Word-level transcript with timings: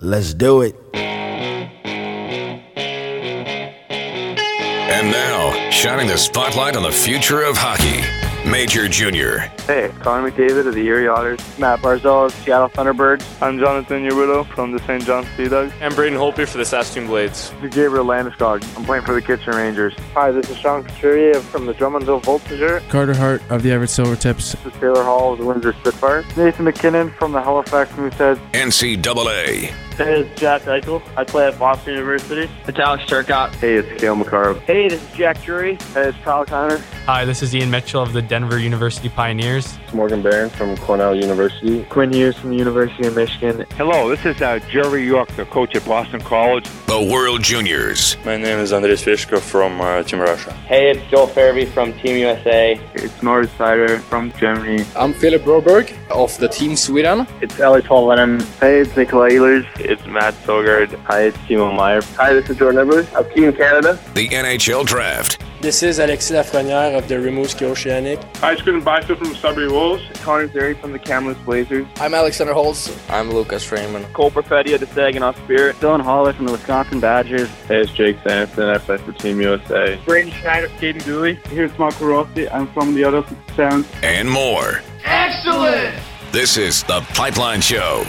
Let's 0.00 0.32
do 0.32 0.62
it. 0.62 0.76
And 4.90 5.10
now, 5.10 5.70
shining 5.70 6.06
the 6.06 6.16
spotlight 6.16 6.76
on 6.76 6.84
the 6.84 6.92
future 6.92 7.42
of 7.42 7.56
hockey, 7.56 8.04
Major 8.48 8.88
Junior. 8.88 9.38
Hey, 9.66 9.90
Connor 10.00 10.30
McDavid 10.30 10.68
of 10.68 10.74
the 10.74 10.86
Erie 10.86 11.08
Otters. 11.08 11.40
Matt 11.58 11.80
Barzal 11.80 12.26
of 12.26 12.32
Seattle 12.32 12.68
Thunderbirds. 12.68 13.24
I'm 13.42 13.58
Jonathan 13.58 14.08
Urbillo 14.08 14.46
from 14.54 14.70
the 14.70 14.78
St. 14.80 15.04
John 15.04 15.26
Sea 15.36 15.48
Dogs. 15.48 15.72
I'm 15.80 15.92
Braden 15.94 16.16
Holtby 16.16 16.46
for 16.48 16.58
the 16.58 16.64
Saskatoon 16.64 17.08
Blades. 17.08 17.50
This 17.60 17.64
is 17.64 17.74
Gabriel 17.74 18.04
Landeskog. 18.04 18.64
I'm 18.78 18.84
playing 18.84 19.04
for 19.04 19.14
the 19.14 19.20
Kitchener 19.22 19.56
Rangers. 19.56 19.94
Hi, 20.14 20.30
this 20.30 20.48
is 20.48 20.56
Sean 20.58 20.84
Couturier 20.84 21.40
from 21.40 21.66
the 21.66 21.74
Drummondville 21.74 22.22
Voltigeur. 22.22 22.88
Carter 22.88 23.14
Hart 23.14 23.42
of 23.50 23.64
the 23.64 23.72
Everett 23.72 23.90
Silvertips. 23.90 24.62
This 24.62 24.74
is 24.74 24.80
Taylor 24.80 25.02
Hall 25.02 25.32
of 25.32 25.40
the 25.40 25.44
Windsor 25.44 25.72
Spitfires. 25.72 26.24
Nathan 26.36 26.66
MacKinnon 26.66 27.10
from 27.10 27.32
the 27.32 27.42
Halifax 27.42 27.90
Mooseheads. 27.92 28.38
NCAA. 28.52 29.74
Hey, 29.98 30.22
this 30.22 30.30
is 30.30 30.38
Jack 30.38 30.62
Eichel. 30.62 31.02
I 31.16 31.24
play 31.24 31.48
at 31.48 31.58
Boston 31.58 31.94
University. 31.94 32.48
It's 32.68 32.78
Alex 32.78 33.02
Turcotte. 33.06 33.52
Hey, 33.56 33.78
it's 33.78 34.00
Cale 34.00 34.14
Makar. 34.14 34.54
Hey, 34.60 34.88
this 34.88 35.02
is 35.02 35.16
Jack 35.16 35.42
Drury. 35.42 35.74
Hey, 35.92 36.10
it's 36.10 36.18
Kyle 36.18 36.44
Connor. 36.44 36.78
Hi, 37.06 37.24
this 37.24 37.42
is 37.42 37.52
Ian 37.52 37.68
Mitchell 37.68 38.00
of 38.00 38.12
the 38.12 38.22
Denver 38.22 38.60
University 38.60 39.08
Pioneers. 39.08 39.76
It's 39.88 39.94
Morgan 39.94 40.20
Barron 40.20 40.50
from 40.50 40.76
Cornell 40.76 41.14
University. 41.14 41.82
Quinn 41.84 42.12
Hughes 42.12 42.36
from 42.36 42.50
the 42.50 42.56
University 42.56 43.06
of 43.06 43.16
Michigan. 43.16 43.64
Hello, 43.78 44.10
this 44.10 44.22
is 44.26 44.42
uh, 44.42 44.58
Jerry 44.68 45.06
York, 45.06 45.30
the 45.30 45.46
coach 45.46 45.74
at 45.74 45.86
Boston 45.86 46.20
College. 46.20 46.68
The 46.84 47.08
World 47.10 47.42
Juniors. 47.42 48.18
My 48.22 48.36
name 48.36 48.58
is 48.58 48.70
Andres 48.70 49.02
Fishko 49.02 49.40
from 49.40 49.80
uh, 49.80 50.02
Team 50.02 50.20
Russia. 50.20 50.52
Hey, 50.68 50.90
it's 50.90 51.10
Joel 51.10 51.28
Farabee 51.28 51.66
from 51.66 51.94
Team 51.94 52.18
USA. 52.18 52.78
It's 52.96 53.22
Moritz 53.22 53.54
Seider 53.54 53.98
from 53.98 54.30
Germany. 54.32 54.84
I'm 54.94 55.14
Philip 55.14 55.40
Broberg 55.40 55.96
of 56.10 56.36
the 56.36 56.48
Team 56.48 56.76
Sweden. 56.76 57.26
It's 57.40 57.54
Eeli 57.54 57.80
Tolvanen. 57.80 58.42
Hey, 58.60 58.80
it's 58.80 58.94
Nikolai 58.94 59.30
Ehlers. 59.30 59.66
It's 59.80 60.04
Mads 60.04 60.36
Sogaard. 60.44 60.94
Hi, 61.04 61.22
it's 61.28 61.38
Timo 61.38 61.74
Meier. 61.74 62.02
Hi, 62.18 62.34
this 62.34 62.50
is 62.50 62.58
Jordan 62.58 62.82
Edwards 62.82 63.10
of 63.14 63.32
Team 63.32 63.54
Canada. 63.54 63.98
The 64.12 64.28
NHL 64.28 64.84
Draft. 64.84 65.42
This 65.60 65.82
is 65.82 65.98
Alexis 65.98 66.30
Lafreniere 66.36 66.96
of 66.96 67.08
the 67.08 67.16
Rimouski 67.16 67.62
Oceanic. 67.62 68.22
Hi, 68.36 68.52
it's 68.52 68.62
Quinton 68.62 68.84
Byfield 68.84 69.18
from 69.18 69.34
Sudbury 69.34 69.66
Wolves. 69.66 70.04
Connor 70.22 70.46
Zary 70.52 70.74
from 70.74 70.92
the 70.92 71.00
Kamloops 71.00 71.40
Blazers. 71.40 71.84
I'm 71.96 72.14
Alexander 72.14 72.52
Holtz. 72.52 72.96
I'm 73.10 73.32
Lucas 73.32 73.64
Freeman. 73.64 74.04
Cole 74.12 74.30
Perfetti 74.30 74.74
of 74.74 74.80
the 74.80 74.86
Saginaw 74.86 75.32
Spirit. 75.32 75.74
Dylan 75.80 76.00
Holloway 76.00 76.32
from 76.32 76.46
the 76.46 76.52
Wisconsin 76.52 77.00
Badgers. 77.00 77.48
Hey, 77.66 77.80
it's 77.80 77.90
Jake 77.90 78.18
Sanderson. 78.22 78.68
I 78.68 78.78
play 78.78 78.98
for 78.98 79.10
Team 79.10 79.40
USA. 79.40 80.00
Braden 80.06 80.30
Schneider, 80.30 80.68
Caden 80.68 81.04
Dooley. 81.04 81.34
Here's 81.48 81.76
Marco 81.76 82.06
Rossi. 82.06 82.48
I'm 82.50 82.68
from 82.68 82.94
the 82.94 83.02
other 83.02 83.24
Sounds. 83.56 83.88
And 84.04 84.30
more. 84.30 84.80
Excellent! 85.02 85.96
This 86.30 86.56
is 86.56 86.84
The 86.84 87.00
Pipeline 87.14 87.62
Show. 87.62 88.04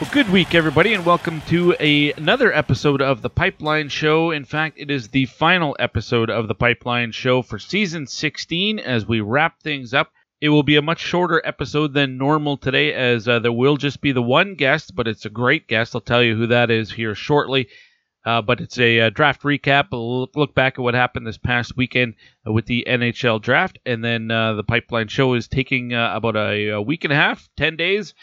Well, 0.00 0.10
good 0.12 0.30
week, 0.30 0.54
everybody, 0.54 0.94
and 0.94 1.04
welcome 1.04 1.40
to 1.48 1.74
a, 1.80 2.12
another 2.12 2.52
episode 2.52 3.02
of 3.02 3.20
the 3.20 3.28
Pipeline 3.28 3.88
Show. 3.88 4.30
In 4.30 4.44
fact, 4.44 4.78
it 4.78 4.92
is 4.92 5.08
the 5.08 5.26
final 5.26 5.74
episode 5.80 6.30
of 6.30 6.46
the 6.46 6.54
Pipeline 6.54 7.10
Show 7.10 7.42
for 7.42 7.58
season 7.58 8.06
16 8.06 8.78
as 8.78 9.06
we 9.06 9.20
wrap 9.20 9.60
things 9.60 9.92
up. 9.92 10.12
It 10.40 10.50
will 10.50 10.62
be 10.62 10.76
a 10.76 10.82
much 10.82 11.00
shorter 11.00 11.42
episode 11.44 11.94
than 11.94 12.16
normal 12.16 12.56
today, 12.56 12.94
as 12.94 13.26
uh, 13.26 13.40
there 13.40 13.50
will 13.50 13.76
just 13.76 14.00
be 14.00 14.12
the 14.12 14.22
one 14.22 14.54
guest, 14.54 14.94
but 14.94 15.08
it's 15.08 15.26
a 15.26 15.30
great 15.30 15.66
guest. 15.66 15.96
I'll 15.96 16.00
tell 16.00 16.22
you 16.22 16.36
who 16.36 16.46
that 16.46 16.70
is 16.70 16.92
here 16.92 17.16
shortly. 17.16 17.66
Uh, 18.24 18.40
but 18.40 18.60
it's 18.60 18.78
a, 18.78 19.00
uh, 19.00 19.10
draft 19.10 19.42
recap, 19.42 19.90
a 19.90 19.96
look, 19.96 20.54
back 20.54 20.74
at 20.74 20.82
what 20.82 20.94
happened 20.94 21.26
this 21.26 21.38
past 21.38 21.76
weekend 21.76 22.14
with 22.46 22.66
the 22.66 22.86
NHL 22.88 23.42
draft, 23.42 23.80
and 23.84 24.04
then 24.04 24.30
uh, 24.30 24.52
the 24.52 24.62
Pipeline 24.62 25.08
Show 25.08 25.34
is 25.34 25.48
taking 25.48 25.92
uh, 25.92 26.12
about 26.14 26.36
a, 26.36 26.68
a 26.68 26.80
week 26.80 27.02
and 27.02 27.12
a 27.12 27.16
half, 27.16 27.48
10 27.56 27.74
days. 27.74 28.14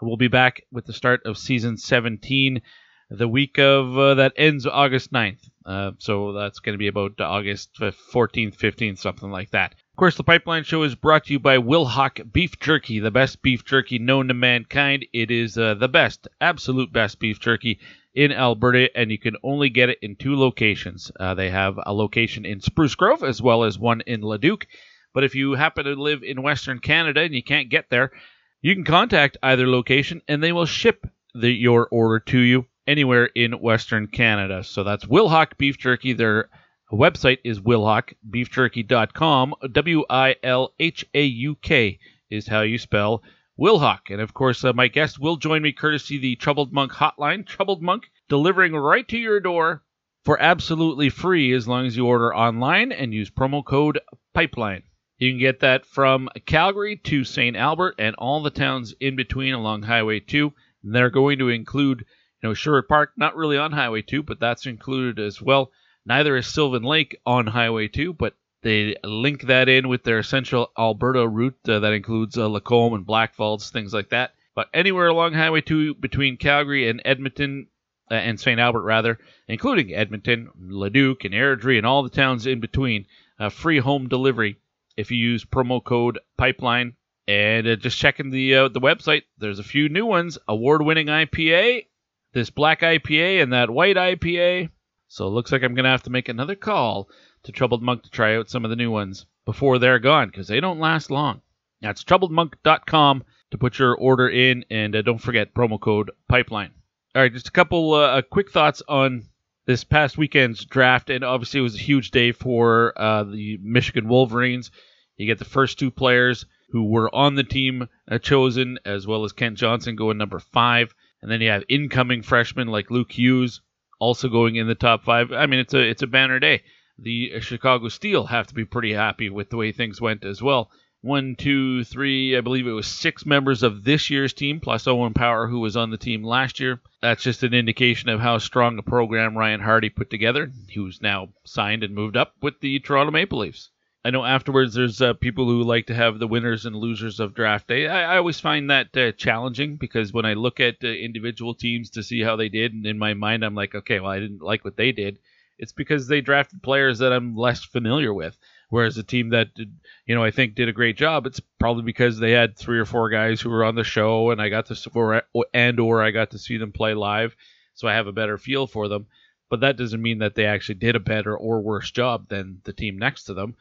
We'll 0.00 0.16
be 0.16 0.28
back 0.28 0.62
with 0.70 0.86
the 0.86 0.92
start 0.92 1.22
of 1.24 1.36
season 1.36 1.76
17, 1.76 2.62
the 3.10 3.26
week 3.26 3.58
of 3.58 3.98
uh, 3.98 4.14
that 4.14 4.32
ends 4.36 4.64
August 4.64 5.12
9th. 5.12 5.48
Uh, 5.66 5.90
so 5.98 6.32
that's 6.32 6.60
going 6.60 6.74
to 6.74 6.78
be 6.78 6.86
about 6.86 7.20
August 7.20 7.74
14th, 7.80 8.56
15th, 8.56 8.98
something 8.98 9.30
like 9.30 9.50
that. 9.50 9.72
Of 9.72 9.96
course, 9.96 10.16
the 10.16 10.22
Pipeline 10.22 10.62
Show 10.62 10.84
is 10.84 10.94
brought 10.94 11.24
to 11.24 11.32
you 11.32 11.40
by 11.40 11.58
Wilhauk 11.58 12.32
Beef 12.32 12.60
Jerky, 12.60 13.00
the 13.00 13.10
best 13.10 13.42
beef 13.42 13.64
jerky 13.64 13.98
known 13.98 14.28
to 14.28 14.34
mankind. 14.34 15.04
It 15.12 15.32
is 15.32 15.58
uh, 15.58 15.74
the 15.74 15.88
best, 15.88 16.28
absolute 16.40 16.92
best 16.92 17.18
beef 17.18 17.40
jerky 17.40 17.80
in 18.14 18.30
Alberta, 18.30 18.96
and 18.96 19.10
you 19.10 19.18
can 19.18 19.36
only 19.42 19.68
get 19.68 19.88
it 19.88 19.98
in 20.00 20.14
two 20.14 20.36
locations. 20.36 21.10
Uh, 21.18 21.34
they 21.34 21.50
have 21.50 21.78
a 21.84 21.92
location 21.92 22.46
in 22.46 22.60
Spruce 22.60 22.94
Grove 22.94 23.24
as 23.24 23.42
well 23.42 23.64
as 23.64 23.78
one 23.78 24.00
in 24.02 24.22
Leduc. 24.22 24.66
But 25.12 25.24
if 25.24 25.34
you 25.34 25.54
happen 25.54 25.84
to 25.86 25.94
live 25.94 26.22
in 26.22 26.42
Western 26.42 26.78
Canada 26.78 27.22
and 27.22 27.34
you 27.34 27.42
can't 27.42 27.68
get 27.68 27.90
there, 27.90 28.12
you 28.60 28.74
can 28.74 28.84
contact 28.84 29.36
either 29.42 29.68
location 29.68 30.22
and 30.28 30.42
they 30.42 30.52
will 30.52 30.66
ship 30.66 31.06
the, 31.34 31.50
your 31.50 31.88
order 31.90 32.18
to 32.20 32.38
you 32.38 32.66
anywhere 32.86 33.26
in 33.26 33.52
Western 33.52 34.06
Canada. 34.06 34.64
So 34.64 34.82
that's 34.82 35.04
Wilhauk 35.04 35.56
Beef 35.58 35.78
Jerky. 35.78 36.12
Their 36.12 36.48
website 36.90 37.38
is 37.44 37.60
wilhaukbeefjerky.com. 37.60 39.54
W 39.72 40.04
I 40.10 40.36
L 40.42 40.72
H 40.80 41.04
A 41.14 41.22
U 41.22 41.54
K 41.56 41.98
is 42.30 42.48
how 42.48 42.62
you 42.62 42.78
spell 42.78 43.22
Wilhauk. 43.58 44.10
And 44.10 44.20
of 44.20 44.34
course, 44.34 44.64
uh, 44.64 44.72
my 44.72 44.88
guest 44.88 45.18
will 45.20 45.36
join 45.36 45.62
me 45.62 45.72
courtesy 45.72 46.18
the 46.18 46.36
Troubled 46.36 46.72
Monk 46.72 46.92
hotline. 46.92 47.46
Troubled 47.46 47.82
Monk 47.82 48.10
delivering 48.28 48.72
right 48.74 49.06
to 49.08 49.18
your 49.18 49.40
door 49.40 49.82
for 50.24 50.40
absolutely 50.40 51.10
free 51.10 51.52
as 51.52 51.68
long 51.68 51.86
as 51.86 51.96
you 51.96 52.06
order 52.06 52.34
online 52.34 52.92
and 52.92 53.14
use 53.14 53.30
promo 53.30 53.64
code 53.64 54.00
PIPELINE. 54.34 54.82
You 55.18 55.32
can 55.32 55.40
get 55.40 55.60
that 55.60 55.84
from 55.84 56.28
Calgary 56.46 56.94
to 56.94 57.24
St. 57.24 57.56
Albert 57.56 57.96
and 57.98 58.14
all 58.16 58.40
the 58.40 58.50
towns 58.50 58.94
in 59.00 59.16
between 59.16 59.52
along 59.52 59.82
Highway 59.82 60.20
2. 60.20 60.52
And 60.84 60.94
they're 60.94 61.10
going 61.10 61.40
to 61.40 61.48
include, 61.48 62.04
you 62.40 62.48
know, 62.48 62.54
Sherwood 62.54 62.86
Park, 62.86 63.14
not 63.16 63.34
really 63.34 63.58
on 63.58 63.72
Highway 63.72 64.02
2, 64.02 64.22
but 64.22 64.38
that's 64.38 64.66
included 64.66 65.18
as 65.18 65.42
well. 65.42 65.72
Neither 66.06 66.36
is 66.36 66.46
Sylvan 66.46 66.84
Lake 66.84 67.18
on 67.26 67.48
Highway 67.48 67.88
2, 67.88 68.12
but 68.12 68.36
they 68.62 68.94
link 69.02 69.42
that 69.42 69.68
in 69.68 69.88
with 69.88 70.04
their 70.04 70.22
central 70.22 70.70
Alberta 70.78 71.26
route 71.26 71.58
uh, 71.68 71.80
that 71.80 71.92
includes 71.92 72.38
uh, 72.38 72.46
Lacombe 72.48 72.94
and 72.94 73.04
Blackfalds, 73.04 73.70
things 73.70 73.92
like 73.92 74.10
that. 74.10 74.34
But 74.54 74.68
anywhere 74.72 75.08
along 75.08 75.32
Highway 75.32 75.62
2 75.62 75.94
between 75.94 76.36
Calgary 76.36 76.88
and 76.88 77.02
Edmonton, 77.04 77.66
uh, 78.08 78.14
and 78.14 78.38
St. 78.38 78.60
Albert 78.60 78.82
rather, 78.82 79.18
including 79.48 79.92
Edmonton, 79.92 80.48
Leduc, 80.60 81.24
and 81.24 81.34
Airdrie, 81.34 81.76
and 81.76 81.86
all 81.86 82.04
the 82.04 82.08
towns 82.08 82.46
in 82.46 82.60
between, 82.60 83.06
uh, 83.40 83.48
free 83.48 83.80
home 83.80 84.08
delivery 84.08 84.58
if 84.98 85.10
you 85.10 85.16
use 85.16 85.44
promo 85.44 85.82
code 85.82 86.18
pipeline 86.36 86.94
and 87.26 87.66
uh, 87.66 87.76
just 87.76 87.98
checking 87.98 88.30
the 88.30 88.54
uh, 88.54 88.68
the 88.68 88.80
website 88.80 89.22
there's 89.38 89.58
a 89.58 89.64
few 89.64 89.88
new 89.88 90.04
ones. 90.04 90.36
Award-winning 90.48 91.06
ipa 91.06 91.86
this 92.32 92.50
black 92.50 92.80
ipa 92.80 93.42
and 93.42 93.52
that 93.52 93.70
white 93.70 93.96
ipa 93.96 94.68
so 95.06 95.26
it 95.26 95.30
looks 95.30 95.50
like 95.50 95.62
i'm 95.62 95.74
gonna 95.74 95.88
have 95.88 96.02
to 96.02 96.10
make 96.10 96.28
another 96.28 96.54
call 96.54 97.08
to 97.42 97.52
troubled 97.52 97.82
monk 97.82 98.02
to 98.02 98.10
try 98.10 98.36
out 98.36 98.50
some 98.50 98.64
of 98.64 98.70
the 98.70 98.76
new 98.76 98.90
ones 98.90 99.26
before 99.44 99.78
they're 99.78 99.98
gone 99.98 100.28
because 100.28 100.48
they 100.48 100.60
don't 100.60 100.80
last 100.80 101.10
long. 101.10 101.40
That's 101.80 102.04
troubledmonk.com 102.04 103.24
to 103.50 103.58
put 103.58 103.78
your 103.78 103.94
order 103.96 104.28
in 104.28 104.64
and 104.70 104.94
uh, 104.94 105.02
don't 105.02 105.18
forget 105.18 105.54
promo 105.54 105.80
code 105.80 106.10
pipeline. 106.28 106.72
All 107.14 107.22
right 107.22 107.32
just 107.32 107.48
a 107.48 107.52
couple 107.52 107.94
uh, 107.94 108.22
quick 108.22 108.50
thoughts 108.50 108.82
on 108.88 109.24
this 109.68 109.84
past 109.84 110.16
weekend's 110.16 110.64
draft, 110.64 111.10
and 111.10 111.22
obviously 111.22 111.60
it 111.60 111.62
was 111.62 111.74
a 111.74 111.78
huge 111.78 112.10
day 112.10 112.32
for 112.32 112.94
uh, 112.96 113.22
the 113.24 113.58
Michigan 113.62 114.08
Wolverines. 114.08 114.70
You 115.18 115.26
get 115.26 115.38
the 115.38 115.44
first 115.44 115.78
two 115.78 115.90
players 115.90 116.46
who 116.70 116.84
were 116.84 117.14
on 117.14 117.34
the 117.34 117.44
team 117.44 117.86
uh, 118.10 118.16
chosen, 118.16 118.78
as 118.86 119.06
well 119.06 119.24
as 119.24 119.32
Kent 119.32 119.58
Johnson 119.58 119.94
going 119.94 120.16
number 120.16 120.38
five, 120.38 120.94
and 121.20 121.30
then 121.30 121.42
you 121.42 121.50
have 121.50 121.64
incoming 121.68 122.22
freshmen 122.22 122.68
like 122.68 122.90
Luke 122.90 123.12
Hughes 123.12 123.60
also 124.00 124.30
going 124.30 124.56
in 124.56 124.68
the 124.68 124.74
top 124.74 125.04
five. 125.04 125.32
I 125.32 125.44
mean, 125.44 125.60
it's 125.60 125.74
a 125.74 125.80
it's 125.80 126.02
a 126.02 126.06
banner 126.06 126.40
day. 126.40 126.62
The 126.98 127.38
Chicago 127.40 127.88
Steel 127.88 128.24
have 128.24 128.46
to 128.46 128.54
be 128.54 128.64
pretty 128.64 128.94
happy 128.94 129.28
with 129.28 129.50
the 129.50 129.58
way 129.58 129.72
things 129.72 130.00
went 130.00 130.24
as 130.24 130.40
well. 130.40 130.70
One, 131.02 131.36
two, 131.36 131.84
three, 131.84 132.36
I 132.36 132.40
believe 132.40 132.66
it 132.66 132.72
was 132.72 132.88
six 132.88 133.24
members 133.24 133.62
of 133.62 133.84
this 133.84 134.10
year's 134.10 134.32
team, 134.32 134.58
plus 134.58 134.88
Owen 134.88 135.14
Power, 135.14 135.46
who 135.46 135.60
was 135.60 135.76
on 135.76 135.90
the 135.90 135.96
team 135.96 136.24
last 136.24 136.58
year. 136.58 136.80
That's 137.00 137.22
just 137.22 137.44
an 137.44 137.54
indication 137.54 138.08
of 138.08 138.18
how 138.18 138.38
strong 138.38 138.76
a 138.78 138.82
program 138.82 139.38
Ryan 139.38 139.60
Hardy 139.60 139.90
put 139.90 140.10
together, 140.10 140.50
who's 140.74 141.00
now 141.00 141.28
signed 141.44 141.84
and 141.84 141.94
moved 141.94 142.16
up 142.16 142.34
with 142.42 142.58
the 142.60 142.80
Toronto 142.80 143.12
Maple 143.12 143.38
Leafs. 143.38 143.70
I 144.04 144.10
know 144.10 144.24
afterwards 144.24 144.74
there's 144.74 145.00
uh, 145.00 145.12
people 145.12 145.44
who 145.44 145.62
like 145.62 145.86
to 145.86 145.94
have 145.94 146.18
the 146.18 146.26
winners 146.26 146.66
and 146.66 146.74
losers 146.74 147.20
of 147.20 147.34
draft 147.34 147.68
day. 147.68 147.86
I, 147.86 148.14
I 148.14 148.16
always 148.16 148.40
find 148.40 148.68
that 148.70 148.96
uh, 148.96 149.12
challenging 149.12 149.76
because 149.76 150.12
when 150.12 150.24
I 150.24 150.34
look 150.34 150.58
at 150.58 150.82
uh, 150.82 150.88
individual 150.88 151.54
teams 151.54 151.90
to 151.90 152.02
see 152.02 152.22
how 152.22 152.34
they 152.34 152.48
did, 152.48 152.72
and 152.72 152.86
in 152.86 152.98
my 152.98 153.14
mind 153.14 153.44
I'm 153.44 153.54
like, 153.54 153.74
okay, 153.74 154.00
well 154.00 154.10
I 154.10 154.18
didn't 154.18 154.42
like 154.42 154.64
what 154.64 154.76
they 154.76 154.90
did. 154.90 155.18
It's 155.58 155.72
because 155.72 156.08
they 156.08 156.20
drafted 156.20 156.62
players 156.62 157.00
that 157.00 157.12
I'm 157.12 157.36
less 157.36 157.64
familiar 157.64 158.14
with. 158.14 158.38
Whereas 158.70 158.98
a 158.98 159.02
team 159.02 159.30
that 159.30 159.54
did, 159.54 159.78
you 160.06 160.14
know 160.14 160.22
I 160.22 160.30
think 160.30 160.54
did 160.54 160.68
a 160.68 160.74
great 160.74 160.96
job, 160.96 161.26
it's 161.26 161.40
probably 161.58 161.82
because 161.82 162.18
they 162.18 162.32
had 162.32 162.56
three 162.56 162.78
or 162.78 162.84
four 162.84 163.08
guys 163.08 163.40
who 163.40 163.50
were 163.50 163.64
on 163.64 163.74
the 163.74 163.84
show, 163.84 164.30
and 164.30 164.42
I 164.42 164.48
got 164.48 164.66
to 164.66 164.90
or 164.94 165.22
and 165.54 165.80
or 165.80 166.02
I 166.02 166.10
got 166.10 166.32
to 166.32 166.38
see 166.38 166.58
them 166.58 166.72
play 166.72 166.94
live, 166.94 167.34
so 167.74 167.88
I 167.88 167.94
have 167.94 168.06
a 168.06 168.12
better 168.12 168.36
feel 168.36 168.66
for 168.66 168.88
them. 168.88 169.06
But 169.50 169.60
that 169.60 169.78
doesn't 169.78 170.02
mean 170.02 170.18
that 170.18 170.34
they 170.34 170.44
actually 170.44 170.74
did 170.74 170.96
a 170.96 171.00
better 171.00 171.34
or 171.34 171.62
worse 171.62 171.90
job 171.90 172.28
than 172.28 172.60
the 172.64 172.74
team 172.74 172.98
next 172.98 173.24
to 173.24 173.34
them. 173.34 173.56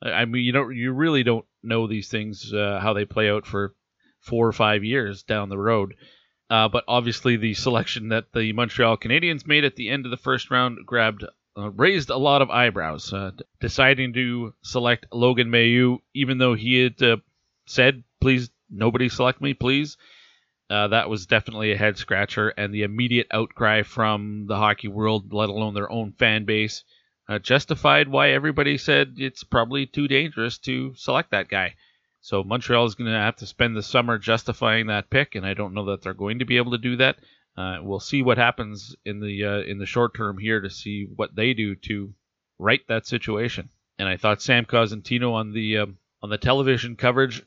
I 0.00 0.24
mean, 0.24 0.44
you 0.44 0.52
don't, 0.52 0.74
you 0.74 0.92
really 0.92 1.22
don't 1.22 1.44
know 1.62 1.86
these 1.86 2.08
things 2.08 2.52
uh, 2.52 2.78
how 2.80 2.92
they 2.92 3.04
play 3.04 3.30
out 3.30 3.46
for 3.46 3.74
four 4.20 4.46
or 4.46 4.52
five 4.52 4.84
years 4.84 5.22
down 5.22 5.48
the 5.48 5.58
road. 5.58 5.94
Uh, 6.50 6.68
but 6.68 6.84
obviously, 6.86 7.36
the 7.36 7.54
selection 7.54 8.08
that 8.08 8.32
the 8.32 8.52
Montreal 8.52 8.96
Canadiens 8.98 9.46
made 9.46 9.64
at 9.64 9.76
the 9.76 9.88
end 9.88 10.04
of 10.04 10.10
the 10.10 10.16
first 10.16 10.50
round 10.50 10.78
grabbed 10.84 11.24
uh, 11.56 11.70
raised 11.70 12.10
a 12.10 12.16
lot 12.16 12.42
of 12.42 12.50
eyebrows. 12.50 13.12
Uh, 13.12 13.30
deciding 13.60 14.12
to 14.14 14.54
select 14.62 15.06
Logan 15.12 15.50
Mailloux, 15.50 15.98
even 16.14 16.38
though 16.38 16.54
he 16.54 16.82
had 16.82 17.02
uh, 17.02 17.16
said, 17.66 18.02
"Please, 18.20 18.50
nobody 18.70 19.08
select 19.08 19.40
me, 19.40 19.54
please." 19.54 19.96
Uh, 20.70 20.88
that 20.88 21.10
was 21.10 21.26
definitely 21.26 21.72
a 21.72 21.76
head 21.76 21.98
scratcher, 21.98 22.48
and 22.48 22.72
the 22.72 22.82
immediate 22.82 23.26
outcry 23.30 23.82
from 23.82 24.46
the 24.46 24.56
hockey 24.56 24.88
world, 24.88 25.32
let 25.32 25.50
alone 25.50 25.74
their 25.74 25.90
own 25.92 26.12
fan 26.12 26.44
base, 26.46 26.84
uh, 27.28 27.38
justified 27.38 28.08
why 28.08 28.30
everybody 28.30 28.78
said 28.78 29.14
it's 29.18 29.44
probably 29.44 29.84
too 29.86 30.08
dangerous 30.08 30.56
to 30.58 30.94
select 30.94 31.30
that 31.30 31.48
guy. 31.48 31.74
So 32.22 32.42
Montreal 32.42 32.86
is 32.86 32.94
going 32.94 33.10
to 33.10 33.18
have 33.18 33.36
to 33.36 33.46
spend 33.46 33.76
the 33.76 33.82
summer 33.82 34.16
justifying 34.16 34.86
that 34.86 35.10
pick, 35.10 35.34
and 35.34 35.44
I 35.44 35.54
don't 35.54 35.74
know 35.74 35.86
that 35.86 36.02
they're 36.02 36.14
going 36.14 36.38
to 36.38 36.44
be 36.44 36.56
able 36.56 36.72
to 36.72 36.78
do 36.78 36.96
that. 36.96 37.16
Uh, 37.56 37.78
we'll 37.82 38.00
see 38.00 38.22
what 38.22 38.38
happens 38.38 38.96
in 39.04 39.20
the 39.20 39.44
uh, 39.44 39.60
in 39.60 39.78
the 39.78 39.86
short 39.86 40.14
term 40.14 40.38
here 40.38 40.60
to 40.60 40.70
see 40.70 41.06
what 41.16 41.34
they 41.34 41.52
do 41.52 41.74
to 41.74 42.14
right 42.58 42.80
that 42.88 43.06
situation. 43.06 43.68
And 43.98 44.08
I 44.08 44.16
thought 44.16 44.42
Sam 44.42 44.64
Cosentino 44.64 45.34
on 45.34 45.52
the 45.52 45.78
um, 45.78 45.98
on 46.22 46.30
the 46.30 46.38
television 46.38 46.96
coverage 46.96 47.42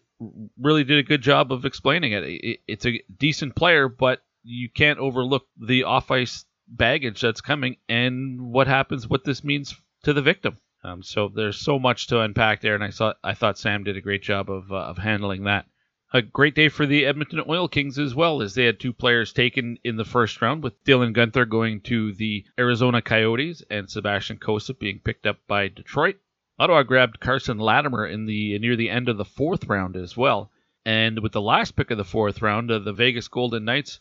really 0.59 0.83
did 0.83 0.99
a 0.99 1.03
good 1.03 1.21
job 1.21 1.51
of 1.51 1.65
explaining 1.65 2.13
it. 2.13 2.23
it. 2.23 2.59
It's 2.67 2.85
a 2.85 3.01
decent 3.17 3.55
player, 3.55 3.89
but 3.89 4.21
you 4.43 4.69
can't 4.69 4.99
overlook 4.99 5.47
the 5.59 5.83
off 5.83 6.11
ice 6.11 6.45
baggage 6.67 7.21
that's 7.21 7.41
coming 7.41 7.77
and 7.89 8.39
what 8.39 8.67
happens, 8.67 9.07
what 9.07 9.23
this 9.23 9.43
means 9.43 9.75
to 10.03 10.13
the 10.13 10.21
victim. 10.21 10.57
Um, 10.83 11.01
so 11.01 11.29
there's 11.29 11.59
so 11.59 11.79
much 11.79 12.07
to 12.07 12.21
unpack 12.21 12.61
there, 12.61 12.75
and 12.75 12.83
I 12.83 12.91
thought 12.91 13.17
I 13.23 13.33
thought 13.33 13.57
Sam 13.57 13.83
did 13.83 13.97
a 13.97 14.01
great 14.01 14.21
job 14.21 14.51
of 14.51 14.71
uh, 14.71 14.75
of 14.75 14.99
handling 14.99 15.45
that. 15.45 15.65
A 16.13 16.21
great 16.21 16.53
day 16.53 16.69
for 16.69 16.85
the 16.85 17.03
Edmonton 17.05 17.41
Oil 17.49 17.67
Kings 17.67 17.97
as 17.97 18.13
well, 18.13 18.41
as 18.41 18.53
they 18.53 18.65
had 18.65 18.79
two 18.79 18.93
players 18.93 19.33
taken 19.33 19.79
in 19.83 19.97
the 19.97 20.05
first 20.05 20.39
round, 20.39 20.61
with 20.61 20.83
Dylan 20.83 21.15
Guenther 21.15 21.49
going 21.49 21.81
to 21.81 22.13
the 22.13 22.45
Arizona 22.59 23.01
Coyotes 23.01 23.63
and 23.71 23.89
Sebastian 23.89 24.37
Cossa 24.37 24.77
being 24.77 24.99
picked 24.99 25.25
up 25.25 25.39
by 25.47 25.67
Detroit. 25.67 26.17
Ottawa 26.59 26.83
grabbed 26.83 27.19
Carson 27.19 27.57
Latimer 27.57 28.05
in 28.05 28.27
the 28.27 28.57
near 28.59 28.75
the 28.75 28.89
end 28.89 29.09
of 29.09 29.17
the 29.17 29.25
fourth 29.25 29.65
round 29.65 29.97
as 29.97 30.15
well. 30.15 30.51
And 30.85 31.19
with 31.21 31.31
the 31.31 31.41
last 31.41 31.75
pick 31.75 31.89
of 31.89 31.97
the 31.97 32.05
fourth 32.05 32.41
round, 32.41 32.69
uh, 32.69 32.79
the 32.79 32.93
Vegas 32.93 33.27
Golden 33.27 33.65
Knights 33.65 33.99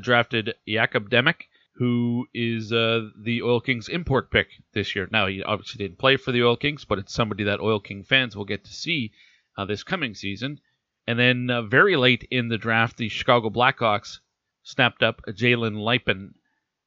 drafted 0.00 0.54
Jakub 0.68 1.10
Demek, 1.10 1.48
who 1.74 2.28
is 2.32 2.72
uh, 2.72 3.08
the 3.20 3.42
Oil 3.42 3.60
Kings 3.60 3.88
import 3.88 4.30
pick 4.30 4.48
this 4.72 4.94
year. 4.94 5.08
Now, 5.10 5.26
he 5.26 5.42
obviously 5.42 5.84
didn't 5.84 5.98
play 5.98 6.16
for 6.16 6.30
the 6.30 6.44
Oil 6.44 6.56
Kings, 6.56 6.84
but 6.84 7.00
it's 7.00 7.12
somebody 7.12 7.42
that 7.44 7.60
Oil 7.60 7.80
King 7.80 8.04
fans 8.04 8.36
will 8.36 8.44
get 8.44 8.64
to 8.64 8.72
see 8.72 9.10
uh, 9.58 9.64
this 9.64 9.82
coming 9.82 10.14
season. 10.14 10.60
And 11.10 11.18
then 11.18 11.50
uh, 11.50 11.62
very 11.62 11.96
late 11.96 12.28
in 12.30 12.46
the 12.46 12.56
draft, 12.56 12.96
the 12.96 13.08
Chicago 13.08 13.50
Blackhawks 13.50 14.20
snapped 14.62 15.02
up 15.02 15.20
Jalen 15.26 15.74
Luypen. 15.74 16.34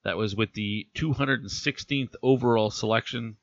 That 0.05 0.15
was 0.15 0.33
with 0.33 0.53
the 0.53 0.87
216th 0.95 2.13
overall 2.23 2.71
selection 2.71 3.35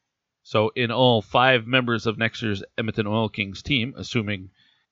so, 0.42 0.72
in 0.74 0.90
all, 0.90 1.20
five 1.20 1.66
members 1.66 2.06
of 2.06 2.16
next 2.16 2.40
year's 2.40 2.62
Edmonton 2.78 3.06
Oil 3.06 3.28
Kings 3.28 3.62
team, 3.62 3.92
assuming 3.94 4.48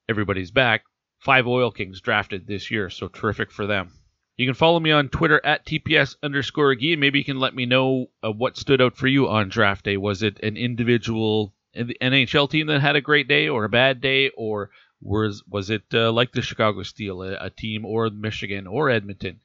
everybody's 0.06 0.50
back, 0.50 0.84
five 1.20 1.46
Oil 1.46 1.70
Kings 1.70 2.02
drafted 2.02 2.46
this 2.46 2.70
year. 2.70 2.90
So, 2.90 3.08
terrific 3.08 3.50
for 3.50 3.66
them. 3.66 3.90
You 4.36 4.46
can 4.46 4.54
follow 4.54 4.78
me 4.78 4.90
on 4.90 5.08
Twitter 5.08 5.40
at 5.42 5.64
TPS 5.64 6.16
underscore 6.22 6.72
and 6.72 7.00
maybe 7.00 7.18
you 7.18 7.24
can 7.24 7.40
let 7.40 7.54
me 7.54 7.64
know 7.64 8.10
uh, 8.22 8.30
what 8.30 8.58
stood 8.58 8.82
out 8.82 8.98
for 8.98 9.06
you 9.06 9.26
on 9.26 9.48
draft 9.48 9.86
day. 9.86 9.96
Was 9.96 10.22
it 10.22 10.38
an 10.42 10.58
individual 10.58 11.54
NHL 11.74 12.50
team 12.50 12.66
that 12.66 12.80
had 12.80 12.96
a 12.96 13.00
great 13.00 13.26
day 13.26 13.48
or 13.48 13.64
a 13.64 13.68
bad 13.70 14.00
day, 14.00 14.30
or 14.36 14.70
was 15.00 15.42
was 15.48 15.70
it 15.70 15.84
uh, 15.94 16.12
like 16.12 16.32
the 16.32 16.42
Chicago 16.42 16.82
Steel, 16.82 17.22
a, 17.22 17.34
a, 17.46 17.50
team, 17.50 17.84
or 17.84 18.10
Michigan 18.10 18.66
or 18.66 18.90
Edmonton, 18.90 19.40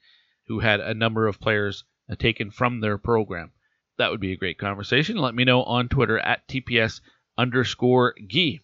who 0.48 0.60
had 0.60 0.80
a 0.80 0.94
number 0.94 1.26
of 1.26 1.40
players 1.40 1.84
uh, 2.10 2.14
taken 2.16 2.50
from 2.50 2.80
their 2.80 2.98
program? 2.98 3.52
that 3.98 4.10
would 4.10 4.20
be 4.20 4.32
a 4.32 4.36
great 4.36 4.58
conversation. 4.58 5.16
Let 5.16 5.34
me 5.34 5.44
know 5.44 5.62
on 5.62 5.88
Twitter 5.88 6.18
at 6.18 6.46
TPS 6.48 7.00
underscore 7.38 8.14
Gee. 8.26 8.60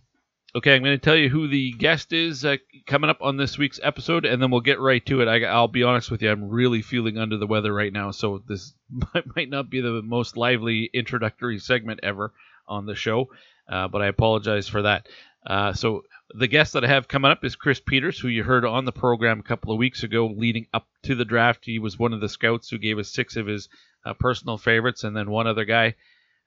Okay, 0.52 0.74
I'm 0.74 0.82
going 0.82 0.98
to 0.98 1.04
tell 1.04 1.14
you 1.14 1.28
who 1.28 1.46
the 1.46 1.70
guest 1.72 2.12
is 2.12 2.44
uh, 2.44 2.56
coming 2.88 3.08
up 3.08 3.18
on 3.20 3.36
this 3.36 3.56
week's 3.56 3.78
episode, 3.84 4.24
and 4.24 4.42
then 4.42 4.50
we'll 4.50 4.60
get 4.60 4.80
right 4.80 5.04
to 5.06 5.20
it. 5.20 5.28
I, 5.28 5.60
will 5.60 5.68
be 5.68 5.84
honest 5.84 6.10
with 6.10 6.22
you, 6.22 6.30
I'm 6.30 6.48
really 6.48 6.82
feeling 6.82 7.18
under 7.18 7.36
the 7.36 7.46
weather 7.46 7.72
right 7.72 7.92
now, 7.92 8.10
so 8.10 8.42
this 8.48 8.74
might 9.36 9.48
not 9.48 9.70
be 9.70 9.80
the 9.80 10.02
most 10.02 10.36
lively 10.36 10.90
introductory 10.92 11.60
segment 11.60 12.00
ever 12.02 12.32
on 12.66 12.86
the 12.86 12.96
show, 12.96 13.28
uh, 13.68 13.86
but 13.86 14.02
I 14.02 14.08
apologize 14.08 14.66
for 14.66 14.82
that. 14.82 15.06
Uh, 15.46 15.72
so 15.72 16.02
the 16.34 16.46
guest 16.46 16.74
that 16.74 16.84
I 16.84 16.88
have 16.88 17.08
coming 17.08 17.30
up 17.30 17.44
is 17.44 17.56
Chris 17.56 17.80
Peters, 17.80 18.18
who 18.18 18.28
you 18.28 18.44
heard 18.44 18.64
on 18.64 18.84
the 18.84 18.92
program 18.92 19.40
a 19.40 19.44
couple 19.44 19.72
of 19.72 19.78
weeks 19.78 20.02
ago 20.02 20.26
leading 20.26 20.66
up 20.74 20.86
to 21.04 21.14
the 21.14 21.24
draft. 21.24 21.64
He 21.64 21.78
was 21.78 21.98
one 21.98 22.12
of 22.12 22.20
the 22.20 22.28
scouts 22.28 22.68
who 22.68 22.78
gave 22.78 22.98
us 22.98 23.12
six 23.12 23.36
of 23.36 23.46
his 23.46 23.68
uh, 24.04 24.14
personal 24.14 24.58
favorites, 24.58 25.04
and 25.04 25.16
then 25.16 25.30
one 25.30 25.46
other 25.46 25.64
guy 25.64 25.94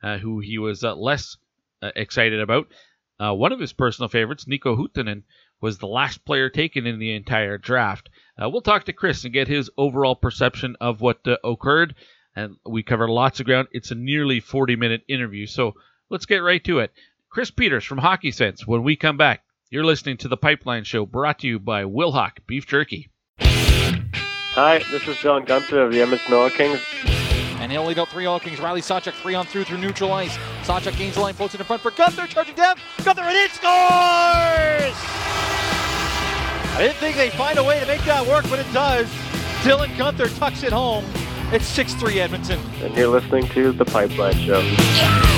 uh, 0.04 0.18
who 0.18 0.40
he 0.40 0.58
was 0.58 0.84
uh, 0.84 0.96
less 0.96 1.38
uh, 1.82 1.92
excited 1.96 2.40
about. 2.40 2.68
One 3.20 3.54
of 3.54 3.60
his 3.60 3.72
personal 3.72 4.10
favorites, 4.10 4.44
Niko 4.46 4.78
Huuhtanen, 4.78 5.24
was 5.62 5.78
the 5.78 5.88
last 5.88 6.26
player 6.26 6.50
taken 6.50 6.86
in 6.86 7.00
the 7.00 7.14
entire 7.14 7.58
draft. 7.58 8.10
We'll 8.38 8.60
talk 8.60 8.84
to 8.86 8.94
Chris 8.94 9.24
and 9.24 9.32
get 9.32 9.48
his 9.48 9.70
overall 9.78 10.16
perception 10.16 10.76
of 10.82 11.00
what 11.00 11.26
occurred, 11.42 11.96
and 12.36 12.58
we 12.66 12.84
covered 12.84 13.10
lots 13.10 13.40
of 13.40 13.46
ground. 13.46 13.70
It's 13.72 13.92
a 13.92 13.96
nearly 13.96 14.42
40 14.42 14.76
minute 14.76 15.04
interview, 15.08 15.48
so 15.48 15.74
let's 16.10 16.26
get 16.26 16.40
right 16.40 16.62
to 16.66 16.80
it. 16.80 16.92
Chris 17.34 17.50
Peters 17.50 17.84
from 17.84 17.98
Hockey 17.98 18.30
Sense. 18.30 18.68
When 18.68 18.84
we 18.84 18.96
come 18.96 19.18
back, 19.18 19.42
you're 19.72 19.84
listening 19.84 20.18
to 20.18 20.28
the 20.28 20.38
Pipeline 20.38 20.84
Show, 20.84 21.08
brought 21.08 21.40
to 21.40 21.48
you 21.48 21.58
by 21.58 21.84
Wilhauk 21.84 22.34
Beef 22.46 22.68
Jerky. 22.68 23.10
Hi, 23.40 24.84
this 24.92 25.08
is 25.08 25.18
John 25.18 25.44
Guenther 25.44 25.84
of 25.84 25.92
the 25.92 26.00
Edmonton 26.04 26.32
Oil 26.32 26.52
Kings. 26.52 26.80
And 27.60 27.72
he'll 27.72 27.86
lead 27.86 27.98
out 27.98 28.10
three 28.10 28.28
All 28.28 28.40
Kings. 28.40 28.60
Riley 28.60 28.82
Sawchuk 28.82 29.14
three 29.14 29.34
on 29.34 29.48
through 29.48 29.64
through 29.64 29.80
neutral 29.80 30.14
ice. 30.14 30.38
Sawchuk 30.62 30.96
gains 30.96 31.16
the 31.16 31.22
line, 31.22 31.34
floats 31.34 31.56
it 31.56 31.60
in 31.60 31.66
front 31.66 31.82
for 31.82 31.90
Guenther, 31.90 32.28
charging 32.28 32.54
down. 32.54 32.76
Guenther 32.98 33.24
and 33.24 33.36
it 33.36 33.50
scores! 33.50 34.94
I 36.76 36.78
didn't 36.78 36.98
think 36.98 37.16
they'd 37.16 37.34
find 37.34 37.58
a 37.58 37.64
way 37.64 37.80
to 37.80 37.88
make 37.88 38.02
that 38.02 38.28
work, 38.28 38.46
but 38.48 38.60
it 38.60 38.72
does. 38.72 39.08
Dylan 39.64 39.88
Guenther 39.96 40.30
tucks 40.38 40.62
it 40.62 40.72
home. 40.72 41.04
It's 41.52 41.76
6-3 41.76 42.18
Edmonton. 42.18 42.60
And 42.84 42.96
you're 42.96 43.08
listening 43.08 43.48
to 43.50 43.72
The 43.72 43.86
Pipeline 43.86 44.38
Show. 44.38 44.62
The 44.62 45.33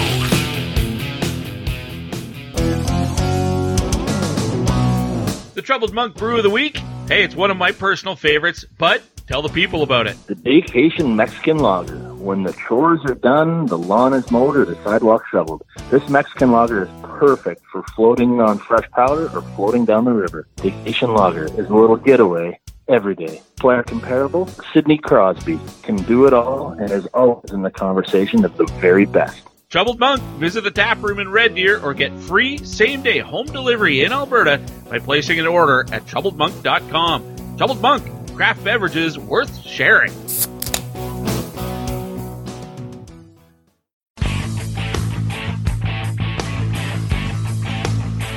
Troubled 5.65 5.93
Monk 5.93 6.15
Brew 6.15 6.37
of 6.37 6.43
the 6.43 6.49
Week. 6.49 6.77
Hey, 7.07 7.23
it's 7.23 7.35
one 7.35 7.51
of 7.51 7.57
my 7.57 7.71
personal 7.71 8.15
favorites, 8.15 8.65
but 8.77 9.01
Tell 9.27 9.41
the 9.41 9.49
people 9.49 9.81
about 9.81 10.05
it. 10.05 10.15
The 10.27 10.35
Vacation 10.35 11.15
Mexican 11.15 11.57
Lager. 11.57 11.97
When 12.13 12.43
the 12.43 12.53
chores 12.53 12.99
are 13.05 13.15
done, 13.15 13.65
the 13.65 13.77
lawn 13.77 14.13
is 14.13 14.29
mowed, 14.29 14.55
or 14.55 14.65
the 14.65 14.75
sidewalk 14.83 15.23
shoveled. 15.31 15.63
This 15.89 16.07
Mexican 16.09 16.51
lager 16.51 16.83
is 16.83 16.89
perfect 17.01 17.63
for 17.71 17.81
floating 17.95 18.39
on 18.39 18.59
fresh 18.59 18.87
powder 18.91 19.27
or 19.33 19.41
floating 19.55 19.83
down 19.83 20.05
the 20.05 20.11
river. 20.11 20.47
Vacation 20.57 21.15
Lager 21.15 21.45
is 21.45 21.67
a 21.67 21.73
little 21.73 21.95
getaway 21.95 22.59
every 22.87 23.15
day. 23.15 23.41
Player 23.55 23.81
comparable, 23.81 24.47
Sidney 24.71 24.99
Crosby 24.99 25.59
can 25.81 25.95
do 25.95 26.27
it 26.27 26.33
all 26.33 26.73
and 26.73 26.91
is 26.91 27.07
always 27.07 27.51
in 27.51 27.63
the 27.63 27.71
conversation 27.71 28.45
of 28.45 28.55
the 28.57 28.65
very 28.79 29.05
best. 29.05 29.41
Troubled 29.75 29.99
Monk, 29.99 30.21
visit 30.39 30.63
the 30.63 30.71
tap 30.71 31.03
room 31.03 31.19
in 31.19 31.29
Red 31.29 31.53
Deer 31.53 31.81
or 31.81 31.93
get 31.93 32.17
free 32.17 32.57
same 32.59 33.03
day 33.03 33.19
home 33.19 33.45
delivery 33.47 34.05
in 34.05 34.13
Alberta 34.13 34.61
by 34.89 34.99
placing 34.99 35.37
an 35.37 35.47
order 35.47 35.81
at 35.91 36.05
troubledmonk.com. 36.05 37.57
Troubled 37.57 37.81
Monk, 37.81 38.09
craft 38.33 38.63
beverages 38.63 39.19
worth 39.19 39.61
sharing. 39.65 40.13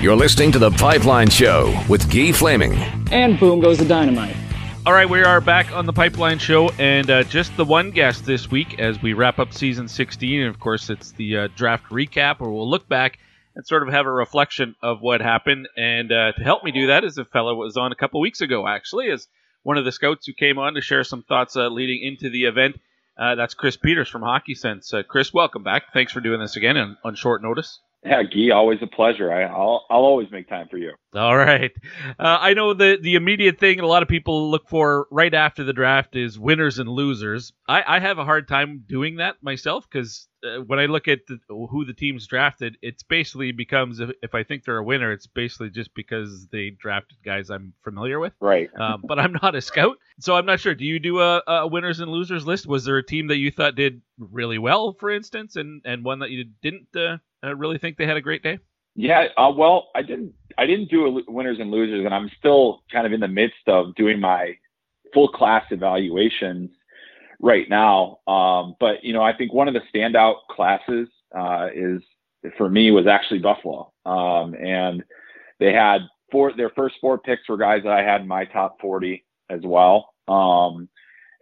You're 0.02 0.16
listening 0.16 0.50
to 0.50 0.59
The 0.59 0.73
Pipeline 0.76 1.30
Show 1.30 1.73
with 1.88 2.12
Guy 2.12 2.33
Flaming. 2.33 2.75
And 3.12 3.38
boom 3.38 3.61
goes 3.61 3.78
the 3.78 3.85
dynamite. 3.85 4.35
All 4.88 4.95
right, 4.95 5.07
we 5.07 5.23
are 5.23 5.42
back 5.42 5.71
on 5.73 5.85
The 5.85 5.92
Pipeline 5.92 6.38
Show, 6.38 6.71
and 6.78 7.11
uh, 7.11 7.23
just 7.25 7.54
the 7.59 7.64
one 7.66 7.90
guest 7.90 8.25
this 8.25 8.50
week 8.50 8.78
as 8.78 9.02
we 9.02 9.12
wrap 9.12 9.38
up 9.38 9.52
season 9.52 9.87
16. 9.87 10.40
And 10.40 10.49
of 10.49 10.59
course, 10.59 10.88
it's 10.88 11.12
the 11.12 11.37
uh, 11.37 11.49
draft 11.54 11.90
recap, 11.90 12.40
where 12.40 12.49
we'll 12.49 12.71
look 12.71 12.88
back 12.88 13.18
and 13.54 13.66
sort 13.66 13.87
of 13.87 13.92
have 13.92 14.07
a 14.07 14.11
reflection 14.11 14.76
of 14.83 15.02
what 15.02 15.21
happened. 15.21 15.68
And 15.76 16.11
uh, 16.11 16.33
to 16.33 16.42
help 16.42 16.64
me 16.64 16.73
do 16.73 16.87
that 16.87 17.04
is 17.04 17.18
a 17.18 17.26
fellow 17.26 17.54
was 17.54 17.76
on 17.76 17.92
a 17.92 17.97
couple 17.97 18.18
weeks 18.23 18.40
ago, 18.40 18.66
actually, 18.66 19.11
as 19.11 19.28
one 19.62 19.76
of 19.76 19.85
the 19.85 19.92
scouts 19.92 20.26
who 20.26 20.33
came 20.33 20.59
on 20.59 20.73
to 20.73 20.80
share 20.80 21.04
some 21.04 21.23
thoughts 21.23 21.54
uh, 21.54 21.68
leading 21.68 22.02
into 22.02 22.30
the 22.30 22.45
event. 22.45 22.80
Uh, 23.18 23.35
that's 23.35 23.52
Chris 23.52 23.76
Peters 23.76 24.09
from 24.09 24.23
Hockey 24.23 24.54
Sense. 24.54 24.95
Uh, 24.95 25.02
Chris, 25.02 25.35
welcome 25.35 25.62
back. 25.62 25.92
Thanks 25.92 26.12
for 26.12 26.21
doing 26.21 26.40
this 26.40 26.57
again 26.57 26.78
on, 26.78 26.97
on 27.04 27.14
short 27.14 27.42
notice. 27.42 27.78
Yeah, 28.04 28.22
Guy, 28.22 28.50
always 28.50 28.78
a 28.80 28.86
pleasure. 28.86 29.32
I, 29.32 29.50
will 29.50 29.84
I'll 29.90 30.04
always 30.04 30.30
make 30.30 30.48
time 30.48 30.68
for 30.70 30.78
you. 30.78 30.92
All 31.14 31.36
right. 31.36 31.72
Uh, 32.18 32.38
I 32.40 32.54
know 32.54 32.72
the 32.72 32.98
the 33.00 33.16
immediate 33.16 33.58
thing 33.58 33.80
a 33.80 33.86
lot 33.86 34.02
of 34.02 34.08
people 34.08 34.50
look 34.50 34.68
for 34.68 35.06
right 35.10 35.34
after 35.34 35.64
the 35.64 35.72
draft 35.72 36.14
is 36.14 36.38
winners 36.38 36.78
and 36.78 36.88
losers. 36.88 37.52
I, 37.68 37.82
I 37.96 37.98
have 37.98 38.18
a 38.18 38.24
hard 38.24 38.46
time 38.46 38.84
doing 38.86 39.16
that 39.16 39.36
myself 39.42 39.88
because 39.90 40.28
uh, 40.45 40.61
when 40.66 40.78
I 40.78 40.87
look 40.87 41.09
at 41.09 41.21
the, 41.26 41.38
who 41.49 41.85
the 41.85 41.92
teams 41.92 42.26
drafted, 42.26 42.76
it's 42.83 43.02
basically 43.02 43.52
becomes 43.52 44.00
if, 44.00 44.11
if, 44.23 44.35
I 44.35 44.42
think 44.42 44.64
they're 44.64 44.78
a 44.78 44.85
winner, 44.85 45.12
it's 45.12 45.26
basically 45.26 45.71
just 45.71 45.95
because 45.95 46.47
they 46.49 46.71
drafted 46.71 47.18
guys 47.25 47.50
I'm 47.50 47.73
familiar 47.83 48.21
with. 48.21 48.33
Right. 48.40 48.71
Um, 48.78 49.02
but 49.09 49.18
I'm 49.18 49.33
not 49.42 49.54
a 49.54 49.61
scout, 49.61 49.97
so 50.21 50.37
I'm 50.37 50.47
not 50.47 50.61
sure. 50.61 50.75
Do 50.75 50.85
you 50.85 50.99
do 50.99 51.21
a, 51.21 51.42
a, 51.47 51.66
winners 51.66 52.00
and 52.00 52.11
losers 52.11 52.47
list? 52.47 52.66
Was 52.66 52.85
there 52.85 52.99
a 52.99 53.04
team 53.04 53.26
that 53.28 53.38
you 53.38 53.50
thought 53.50 53.75
did 53.75 54.00
really 54.18 54.59
well, 54.59 54.92
for 54.92 55.11
instance, 55.11 55.57
and 55.57 55.83
and 55.85 56.04
one 56.04 56.21
that 56.21 56.30
you 56.30 56.45
didn't 56.62 56.88
uh, 56.97 57.18
uh 57.45 57.54
really 57.57 57.78
think 57.78 57.97
they 57.97 58.07
had 58.07 58.16
a 58.16 58.23
great 58.23 58.42
day? 58.42 58.59
Yeah. 58.95 59.28
Uh, 59.37 59.52
well, 59.57 59.88
I 59.95 60.02
didn't. 60.02 60.35
I 60.57 60.66
didn't 60.66 60.90
do 60.90 61.07
a 61.07 61.23
winners 61.30 61.59
and 61.61 61.71
losers, 61.71 62.04
and 62.04 62.14
I'm 62.14 62.30
still 62.38 62.83
kind 62.90 63.07
of 63.07 63.12
in 63.12 63.21
the 63.21 63.28
midst 63.28 63.68
of 63.68 63.95
doing 63.95 64.21
my 64.21 64.57
full 65.12 65.28
class 65.28 65.64
evaluations 65.71 66.71
right 67.40 67.68
now. 67.68 68.18
Um, 68.26 68.75
but 68.80 69.02
you 69.02 69.12
know, 69.12 69.23
I 69.23 69.33
think 69.33 69.52
one 69.52 69.68
of 69.68 69.75
the 69.75 69.83
standout 69.95 70.47
classes 70.50 71.09
uh, 71.37 71.68
is 71.75 72.02
for 72.57 72.68
me 72.68 72.90
was 72.90 73.07
actually 73.07 73.40
Buffalo, 73.40 73.92
um, 74.07 74.54
and 74.54 75.02
they 75.59 75.73
had 75.73 76.02
four. 76.30 76.52
Their 76.57 76.71
first 76.71 76.97
four 77.00 77.18
picks 77.18 77.49
were 77.49 77.57
guys 77.57 77.83
that 77.85 77.92
I 77.92 78.02
had 78.02 78.23
in 78.23 78.28
my 78.28 78.45
top 78.45 78.80
40 78.80 79.25
as 79.50 79.61
well. 79.64 80.14
Um, 80.26 80.88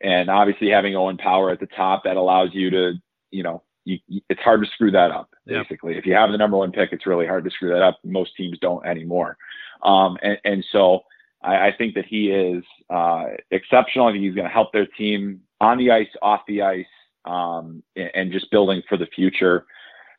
and 0.03 0.31
obviously, 0.31 0.71
having 0.71 0.97
Owen 0.97 1.17
Power 1.17 1.51
at 1.51 1.61
the 1.61 1.67
top 1.67 2.05
that 2.05 2.17
allows 2.17 2.51
you 2.53 2.71
to, 2.71 2.93
you 3.31 3.43
know, 3.43 3.63
you, 3.85 3.99
it's 4.29 4.41
hard 4.41 4.63
to 4.63 4.71
screw 4.73 4.91
that 4.91 5.11
up. 5.11 5.31
Basically, 5.47 5.93
yep. 5.93 6.01
if 6.01 6.07
you 6.07 6.15
have 6.15 6.31
the 6.31 6.39
number 6.39 6.57
one 6.57 6.73
pick, 6.73 6.93
it's 6.93 7.07
really 7.07 7.27
hard 7.27 7.45
to 7.45 7.51
screw 7.51 7.71
that 7.71 7.83
up. 7.83 7.99
Most 8.05 8.37
teams 8.37 8.59
don't 8.61 8.85
anymore. 8.85 9.37
Um, 9.83 10.19
and, 10.23 10.39
and 10.45 10.65
so 10.73 11.01
I, 11.43 11.69
I 11.69 11.75
think 11.77 11.95
that 11.95 12.05
he 12.05 12.31
is 12.31 12.65
uh, 12.91 13.25
exceptional. 13.51 14.07
I 14.07 14.13
think 14.13 14.25
he's 14.25 14.35
going 14.35 14.47
to 14.47 14.53
help 14.53 14.73
their 14.73 14.87
team 14.87 15.41
on 15.61 15.79
the 15.79 15.91
ice, 15.91 16.09
off 16.23 16.43
the 16.47 16.63
ice, 16.63 16.87
um, 17.25 17.83
and, 17.97 18.33
just 18.33 18.51
building 18.51 18.83
for 18.89 18.97
the 18.97 19.07
future. 19.07 19.67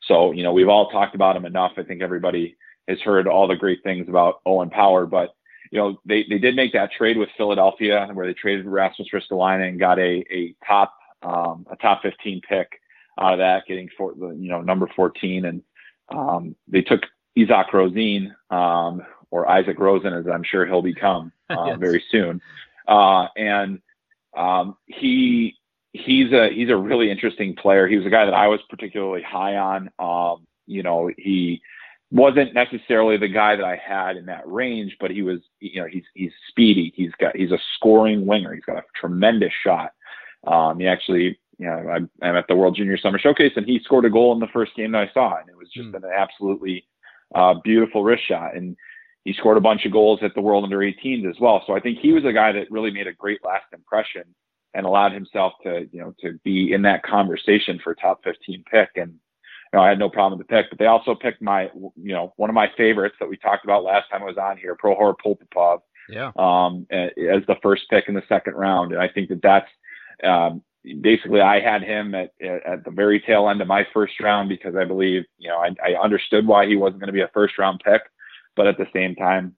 So, 0.08 0.32
you 0.32 0.44
know, 0.44 0.54
we've 0.54 0.68
all 0.68 0.90
talked 0.90 1.16
about 1.16 1.36
him 1.36 1.46
enough. 1.46 1.74
I 1.78 1.84
think 1.84 2.02
everybody 2.02 2.58
has 2.88 3.00
heard 3.00 3.28
all 3.28 3.48
the 3.48 3.56
great 3.56 3.82
things 3.84 4.10
about 4.10 4.42
Owen 4.46 4.70
Power, 4.70 5.06
but 5.06 5.34
you 5.72 5.80
know, 5.80 6.00
they, 6.06 6.26
they 6.30 6.38
did 6.38 6.56
make 6.56 6.74
that 6.74 6.92
trade 6.92 7.18
with 7.18 7.30
Philadelphia 7.38 8.08
where 8.14 8.26
they 8.26 8.34
traded 8.34 8.66
Rasmus 8.66 9.10
Ristolainen 9.14 9.70
and 9.70 9.80
got 9.80 10.00
a, 10.00 10.24
a 10.32 10.56
top, 10.66 10.94
um, 11.24 11.66
a 11.70 11.76
top 11.78 12.02
15 12.04 12.42
pick 12.48 12.80
out 13.20 13.34
of 13.34 13.40
that, 13.40 13.66
getting 13.68 13.90
for 13.98 14.14
you 14.16 14.50
know, 14.50 14.62
number 14.62 14.90
14. 14.96 15.46
And, 15.46 15.64
um, 16.10 16.56
they 16.68 16.82
took 16.82 17.02
Isaac 17.38 17.68
Rosén, 17.74 18.32
um, 18.50 19.02
or 19.30 19.50
Isaac 19.50 19.78
Rosen, 19.78 20.14
as 20.14 20.26
I'm 20.28 20.44
sure 20.44 20.66
he'll 20.66 20.82
become 20.82 21.32
uh, 21.50 21.66
yes. 21.68 21.78
very 21.80 22.04
soon. 22.10 22.42
Uh, 22.88 23.28
and 23.36 23.82
um, 24.38 24.78
he 24.86 25.56
he's 25.94 26.32
a 26.32 26.50
he's 26.54 26.70
a 26.70 26.78
really 26.78 27.12
interesting 27.12 27.56
player. 27.56 27.88
He 27.88 27.98
was 27.98 28.06
a 28.06 28.12
guy 28.12 28.26
that 28.26 28.34
I 28.34 28.48
was 28.48 28.60
particularly 28.70 29.24
high 29.24 29.56
on. 29.56 29.90
Um, 30.00 30.46
you 30.66 30.84
know, 30.84 31.10
he 31.18 31.62
wasn't 32.12 32.54
necessarily 32.54 33.18
the 33.18 33.28
guy 33.28 33.56
that 33.56 33.66
I 33.66 33.76
had 33.76 34.16
in 34.16 34.26
that 34.28 34.48
range, 34.48 34.96
but 35.00 35.12
he 35.12 35.22
was, 35.22 35.40
you 35.60 35.82
know, 35.82 35.88
he's 35.88 36.06
he's 36.14 36.32
speedy. 36.50 36.94
He's 36.96 37.12
got 37.20 37.36
he's 37.36 37.52
a 37.52 37.60
scoring 37.76 38.26
winger. 38.26 38.54
He's 38.54 38.66
got 38.66 38.78
a 38.78 38.84
tremendous 39.00 39.54
shot. 39.66 39.92
Um, 40.46 40.80
he 40.80 40.88
actually, 40.88 41.40
you 41.58 41.66
know, 41.66 41.90
I'm, 41.90 42.10
I'm, 42.22 42.36
at 42.36 42.48
the 42.48 42.56
World 42.56 42.76
Junior 42.76 42.98
Summer 42.98 43.20
Showcase, 43.20 43.54
and 43.56 43.66
he 43.66 43.80
scored 43.84 44.06
a 44.06 44.10
goal 44.10 44.34
in 44.34 44.40
the 44.40 44.48
first 44.54 44.76
game 44.76 44.92
that 44.94 45.10
I 45.10 45.14
saw, 45.14 45.40
and 45.40 45.50
it 45.50 45.58
was 45.58 45.68
just 45.74 45.90
mm. 45.90 45.96
an 45.96 46.04
absolutely 46.16 46.86
uh, 47.36 47.56
beautiful 47.64 48.04
wrist 48.04 48.24
shot. 48.28 48.56
And 48.56 48.78
he 49.28 49.34
scored 49.34 49.58
a 49.58 49.62
bunch 49.62 49.86
of 49.86 49.92
goals 49.92 50.22
at 50.24 50.34
the 50.36 50.42
World 50.42 50.64
Under 50.64 50.78
18s 50.78 51.30
as 51.30 51.36
well. 51.38 51.62
So 51.68 51.76
I 51.76 51.82
think 51.82 52.00
he 52.00 52.14
was 52.14 52.24
a 52.24 52.32
guy 52.32 52.54
that 52.54 52.72
really 52.72 52.92
made 52.92 53.08
a 53.08 53.14
great 53.14 53.44
last 53.44 53.66
impression 53.74 54.24
and 54.74 54.86
allowed 54.86 55.12
himself 55.12 55.52
to, 55.64 55.86
you 55.92 56.00
know, 56.00 56.16
to 56.22 56.40
be 56.46 56.72
in 56.72 56.84
that 56.84 57.04
conversation 57.04 57.78
for 57.84 57.94
top 57.94 58.24
15 58.24 58.64
pick. 58.72 58.88
And 58.96 59.12
you 59.12 59.20
know, 59.74 59.82
I 59.82 59.90
had 59.90 60.00
no 60.00 60.10
problem 60.10 60.38
with 60.40 60.48
the 60.48 60.54
pick, 60.54 60.68
but 60.70 60.80
they 60.80 60.86
also 60.86 61.14
picked 61.14 61.42
my, 61.42 61.64
you 61.74 62.14
know, 62.14 62.32
one 62.38 62.50
of 62.50 62.54
my 62.54 62.68
favorites 62.78 63.18
that 63.20 63.28
we 63.28 63.36
talked 63.36 63.66
about 63.66 63.84
last 63.84 64.10
time 64.10 64.22
I 64.22 64.28
was 64.28 64.38
on 64.38 64.56
here, 64.56 64.78
Prokhor 64.82 65.16
Poltapov, 65.18 65.80
yeah, 66.08 66.32
um, 66.38 66.88
as 66.90 67.44
the 67.48 67.58
first 67.62 67.84
pick 67.90 68.06
in 68.08 68.14
the 68.14 68.24
second 68.30 68.54
round. 68.54 68.94
And 68.94 69.02
I 69.02 69.10
think 69.10 69.28
that 69.28 69.42
that's, 69.42 69.70
um, 70.24 70.64
basically 71.02 71.42
I 71.42 71.60
had 71.60 71.84
him 71.84 72.16
at, 72.16 72.32
at 72.42 72.86
the 72.86 72.92
very 72.92 73.20
tail 73.20 73.50
end 73.50 73.60
of 73.60 73.68
my 73.68 73.86
first 73.94 74.22
round 74.22 74.48
because 74.48 74.78
I 74.78 74.86
believe, 74.86 75.24
you 75.38 75.50
know, 75.50 75.58
I, 75.58 75.76
I 75.86 76.02
understood 76.02 76.48
why 76.48 76.66
he 76.66 76.78
wasn't 76.78 77.02
going 77.02 77.08
to 77.08 77.14
be 77.14 77.20
a 77.20 77.30
first 77.34 77.58
round 77.58 77.82
pick 77.84 78.04
but 78.58 78.68
at 78.68 78.78
the 78.78 78.88
same 78.94 79.16
time, 79.16 79.56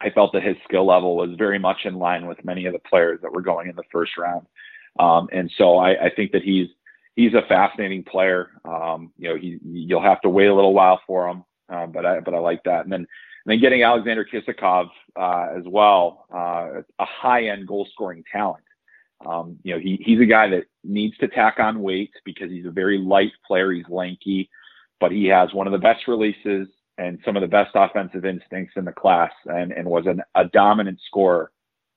I 0.00 0.10
felt 0.10 0.32
that 0.34 0.42
his 0.42 0.56
skill 0.64 0.86
level 0.86 1.16
was 1.16 1.30
very 1.38 1.58
much 1.58 1.84
in 1.84 1.94
line 1.94 2.26
with 2.26 2.44
many 2.44 2.66
of 2.66 2.74
the 2.74 2.78
players 2.80 3.20
that 3.22 3.32
were 3.32 3.40
going 3.40 3.68
in 3.68 3.76
the 3.76 3.82
first 3.90 4.18
round. 4.18 4.46
Um, 4.98 5.28
and 5.32 5.50
so 5.56 5.78
I, 5.78 6.06
I, 6.06 6.10
think 6.14 6.32
that 6.32 6.42
he's 6.42 6.68
he's 7.16 7.34
a 7.34 7.46
fascinating 7.48 8.02
player. 8.02 8.50
Um, 8.64 9.12
you 9.18 9.28
know, 9.28 9.36
he 9.36 9.58
you'll 9.62 10.02
have 10.02 10.20
to 10.22 10.28
wait 10.28 10.46
a 10.46 10.54
little 10.54 10.74
while 10.74 11.00
for 11.06 11.28
him, 11.28 11.44
uh, 11.68 11.86
but 11.86 12.04
I 12.04 12.20
but 12.20 12.34
I 12.34 12.38
like 12.38 12.62
that. 12.64 12.84
And 12.84 12.92
then 12.92 13.00
and 13.00 13.08
then 13.46 13.60
getting 13.60 13.82
Alexander 13.82 14.24
Kisakov 14.24 14.88
uh, 15.14 15.48
as 15.56 15.64
well, 15.66 16.26
uh, 16.34 16.82
a 16.98 17.04
high 17.04 17.48
end 17.48 17.66
goal 17.66 17.86
scoring 17.92 18.24
talent. 18.30 18.64
Um, 19.24 19.58
you 19.62 19.74
know, 19.74 19.80
he 19.80 20.00
he's 20.02 20.20
a 20.20 20.26
guy 20.26 20.48
that 20.48 20.64
needs 20.82 21.16
to 21.18 21.28
tack 21.28 21.58
on 21.58 21.82
weight 21.82 22.12
because 22.24 22.50
he's 22.50 22.66
a 22.66 22.70
very 22.70 22.98
light 22.98 23.32
player. 23.46 23.70
He's 23.72 23.88
lanky, 23.88 24.48
but 24.98 25.12
he 25.12 25.26
has 25.26 25.52
one 25.52 25.66
of 25.66 25.72
the 25.72 25.78
best 25.78 26.08
releases 26.08 26.68
and 26.98 27.18
some 27.24 27.36
of 27.36 27.42
the 27.42 27.48
best 27.48 27.70
offensive 27.74 28.24
instincts 28.24 28.74
in 28.76 28.84
the 28.84 28.92
class 28.92 29.32
and, 29.46 29.72
and 29.72 29.86
was 29.86 30.06
an, 30.06 30.22
a 30.34 30.44
dominant 30.46 30.98
scorer 31.06 31.50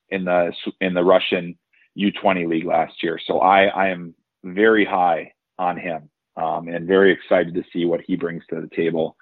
in 0.10 0.25
the 0.25 0.51
in 0.82 0.94
the 0.94 1.03
Russian 1.03 1.58
U20 1.98 2.48
league 2.48 2.65
last 2.65 3.01
year. 3.01 3.20
So 3.25 3.39
I, 3.39 3.65
I 3.65 3.89
am 3.89 4.13
very 4.44 4.86
high 4.86 5.34
on 5.58 5.77
him 5.77 6.10
um, 6.38 6.68
and 6.68 6.88
very 6.88 7.12
excited 7.12 7.53
to 7.53 7.63
see 7.72 7.86
what 7.86 8.01
he 8.01 8.15
brings 8.15 8.44
to 8.50 8.62
the 8.62 8.70
table 8.75 9.15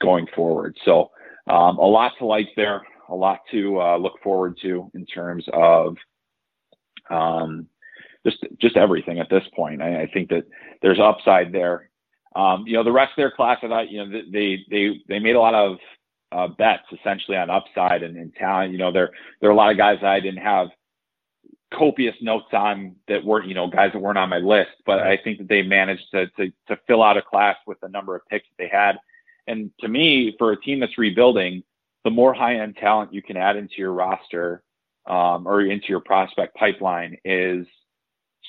going 0.00 0.26
forward. 0.34 0.76
So 0.84 1.10
um, 1.46 1.78
a 1.78 1.86
lot 1.86 2.12
to 2.18 2.26
like 2.26 2.48
there, 2.56 2.82
a 3.08 3.14
lot 3.14 3.40
to 3.50 3.80
uh, 3.80 3.96
look 3.96 4.14
forward 4.22 4.58
to 4.62 4.90
in 4.94 5.06
terms 5.06 5.44
of 5.52 5.96
um, 7.10 7.66
just 8.24 8.38
just 8.60 8.76
everything 8.76 9.18
at 9.18 9.28
this 9.28 9.44
point. 9.54 9.82
I, 9.82 10.02
I 10.02 10.06
think 10.06 10.28
that 10.30 10.44
there's 10.80 11.00
upside 11.00 11.52
there 11.52 11.90
um, 12.34 12.64
you 12.66 12.74
know, 12.74 12.84
the 12.84 12.92
rest 12.92 13.10
of 13.12 13.16
their 13.16 13.30
class, 13.30 13.58
I 13.62 13.68
thought, 13.68 13.90
you 13.90 14.04
know, 14.04 14.22
they 14.30 14.64
they 14.70 15.00
they 15.08 15.18
made 15.18 15.36
a 15.36 15.40
lot 15.40 15.54
of 15.54 15.78
uh, 16.30 16.48
bets 16.48 16.84
essentially 16.92 17.36
on 17.36 17.50
upside 17.50 18.02
and, 18.02 18.34
talent. 18.34 18.72
You 18.72 18.78
know, 18.78 18.92
there 18.92 19.10
there 19.40 19.50
are 19.50 19.52
a 19.52 19.56
lot 19.56 19.70
of 19.70 19.76
guys 19.76 19.98
that 20.00 20.10
I 20.10 20.20
didn't 20.20 20.42
have 20.42 20.68
copious 21.74 22.16
notes 22.20 22.52
on 22.52 22.96
that 23.08 23.24
weren't, 23.24 23.48
you 23.48 23.54
know, 23.54 23.66
guys 23.66 23.92
that 23.92 24.00
weren't 24.00 24.18
on 24.18 24.28
my 24.28 24.38
list. 24.38 24.70
But 24.86 25.00
I 25.00 25.16
think 25.16 25.38
that 25.38 25.48
they 25.48 25.62
managed 25.62 26.10
to 26.12 26.26
to 26.28 26.50
to 26.68 26.78
fill 26.86 27.02
out 27.02 27.16
a 27.16 27.22
class 27.22 27.56
with 27.66 27.80
the 27.80 27.88
number 27.88 28.16
of 28.16 28.22
picks 28.28 28.46
that 28.48 28.62
they 28.62 28.68
had. 28.68 28.96
And 29.46 29.70
to 29.80 29.88
me, 29.88 30.34
for 30.38 30.52
a 30.52 30.60
team 30.60 30.80
that's 30.80 30.96
rebuilding, 30.96 31.62
the 32.04 32.10
more 32.10 32.32
high 32.32 32.56
end 32.56 32.76
talent 32.76 33.12
you 33.12 33.22
can 33.22 33.36
add 33.36 33.56
into 33.56 33.74
your 33.76 33.92
roster 33.92 34.62
um, 35.06 35.46
or 35.46 35.62
into 35.62 35.88
your 35.88 36.00
prospect 36.00 36.54
pipeline 36.54 37.18
is 37.24 37.66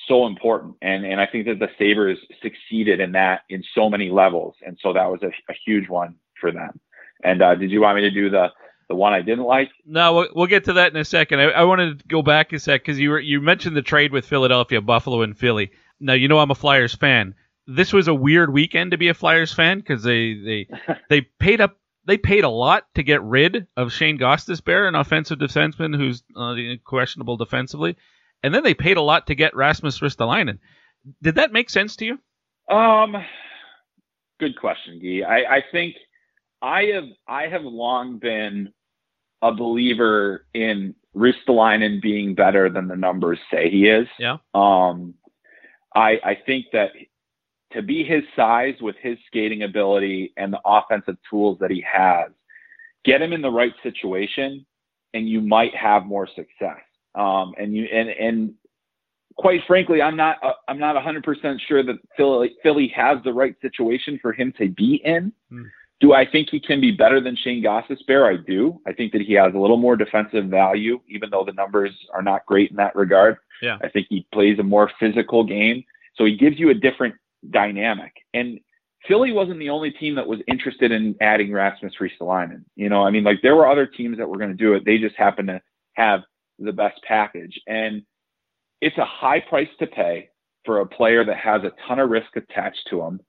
so 0.08 0.26
important. 0.26 0.76
And 0.82 1.04
and 1.04 1.20
I 1.20 1.26
think 1.26 1.46
that 1.46 1.58
the 1.58 1.68
Sabres 1.78 2.18
succeeded 2.42 3.00
in 3.00 3.12
that 3.12 3.42
in 3.48 3.62
so 3.74 3.88
many 3.88 4.10
levels. 4.10 4.54
And 4.64 4.78
so 4.82 4.92
that 4.92 5.10
was 5.10 5.20
a, 5.22 5.28
a 5.50 5.54
huge 5.64 5.88
one 5.88 6.16
for 6.40 6.52
them. 6.52 6.80
And 7.22 7.42
uh, 7.42 7.54
did 7.54 7.70
you 7.70 7.80
want 7.80 7.96
me 7.96 8.02
to 8.02 8.10
do 8.10 8.30
the 8.30 8.48
the 8.88 8.94
one 8.94 9.12
I 9.12 9.22
didn't 9.22 9.44
like? 9.44 9.70
No, 9.86 10.14
we'll, 10.14 10.28
we'll 10.34 10.46
get 10.46 10.64
to 10.64 10.74
that 10.74 10.92
in 10.92 10.96
a 10.98 11.04
second. 11.04 11.40
I, 11.40 11.44
I 11.44 11.64
wanted 11.64 12.00
to 12.00 12.06
go 12.06 12.22
back 12.22 12.52
a 12.52 12.58
sec 12.58 12.82
because 12.82 12.98
you 12.98 13.10
were 13.10 13.20
you 13.20 13.40
mentioned 13.40 13.76
the 13.76 13.82
trade 13.82 14.12
with 14.12 14.26
Philadelphia, 14.26 14.80
Buffalo, 14.80 15.22
and 15.22 15.36
Philly. 15.36 15.70
Now 16.00 16.14
you 16.14 16.28
know 16.28 16.38
I'm 16.38 16.50
a 16.50 16.56
Flyers 16.56 16.94
fan. 16.94 17.34
This 17.66 17.92
was 17.92 18.08
a 18.08 18.14
weird 18.14 18.52
weekend 18.52 18.90
to 18.90 18.98
be 18.98 19.08
a 19.08 19.14
Flyers 19.14 19.52
fan 19.52 19.78
because 19.78 20.02
they 20.02 20.34
they 20.34 20.68
they 21.08 21.20
paid 21.22 21.60
up 21.60 21.78
they 22.06 22.18
paid 22.18 22.44
a 22.44 22.50
lot 22.50 22.84
to 22.94 23.02
get 23.02 23.22
rid 23.22 23.66
of 23.78 23.90
Shane 23.90 24.18
Gostisbehere, 24.18 24.86
an 24.86 24.94
offensive 24.94 25.38
defenseman 25.38 25.96
who's 25.96 26.22
uh, 26.36 26.54
questionable 26.84 27.38
defensively 27.38 27.96
and 28.44 28.54
then 28.54 28.62
they 28.62 28.74
paid 28.74 28.98
a 28.98 29.02
lot 29.02 29.26
to 29.26 29.34
get 29.34 29.56
Rasmus 29.56 30.00
Ristolainen. 30.00 30.58
Did 31.22 31.36
that 31.36 31.50
make 31.50 31.70
sense 31.70 31.96
to 31.96 32.04
you? 32.04 32.18
Um, 32.74 33.16
good 34.38 34.58
question, 34.60 35.00
Guy. 35.00 35.26
I, 35.26 35.56
I 35.56 35.64
think 35.72 35.96
I 36.60 36.82
have 36.94 37.04
I 37.26 37.46
have 37.48 37.62
long 37.62 38.18
been 38.18 38.70
a 39.40 39.52
believer 39.52 40.46
in 40.52 40.94
Ristolainen 41.16 42.02
being 42.02 42.34
better 42.34 42.68
than 42.68 42.86
the 42.86 42.96
numbers 42.96 43.38
say 43.50 43.70
he 43.70 43.88
is. 43.88 44.06
Yeah. 44.18 44.36
Um, 44.54 45.14
I 45.94 46.18
I 46.22 46.38
think 46.44 46.66
that 46.74 46.90
to 47.72 47.80
be 47.80 48.04
his 48.04 48.24
size 48.36 48.74
with 48.82 48.96
his 49.00 49.16
skating 49.26 49.62
ability 49.62 50.34
and 50.36 50.52
the 50.52 50.60
offensive 50.66 51.16
tools 51.30 51.58
that 51.60 51.70
he 51.70 51.82
has, 51.90 52.30
get 53.06 53.22
him 53.22 53.32
in 53.32 53.40
the 53.40 53.50
right 53.50 53.74
situation, 53.82 54.66
and 55.14 55.28
you 55.28 55.40
might 55.40 55.74
have 55.74 56.04
more 56.04 56.26
success. 56.26 56.82
Um, 57.14 57.54
and 57.58 57.74
you 57.74 57.84
and 57.84 58.08
and 58.08 58.54
quite 59.36 59.60
frankly, 59.66 60.02
I'm 60.02 60.16
not 60.16 60.36
uh, 60.42 60.52
I'm 60.68 60.78
not 60.78 60.96
100% 60.96 61.58
sure 61.66 61.82
that 61.82 61.96
Philly 62.16 62.54
Philly 62.62 62.92
has 62.94 63.18
the 63.24 63.32
right 63.32 63.54
situation 63.60 64.18
for 64.20 64.32
him 64.32 64.52
to 64.58 64.68
be 64.68 65.00
in. 65.04 65.32
Mm. 65.52 65.64
Do 66.00 66.12
I 66.12 66.26
think 66.30 66.48
he 66.50 66.60
can 66.60 66.80
be 66.80 66.90
better 66.90 67.20
than 67.20 67.36
Shane 67.36 67.62
Gostisbehere? 67.62 68.30
I 68.30 68.42
do. 68.44 68.80
I 68.86 68.92
think 68.92 69.12
that 69.12 69.22
he 69.22 69.32
has 69.34 69.54
a 69.54 69.58
little 69.58 69.76
more 69.76 69.96
defensive 69.96 70.46
value, 70.46 71.00
even 71.08 71.30
though 71.30 71.44
the 71.44 71.52
numbers 71.52 71.92
are 72.12 72.22
not 72.22 72.44
great 72.46 72.70
in 72.70 72.76
that 72.76 72.96
regard. 72.96 73.36
Yeah. 73.62 73.78
I 73.82 73.88
think 73.88 74.08
he 74.10 74.26
plays 74.32 74.58
a 74.58 74.64
more 74.64 74.90
physical 74.98 75.44
game, 75.44 75.84
so 76.16 76.24
he 76.24 76.36
gives 76.36 76.58
you 76.58 76.70
a 76.70 76.74
different 76.74 77.14
dynamic. 77.50 78.12
And 78.34 78.60
Philly 79.06 79.32
wasn't 79.32 79.60
the 79.60 79.70
only 79.70 79.92
team 79.92 80.14
that 80.16 80.26
was 80.26 80.40
interested 80.48 80.90
in 80.90 81.14
adding 81.20 81.52
Rasmus 81.52 81.94
Ristolainen. 82.00 82.64
You 82.74 82.88
know, 82.88 83.04
I 83.04 83.10
mean, 83.10 83.24
like 83.24 83.40
there 83.42 83.54
were 83.54 83.68
other 83.68 83.86
teams 83.86 84.18
that 84.18 84.28
were 84.28 84.38
going 84.38 84.50
to 84.50 84.56
do 84.56 84.74
it. 84.74 84.84
They 84.84 84.98
just 84.98 85.16
happened 85.16 85.48
to 85.48 85.60
have 85.92 86.20
the 86.58 86.72
best 86.72 87.00
package. 87.06 87.60
And 87.66 88.02
it's 88.80 88.98
a 88.98 89.04
high 89.04 89.40
price 89.40 89.68
to 89.78 89.86
pay 89.86 90.28
for 90.64 90.80
a 90.80 90.86
player 90.86 91.24
that 91.24 91.36
has 91.36 91.62
a 91.62 91.72
ton 91.86 91.98
of 91.98 92.10
risk 92.10 92.36
attached 92.36 92.86
to 92.90 93.02
him. 93.02 93.20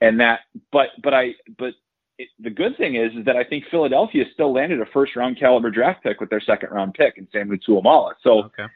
And 0.00 0.20
that, 0.20 0.40
but, 0.72 0.88
but 1.02 1.14
I, 1.14 1.34
but 1.58 1.74
it, 2.18 2.28
the 2.38 2.50
good 2.50 2.76
thing 2.76 2.96
is, 2.96 3.12
is 3.14 3.24
that 3.24 3.36
I 3.36 3.44
think 3.44 3.64
Philadelphia 3.70 4.24
still 4.32 4.52
landed 4.52 4.80
a 4.80 4.86
first 4.86 5.16
round 5.16 5.38
caliber 5.38 5.70
draft 5.70 6.02
pick 6.02 6.20
with 6.20 6.30
their 6.30 6.40
second 6.40 6.70
round 6.70 6.94
pick 6.94 7.18
in 7.18 7.26
Samu 7.26 7.58
Tuomaala. 7.66 8.12
So 8.22 8.44
okay. 8.44 8.66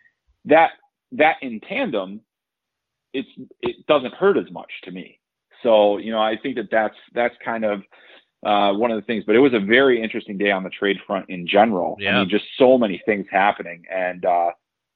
that, 0.47 0.73
that 1.13 1.37
in 1.43 1.61
tandem, 1.61 2.21
it's, 3.13 3.29
it 3.61 3.87
doesn't 3.87 4.15
hurt 4.15 4.37
as 4.37 4.51
much 4.51 4.71
to 4.85 4.91
me. 4.91 5.19
So, 5.63 5.99
you 5.99 6.11
know, 6.11 6.21
I 6.21 6.37
think 6.37 6.57
that 6.57 6.71
that's, 6.71 6.97
that's 7.13 7.35
kind 7.45 7.65
of, 7.65 7.83
uh, 8.45 8.73
one 8.73 8.91
of 8.91 8.97
the 8.97 9.07
things, 9.07 9.25
but 9.27 9.37
it 9.37 9.41
was 9.41 9.55
a 9.55 9.61
very 9.61 10.03
interesting 10.03 10.39
day 10.39 10.51
on 10.51 10.65
the 10.65 10.71
trade 10.71 10.99
front 11.07 11.29
in 11.29 11.47
general. 11.47 11.97
Yeah. 11.99 12.17
I 12.17 12.21
mean, 12.21 12.29
just 12.29 12.45
so 12.57 12.79
many 12.79 13.03
things 13.05 13.27
happening. 13.31 13.85
And, 13.91 14.25
uh, 14.25 14.51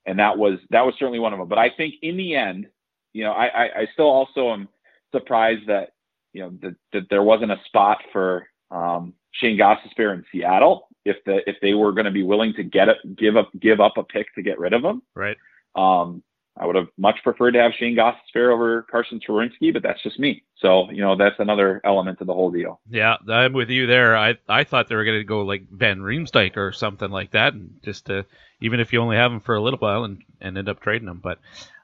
and 0.07 0.19
that 0.19 0.39
was, 0.39 0.59
that 0.71 0.85
was 0.85 0.95
certainly 0.99 1.19
one 1.19 1.33
of 1.33 1.39
them. 1.39 1.49
But 1.49 1.59
I 1.59 1.71
think 1.71 1.95
in 2.03 2.17
the 2.17 2.35
end, 2.35 2.67
you 3.13 3.25
know, 3.25 3.33
I, 3.33 3.47
I, 3.47 3.65
I 3.81 3.89
still 3.93 4.09
also 4.09 4.53
am 4.53 4.69
surprised 5.13 5.67
that, 5.69 5.91
you 6.33 6.43
know, 6.43 6.53
that, 6.63 6.77
that 6.93 7.07
there 7.11 7.23
wasn't 7.23 7.53
a 7.53 7.61
spot 7.67 7.99
for, 8.13 8.47
um, 8.71 9.15
Shane 9.33 9.59
Gostisbehere 9.59 10.15
in 10.15 10.25
Seattle 10.31 10.89
if 11.05 11.17
the, 11.27 11.49
if 11.49 11.57
they 11.61 11.75
were 11.75 11.93
going 11.93 12.07
to 12.07 12.11
be 12.11 12.23
willing 12.23 12.55
to 12.55 12.63
get 12.63 12.89
it, 12.89 12.99
give 13.17 13.37
up, 13.37 13.51
give 13.61 13.81
up 13.81 13.97
a 13.99 14.05
pick 14.05 14.35
to 14.35 14.43
get 14.43 14.59
rid 14.59 14.73
of 14.73 14.83
him. 14.83 15.03
Right. 15.15 15.37
Um, 15.75 16.23
I 16.57 16.67
would 16.67 16.77
have 16.77 16.87
much 16.97 17.17
preferred 17.25 17.53
to 17.53 17.61
have 17.61 17.73
Shane 17.79 17.97
Gostisbehere 17.97 18.53
over 18.53 18.83
Carsen 18.83 19.19
Twarynski, 19.19 19.73
but 19.73 19.83
that's 19.83 20.03
just 20.03 20.21
me. 20.21 20.45
So, 20.57 20.89
you 20.91 21.03
know, 21.03 21.17
that's 21.17 21.35
another 21.41 21.81
element 21.85 22.21
of 22.21 22.29
the 22.29 22.33
whole 22.33 22.53
deal. 22.53 22.81
Yeah, 22.89 23.17
I'm 23.29 23.53
with 23.53 23.71
you 23.71 23.87
there. 23.87 24.17
I 24.17 24.37
I 24.49 24.63
thought 24.65 24.89
they 24.89 24.95
were 24.95 25.05
going 25.05 25.19
to 25.19 25.25
go 25.25 25.43
like 25.43 25.69
Van 25.71 25.99
Riemsdyk 25.99 26.57
or 26.57 26.73
something 26.73 27.11
like 27.11 27.33
that, 27.33 27.55
and 27.55 27.81
just 27.85 28.07
to, 28.07 28.25
even 28.61 28.79
if 28.79 28.93
you 28.93 29.01
only 29.01 29.17
have 29.17 29.33
him 29.33 29.41
for 29.41 29.57
a 29.57 29.61
little 29.61 29.81
while 29.81 30.05
and, 30.05 30.23
and 30.41 30.57
end 30.57 30.69
up 30.69 30.81
trading 30.81 31.09
him. 31.09 31.21
But 31.23 31.39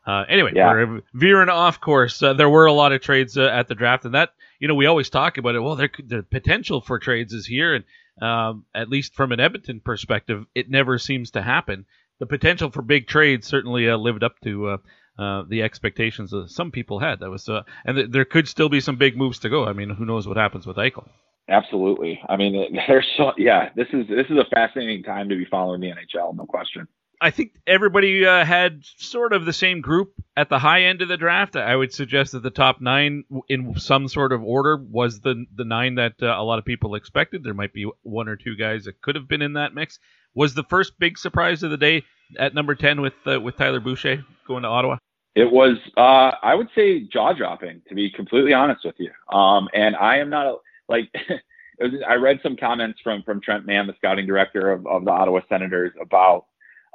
uh, 0.06 0.24
anyway, 0.28 0.52
Yeah. 0.54 0.72
we're 0.72 1.02
veering 1.14 1.48
off 1.48 1.80
course. 1.80 2.22
Uh, 2.22 2.34
there 2.34 2.48
were 2.48 2.66
a 2.66 2.72
lot 2.72 2.92
of 2.92 3.02
trades 3.02 3.36
uh, 3.36 3.42
at 3.46 3.66
the 3.66 3.74
draft, 3.74 4.04
and 4.04 4.14
that 4.14 4.30
you 4.60 4.68
know 4.68 4.76
we 4.76 4.86
always 4.86 5.10
talk 5.10 5.36
about 5.36 5.56
it. 5.56 5.60
Well, 5.60 5.76
there 5.76 5.90
the 6.06 6.22
potential 6.22 6.80
for 6.80 7.00
trades 7.00 7.32
is 7.32 7.44
here, 7.44 7.74
and 7.74 7.84
um, 8.22 8.64
at 8.72 8.88
least 8.88 9.14
from 9.14 9.32
an 9.32 9.40
Edmonton 9.40 9.80
perspective, 9.80 10.46
it 10.54 10.70
never 10.70 10.96
seems 10.98 11.32
to 11.32 11.42
happen. 11.42 11.86
The 12.20 12.26
potential 12.26 12.70
for 12.70 12.82
big 12.82 13.08
trades 13.08 13.46
certainly 13.46 13.88
uh, 13.88 13.96
lived 13.96 14.22
up 14.22 14.38
to 14.44 14.68
uh, 14.68 14.76
uh, 15.18 15.44
the 15.48 15.62
expectations 15.62 16.30
that 16.30 16.50
some 16.50 16.70
people 16.70 17.00
had. 17.00 17.20
That 17.20 17.30
was, 17.30 17.48
uh, 17.48 17.62
and 17.84 17.96
th- 17.96 18.10
there 18.10 18.24
could 18.24 18.46
still 18.46 18.68
be 18.68 18.80
some 18.80 18.96
big 18.96 19.16
moves 19.16 19.40
to 19.40 19.48
go. 19.48 19.64
I 19.66 19.72
mean, 19.72 19.90
who 19.90 20.04
knows 20.04 20.28
what 20.28 20.36
happens 20.36 20.66
with 20.66 20.76
Eichel? 20.76 21.08
Absolutely. 21.48 22.20
I 22.28 22.36
mean, 22.36 22.78
there's 22.88 23.06
so, 23.16 23.32
yeah, 23.36 23.70
this 23.74 23.88
is, 23.92 24.06
this 24.08 24.26
is 24.30 24.38
a 24.38 24.44
fascinating 24.54 25.02
time 25.02 25.28
to 25.30 25.36
be 25.36 25.46
following 25.46 25.80
the 25.80 25.88
NHL, 25.88 26.36
no 26.36 26.46
question. 26.46 26.86
I 27.22 27.30
think 27.30 27.52
everybody 27.66 28.24
uh, 28.24 28.46
had 28.46 28.82
sort 28.96 29.34
of 29.34 29.44
the 29.44 29.52
same 29.52 29.82
group 29.82 30.14
at 30.38 30.48
the 30.48 30.58
high 30.58 30.84
end 30.84 31.02
of 31.02 31.08
the 31.08 31.18
draft. 31.18 31.54
I 31.54 31.76
would 31.76 31.92
suggest 31.92 32.32
that 32.32 32.42
the 32.42 32.50
top 32.50 32.80
nine, 32.80 33.24
in 33.48 33.78
some 33.78 34.08
sort 34.08 34.32
of 34.32 34.42
order, 34.42 34.78
was 34.78 35.20
the 35.20 35.44
the 35.54 35.66
nine 35.66 35.96
that 35.96 36.14
uh, 36.22 36.34
a 36.38 36.42
lot 36.42 36.58
of 36.58 36.64
people 36.64 36.94
expected. 36.94 37.44
There 37.44 37.52
might 37.52 37.74
be 37.74 37.86
one 38.02 38.28
or 38.28 38.36
two 38.36 38.56
guys 38.56 38.84
that 38.84 39.02
could 39.02 39.16
have 39.16 39.28
been 39.28 39.42
in 39.42 39.52
that 39.52 39.74
mix. 39.74 39.98
Was 40.34 40.54
the 40.54 40.64
first 40.64 40.98
big 40.98 41.18
surprise 41.18 41.62
of 41.62 41.70
the 41.70 41.76
day 41.76 42.04
at 42.38 42.54
number 42.54 42.74
ten 42.74 43.00
with 43.00 43.14
uh, 43.26 43.40
with 43.40 43.56
Tyler 43.56 43.80
Boucher 43.80 44.24
going 44.46 44.62
to 44.62 44.68
Ottawa? 44.68 44.96
It 45.34 45.50
was, 45.50 45.76
uh, 45.96 46.32
I 46.42 46.54
would 46.54 46.68
say 46.74 47.00
jaw 47.00 47.32
dropping 47.32 47.82
to 47.88 47.94
be 47.94 48.10
completely 48.10 48.52
honest 48.52 48.84
with 48.84 48.96
you. 48.98 49.10
Um, 49.36 49.68
and 49.72 49.94
I 49.94 50.18
am 50.18 50.28
not 50.28 50.46
a, 50.46 50.56
like, 50.88 51.08
was, 51.78 51.92
I 52.06 52.14
read 52.14 52.40
some 52.42 52.56
comments 52.56 53.00
from, 53.02 53.22
from 53.22 53.40
Trent 53.40 53.64
Mann, 53.64 53.86
the 53.86 53.94
scouting 53.96 54.26
director 54.26 54.72
of, 54.72 54.86
of 54.86 55.04
the 55.04 55.10
Ottawa 55.12 55.40
Senators 55.48 55.92
about, 56.00 56.46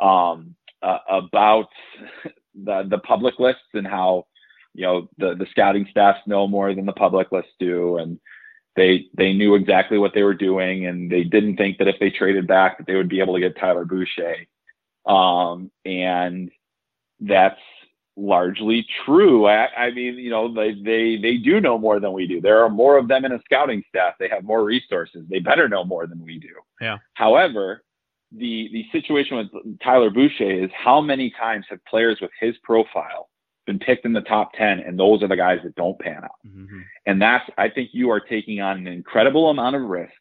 um, 0.01 0.55
uh, 0.81 0.97
about 1.09 1.69
the, 2.55 2.85
the 2.89 2.99
public 2.99 3.39
lists 3.39 3.61
and 3.73 3.87
how, 3.87 4.25
you 4.73 4.83
know, 4.83 5.09
the, 5.17 5.35
the 5.35 5.47
scouting 5.51 5.87
staffs 5.89 6.19
know 6.27 6.45
more 6.45 6.75
than 6.75 6.85
the 6.85 6.93
public 6.93 7.31
lists 7.31 7.53
do. 7.57 7.97
And 7.97 8.19
they, 8.75 9.07
they 9.15 9.33
knew 9.33 9.55
exactly 9.55 9.97
what 9.97 10.13
they 10.13 10.23
were 10.23 10.33
doing 10.33 10.85
and 10.85 11.11
they 11.11 11.23
didn't 11.23 11.57
think 11.57 11.77
that 11.77 11.87
if 11.87 11.95
they 11.99 12.09
traded 12.09 12.47
back 12.47 12.77
that 12.77 12.87
they 12.87 12.95
would 12.95 13.09
be 13.09 13.21
able 13.21 13.33
to 13.33 13.39
get 13.39 13.57
Tyler 13.57 13.85
Boucher. 13.85 14.35
Um, 15.05 15.71
and 15.85 16.51
that's 17.19 17.59
largely 18.17 18.85
true. 19.05 19.45
I, 19.45 19.67
I 19.75 19.91
mean, 19.91 20.15
you 20.15 20.29
know, 20.29 20.53
they, 20.53 20.73
they, 20.73 21.17
they 21.17 21.37
do 21.37 21.59
know 21.59 21.77
more 21.77 21.99
than 21.99 22.13
we 22.13 22.27
do. 22.27 22.41
There 22.41 22.63
are 22.63 22.69
more 22.69 22.97
of 22.97 23.07
them 23.07 23.25
in 23.25 23.31
a 23.31 23.41
scouting 23.45 23.83
staff. 23.89 24.15
They 24.19 24.29
have 24.29 24.43
more 24.43 24.63
resources. 24.63 25.25
They 25.29 25.39
better 25.39 25.69
know 25.69 25.83
more 25.83 26.07
than 26.07 26.21
we 26.23 26.39
do. 26.39 26.55
Yeah. 26.81 26.97
However, 27.13 27.83
the, 28.31 28.69
the 28.73 28.85
situation 28.91 29.37
with 29.37 29.79
Tyler 29.81 30.09
Boucher 30.09 30.49
is 30.49 30.69
how 30.75 31.01
many 31.01 31.29
times 31.31 31.65
have 31.69 31.83
players 31.85 32.19
with 32.21 32.31
his 32.39 32.55
profile 32.63 33.29
been 33.65 33.79
picked 33.79 34.05
in 34.05 34.13
the 34.13 34.21
top 34.21 34.53
10 34.53 34.79
and 34.79 34.99
those 34.99 35.23
are 35.23 35.27
the 35.27 35.35
guys 35.35 35.59
that 35.63 35.75
don't 35.75 35.99
pan 35.99 36.23
out. 36.23 36.39
Mm-hmm. 36.47 36.79
And 37.05 37.21
that's, 37.21 37.49
I 37.57 37.69
think 37.69 37.89
you 37.93 38.11
are 38.11 38.19
taking 38.19 38.61
on 38.61 38.77
an 38.77 38.87
incredible 38.87 39.49
amount 39.49 39.75
of 39.75 39.83
risk 39.83 40.13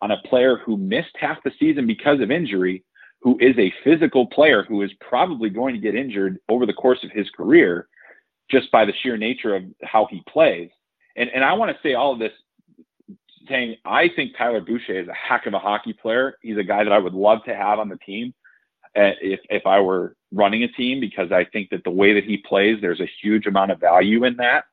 on 0.00 0.10
a 0.10 0.20
player 0.28 0.58
who 0.64 0.76
missed 0.76 1.16
half 1.16 1.42
the 1.44 1.52
season 1.58 1.86
because 1.86 2.20
of 2.20 2.30
injury, 2.30 2.84
who 3.20 3.38
is 3.40 3.56
a 3.58 3.72
physical 3.82 4.26
player 4.26 4.62
who 4.62 4.82
is 4.82 4.90
probably 5.00 5.50
going 5.50 5.74
to 5.74 5.80
get 5.80 5.94
injured 5.94 6.38
over 6.48 6.66
the 6.66 6.72
course 6.72 7.02
of 7.02 7.10
his 7.10 7.28
career 7.30 7.88
just 8.50 8.70
by 8.70 8.84
the 8.84 8.92
sheer 9.02 9.16
nature 9.16 9.56
of 9.56 9.64
how 9.82 10.06
he 10.10 10.22
plays. 10.28 10.70
And, 11.16 11.30
and 11.30 11.44
I 11.44 11.54
want 11.54 11.70
to 11.74 11.82
say 11.82 11.94
all 11.94 12.12
of 12.12 12.18
this 12.18 12.32
saying, 13.48 13.76
I 13.84 14.08
think 14.14 14.36
Tyler 14.36 14.60
Boucher 14.60 15.00
is 15.00 15.08
a 15.08 15.14
heck 15.14 15.46
of 15.46 15.54
a 15.54 15.58
hockey 15.58 15.92
player. 15.92 16.36
He's 16.42 16.58
a 16.58 16.62
guy 16.62 16.84
that 16.84 16.92
I 16.92 16.98
would 16.98 17.14
love 17.14 17.44
to 17.44 17.54
have 17.54 17.78
on 17.78 17.88
the 17.88 17.98
team 17.98 18.34
if, 18.94 19.40
if 19.50 19.66
I 19.66 19.80
were 19.80 20.16
running 20.32 20.62
a 20.62 20.68
team, 20.68 21.00
because 21.00 21.32
I 21.32 21.44
think 21.44 21.70
that 21.70 21.84
the 21.84 21.90
way 21.90 22.14
that 22.14 22.24
he 22.24 22.38
plays, 22.38 22.78
there's 22.80 23.00
a 23.00 23.10
huge 23.22 23.46
amount 23.46 23.70
of 23.70 23.80
value 23.80 24.24
in 24.24 24.36
that. 24.36 24.64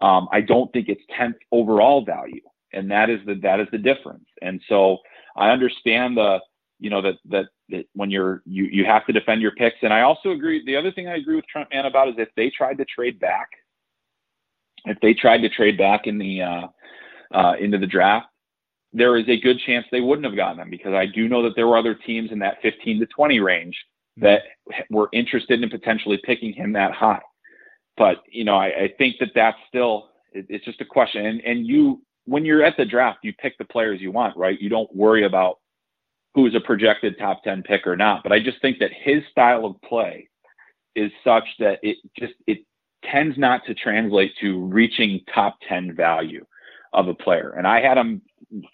Um, 0.00 0.28
I 0.32 0.40
don't 0.40 0.72
think 0.72 0.88
it's 0.88 1.02
10th 1.18 1.36
overall 1.52 2.04
value. 2.04 2.42
And 2.72 2.90
that 2.90 3.08
is 3.08 3.20
the, 3.26 3.34
that 3.36 3.60
is 3.60 3.68
the 3.72 3.78
difference. 3.78 4.26
And 4.42 4.60
so 4.68 4.98
I 5.36 5.50
understand 5.50 6.16
the, 6.16 6.40
you 6.78 6.90
know, 6.90 7.00
that, 7.00 7.14
that, 7.30 7.46
that 7.70 7.86
when 7.94 8.10
you're, 8.10 8.42
you, 8.44 8.64
you 8.64 8.84
have 8.84 9.06
to 9.06 9.12
defend 9.12 9.40
your 9.40 9.52
picks. 9.52 9.78
And 9.82 9.92
I 9.92 10.02
also 10.02 10.30
agree. 10.30 10.62
The 10.64 10.76
other 10.76 10.92
thing 10.92 11.08
I 11.08 11.16
agree 11.16 11.36
with 11.36 11.46
Trent 11.46 11.68
Mann 11.72 11.86
about 11.86 12.08
is 12.08 12.14
if 12.18 12.28
they 12.36 12.50
tried 12.50 12.78
to 12.78 12.84
trade 12.84 13.18
back, 13.18 13.48
if 14.84 14.98
they 15.00 15.14
tried 15.14 15.38
to 15.38 15.48
trade 15.48 15.78
back 15.78 16.06
in 16.06 16.18
the, 16.18 16.42
uh, 16.42 16.66
uh, 17.32 17.54
into 17.58 17.78
the 17.78 17.86
draft, 17.86 18.26
there 18.96 19.18
is 19.18 19.28
a 19.28 19.38
good 19.38 19.60
chance 19.60 19.84
they 19.90 20.00
wouldn't 20.00 20.24
have 20.24 20.36
gotten 20.36 20.56
them 20.56 20.70
because 20.70 20.94
I 20.94 21.04
do 21.04 21.28
know 21.28 21.42
that 21.42 21.54
there 21.54 21.66
were 21.66 21.76
other 21.76 21.94
teams 21.94 22.32
in 22.32 22.38
that 22.38 22.62
15 22.62 23.00
to 23.00 23.06
20 23.06 23.40
range 23.40 23.76
hmm. 24.16 24.24
that 24.24 24.42
were 24.90 25.10
interested 25.12 25.62
in 25.62 25.68
potentially 25.68 26.18
picking 26.24 26.52
him 26.52 26.72
that 26.72 26.92
high. 26.92 27.20
But, 27.98 28.22
you 28.30 28.44
know, 28.44 28.56
I, 28.56 28.66
I 28.66 28.94
think 28.96 29.16
that 29.20 29.32
that's 29.34 29.58
still, 29.68 30.08
it, 30.32 30.46
it's 30.48 30.64
just 30.64 30.80
a 30.80 30.86
question. 30.86 31.26
And, 31.26 31.40
and 31.42 31.66
you, 31.66 32.02
when 32.24 32.46
you're 32.46 32.64
at 32.64 32.78
the 32.78 32.86
draft, 32.86 33.18
you 33.22 33.34
pick 33.34 33.58
the 33.58 33.64
players 33.66 34.00
you 34.00 34.12
want, 34.12 34.36
right? 34.36 34.60
You 34.60 34.70
don't 34.70 34.94
worry 34.94 35.24
about 35.24 35.58
who's 36.34 36.54
a 36.54 36.60
projected 36.60 37.18
top 37.18 37.42
10 37.44 37.62
pick 37.62 37.86
or 37.86 37.96
not. 37.96 38.22
But 38.22 38.32
I 38.32 38.40
just 38.40 38.60
think 38.62 38.78
that 38.78 38.90
his 38.92 39.22
style 39.30 39.66
of 39.66 39.80
play 39.82 40.28
is 40.94 41.12
such 41.22 41.44
that 41.58 41.80
it 41.82 41.98
just, 42.18 42.34
it 42.46 42.60
tends 43.04 43.36
not 43.36 43.60
to 43.66 43.74
translate 43.74 44.32
to 44.40 44.58
reaching 44.58 45.20
top 45.34 45.58
10 45.68 45.94
value 45.94 46.44
of 46.96 47.08
a 47.08 47.14
player. 47.14 47.54
And 47.56 47.66
I 47.66 47.80
had 47.80 47.98
him 47.98 48.22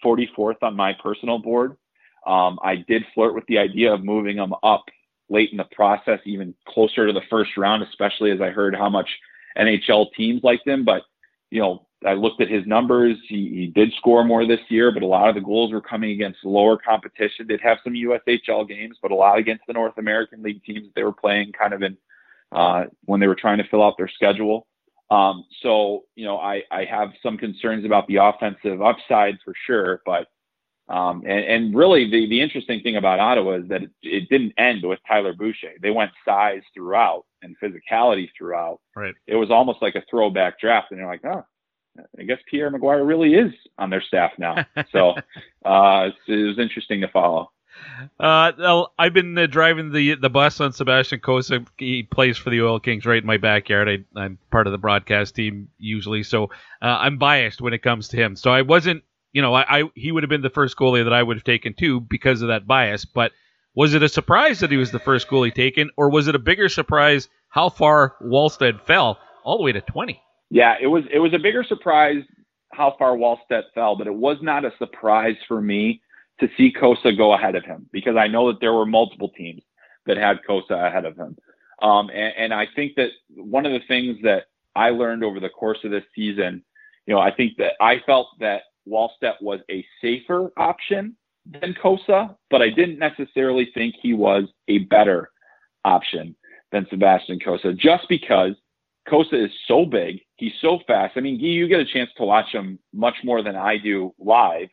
44th 0.03 0.63
on 0.63 0.75
my 0.75 0.93
personal 1.03 1.37
board. 1.37 1.77
Um, 2.25 2.57
I 2.63 2.77
did 2.77 3.03
flirt 3.13 3.35
with 3.35 3.45
the 3.47 3.59
idea 3.59 3.93
of 3.93 4.03
moving 4.03 4.37
him 4.37 4.53
up 4.63 4.85
late 5.29 5.51
in 5.51 5.57
the 5.57 5.67
process, 5.75 6.19
even 6.25 6.55
closer 6.67 7.05
to 7.05 7.13
the 7.13 7.21
first 7.29 7.51
round, 7.57 7.83
especially 7.83 8.31
as 8.31 8.41
I 8.41 8.49
heard 8.49 8.75
how 8.75 8.89
much 8.89 9.09
NHL 9.57 10.07
teams 10.15 10.41
liked 10.41 10.65
him. 10.65 10.85
But, 10.85 11.03
you 11.51 11.61
know, 11.61 11.85
I 12.05 12.13
looked 12.13 12.41
at 12.41 12.49
his 12.49 12.65
numbers. 12.65 13.17
He, 13.27 13.49
he 13.49 13.67
did 13.67 13.93
score 13.97 14.23
more 14.23 14.45
this 14.45 14.59
year, 14.69 14.91
but 14.91 15.03
a 15.03 15.07
lot 15.07 15.27
of 15.27 15.35
the 15.35 15.41
goals 15.41 15.73
were 15.73 15.81
coming 15.81 16.11
against 16.11 16.45
lower 16.45 16.77
competition. 16.77 17.47
Did 17.47 17.61
have 17.61 17.79
some 17.83 17.93
USHL 17.93 18.67
games, 18.67 18.97
but 19.01 19.11
a 19.11 19.15
lot 19.15 19.37
against 19.37 19.63
the 19.67 19.73
North 19.73 19.97
American 19.97 20.41
League 20.43 20.63
teams 20.63 20.87
they 20.95 21.03
were 21.03 21.13
playing 21.13 21.51
kind 21.51 21.73
of 21.73 21.81
in 21.81 21.97
uh, 22.53 22.85
when 23.05 23.19
they 23.19 23.27
were 23.27 23.35
trying 23.35 23.57
to 23.57 23.67
fill 23.69 23.83
out 23.83 23.95
their 23.97 24.09
schedule. 24.09 24.67
Um, 25.09 25.45
so, 25.61 26.03
you 26.15 26.25
know, 26.25 26.37
I, 26.37 26.63
I 26.71 26.85
have 26.85 27.09
some 27.21 27.37
concerns 27.37 27.85
about 27.85 28.07
the 28.07 28.17
offensive 28.17 28.81
upside 28.81 29.37
for 29.43 29.53
sure, 29.65 30.01
but, 30.05 30.27
um, 30.93 31.23
and, 31.25 31.45
and 31.45 31.75
really 31.75 32.09
the, 32.09 32.27
the 32.27 32.41
interesting 32.41 32.81
thing 32.81 32.95
about 32.95 33.19
Ottawa 33.19 33.57
is 33.57 33.67
that 33.69 33.83
it, 33.83 33.91
it 34.01 34.29
didn't 34.29 34.53
end 34.57 34.83
with 34.83 34.99
Tyler 35.07 35.33
Boucher. 35.33 35.73
They 35.81 35.91
went 35.91 36.11
size 36.25 36.61
throughout 36.73 37.25
and 37.41 37.55
physicality 37.61 38.29
throughout. 38.37 38.79
Right. 38.95 39.13
It 39.27 39.35
was 39.35 39.51
almost 39.51 39.81
like 39.81 39.95
a 39.95 40.03
throwback 40.09 40.59
draft 40.59 40.91
and 40.91 40.99
you're 40.99 41.09
like, 41.09 41.23
oh, 41.25 41.45
I 42.19 42.23
guess 42.23 42.39
Pierre 42.49 42.71
McGuire 42.71 43.07
really 43.07 43.35
is 43.35 43.53
on 43.77 43.89
their 43.89 44.01
staff 44.01 44.31
now. 44.37 44.65
So, 44.91 45.13
uh, 45.65 46.09
it 46.27 46.47
was 46.47 46.59
interesting 46.59 47.01
to 47.01 47.07
follow. 47.09 47.51
Uh, 48.19 48.85
I've 48.97 49.13
been 49.13 49.37
uh, 49.37 49.47
driving 49.47 49.91
the 49.91 50.15
the 50.15 50.29
bus 50.29 50.59
on 50.59 50.73
Sebastian 50.73 51.19
Cossa. 51.19 51.65
He 51.77 52.03
plays 52.03 52.37
for 52.37 52.49
the 52.49 52.61
Oil 52.61 52.79
Kings 52.79 53.05
right 53.05 53.21
in 53.21 53.27
my 53.27 53.37
backyard. 53.37 54.05
I, 54.15 54.23
am 54.23 54.37
part 54.51 54.67
of 54.67 54.71
the 54.71 54.77
broadcast 54.77 55.35
team 55.35 55.69
usually, 55.77 56.23
so 56.23 56.45
uh, 56.81 56.97
I'm 56.99 57.17
biased 57.17 57.61
when 57.61 57.73
it 57.73 57.81
comes 57.81 58.09
to 58.09 58.17
him. 58.17 58.35
So 58.35 58.51
I 58.51 58.61
wasn't, 58.61 59.03
you 59.31 59.41
know, 59.41 59.53
I, 59.53 59.79
I 59.79 59.83
he 59.95 60.11
would 60.11 60.23
have 60.23 60.29
been 60.29 60.41
the 60.41 60.49
first 60.49 60.77
goalie 60.77 61.03
that 61.03 61.13
I 61.13 61.23
would 61.23 61.37
have 61.37 61.43
taken 61.43 61.73
too 61.73 62.01
because 62.01 62.41
of 62.41 62.49
that 62.49 62.67
bias. 62.67 63.05
But 63.05 63.31
was 63.75 63.93
it 63.93 64.03
a 64.03 64.09
surprise 64.09 64.59
that 64.59 64.71
he 64.71 64.77
was 64.77 64.91
the 64.91 64.99
first 64.99 65.27
goalie 65.27 65.53
taken, 65.53 65.89
or 65.97 66.09
was 66.09 66.27
it 66.27 66.35
a 66.35 66.39
bigger 66.39 66.69
surprise 66.69 67.27
how 67.49 67.69
far 67.69 68.15
Wallstedt 68.21 68.81
fell 68.81 69.19
all 69.43 69.57
the 69.57 69.63
way 69.63 69.71
to 69.71 69.81
20? 69.81 70.21
Yeah, 70.49 70.75
it 70.79 70.87
was 70.87 71.03
it 71.11 71.19
was 71.19 71.33
a 71.33 71.39
bigger 71.39 71.63
surprise 71.63 72.23
how 72.71 72.95
far 72.99 73.15
Wallstedt 73.15 73.63
fell, 73.73 73.95
but 73.95 74.07
it 74.07 74.13
was 74.13 74.37
not 74.41 74.65
a 74.65 74.71
surprise 74.77 75.35
for 75.47 75.61
me 75.61 76.01
to 76.39 76.49
see 76.57 76.73
Cossa 76.73 77.15
go 77.15 77.33
ahead 77.33 77.55
of 77.55 77.63
him 77.63 77.87
because 77.91 78.15
I 78.15 78.27
know 78.27 78.51
that 78.51 78.59
there 78.59 78.73
were 78.73 78.85
multiple 78.85 79.29
teams 79.29 79.61
that 80.05 80.17
had 80.17 80.39
Cossa 80.47 80.87
ahead 80.87 81.05
of 81.05 81.15
him. 81.15 81.37
Um, 81.81 82.09
and, 82.09 82.33
and 82.37 82.53
I 82.53 82.67
think 82.75 82.95
that 82.95 83.09
one 83.35 83.65
of 83.65 83.71
the 83.71 83.85
things 83.87 84.17
that 84.23 84.45
I 84.75 84.89
learned 84.89 85.23
over 85.23 85.39
the 85.39 85.49
course 85.49 85.79
of 85.83 85.91
this 85.91 86.03
season, 86.15 86.63
you 87.05 87.13
know, 87.13 87.19
I 87.19 87.31
think 87.31 87.57
that 87.57 87.73
I 87.79 88.01
felt 88.05 88.27
that 88.39 88.63
Wallstedt 88.87 89.41
was 89.41 89.59
a 89.69 89.85
safer 90.01 90.51
option 90.57 91.15
than 91.45 91.75
Cossa, 91.81 92.35
but 92.49 92.61
I 92.61 92.69
didn't 92.69 92.99
necessarily 92.99 93.69
think 93.73 93.95
he 94.01 94.13
was 94.13 94.45
a 94.67 94.79
better 94.79 95.29
option 95.85 96.35
than 96.71 96.87
Sebastian 96.89 97.39
Cossa 97.39 97.77
just 97.77 98.07
because 98.09 98.53
Cossa 99.07 99.45
is 99.45 99.51
so 99.67 99.85
big. 99.85 100.21
He's 100.37 100.53
so 100.61 100.79
fast. 100.87 101.13
I 101.17 101.19
mean, 101.19 101.39
you 101.39 101.67
get 101.67 101.79
a 101.79 101.85
chance 101.85 102.09
to 102.17 102.23
watch 102.23 102.51
him 102.51 102.79
much 102.93 103.15
more 103.23 103.43
than 103.43 103.55
I 103.55 103.77
do 103.77 104.13
live. 104.17 104.69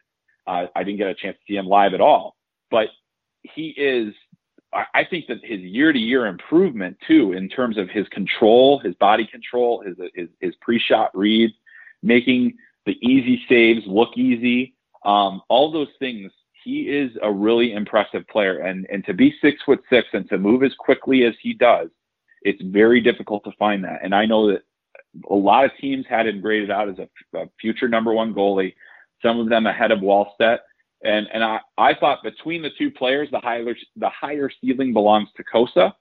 Uh, 0.47 0.67
I 0.75 0.83
didn't 0.83 0.99
get 0.99 1.09
a 1.09 1.15
chance 1.15 1.37
to 1.37 1.43
see 1.47 1.57
him 1.57 1.67
live 1.67 1.95
at 1.95 2.01
all, 2.01 2.37
but 2.71 2.89
he 3.43 3.75
is. 3.77 4.15
I 4.73 5.03
think 5.03 5.27
that 5.27 5.39
his 5.43 5.59
year-to-year 5.59 6.27
improvement 6.27 6.97
too, 7.05 7.33
in 7.33 7.49
terms 7.49 7.77
of 7.77 7.89
his 7.91 8.07
control, 8.09 8.79
his 8.79 8.95
body 8.95 9.27
control, 9.27 9.83
his 9.85 9.97
his, 10.15 10.29
his 10.39 10.55
pre-shot 10.61 11.11
reads, 11.17 11.53
making 12.05 12.57
the 12.87 12.97
easy 13.03 13.43
saves 13.49 13.85
look 13.87 14.17
easy, 14.17 14.75
um, 15.05 15.43
all 15.49 15.73
those 15.73 15.89
things. 15.99 16.31
He 16.63 16.83
is 16.83 17.11
a 17.23 17.33
really 17.33 17.73
impressive 17.73 18.27
player, 18.29 18.59
and 18.61 18.87
and 18.93 19.05
to 19.07 19.15
be 19.15 19.35
six 19.41 19.61
foot 19.65 19.81
six 19.91 20.07
and 20.13 20.29
to 20.29 20.39
move 20.39 20.63
as 20.63 20.75
quickly 20.79 21.25
as 21.25 21.35
he 21.43 21.53
does, 21.53 21.89
it's 22.43 22.63
very 22.63 23.01
difficult 23.01 23.43
to 23.45 23.53
find 23.59 23.83
that. 23.85 24.01
And 24.05 24.15
I 24.15 24.25
know 24.27 24.53
that 24.53 24.63
a 25.29 25.35
lot 25.35 25.65
of 25.65 25.73
teams 25.81 26.07
had 26.09 26.27
him 26.27 26.41
graded 26.41 26.71
out 26.71 26.89
as 26.89 26.99
a, 26.99 27.09
a 27.39 27.49
future 27.61 27.89
number 27.89 28.13
one 28.13 28.33
goalie 28.35 28.75
some 29.23 29.41
of 29.41 29.49
them 29.49 29.67
ahead 29.67 29.91
of 29.91 30.01
Wallstedt. 30.01 30.59
And 31.03 31.27
and 31.33 31.43
I, 31.43 31.61
I 31.79 31.95
thought 31.95 32.23
between 32.23 32.63
the 32.63 32.71
two 32.77 32.91
players, 32.91 33.29
the 33.31 33.41
higher 33.41 33.75
the 33.97 34.11
higher 34.11 34.51
ceiling 34.61 34.93
belongs 34.93 35.29
to 35.37 35.45
Cossa. 35.45 35.93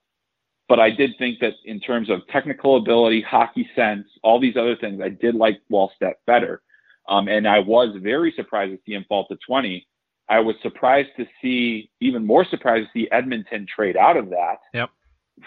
But 0.67 0.79
I 0.79 0.91
did 0.91 1.11
think 1.17 1.39
that 1.39 1.53
in 1.65 1.79
terms 1.79 2.09
of 2.09 2.27
technical 2.27 2.77
ability, 2.77 3.21
hockey 3.21 3.67
sense, 3.75 4.05
all 4.23 4.39
these 4.39 4.55
other 4.55 4.75
things, 4.75 5.01
I 5.03 5.09
did 5.09 5.35
like 5.35 5.59
Wallstedt 5.71 6.13
better. 6.27 6.61
Um, 7.07 7.27
and 7.27 7.47
I 7.47 7.57
was 7.59 7.95
very 8.01 8.31
surprised 8.35 8.71
to 8.71 8.79
see 8.85 8.93
him 8.93 9.03
fall 9.09 9.25
to 9.27 9.37
20. 9.47 9.85
I 10.29 10.39
was 10.39 10.55
surprised 10.61 11.09
to 11.17 11.25
see, 11.41 11.89
even 11.99 12.23
more 12.23 12.45
surprised 12.45 12.85
to 12.93 12.99
see 12.99 13.11
Edmonton 13.11 13.65
trade 13.65 13.97
out 13.97 14.15
of 14.15 14.29
that 14.29 14.57
yep. 14.75 14.91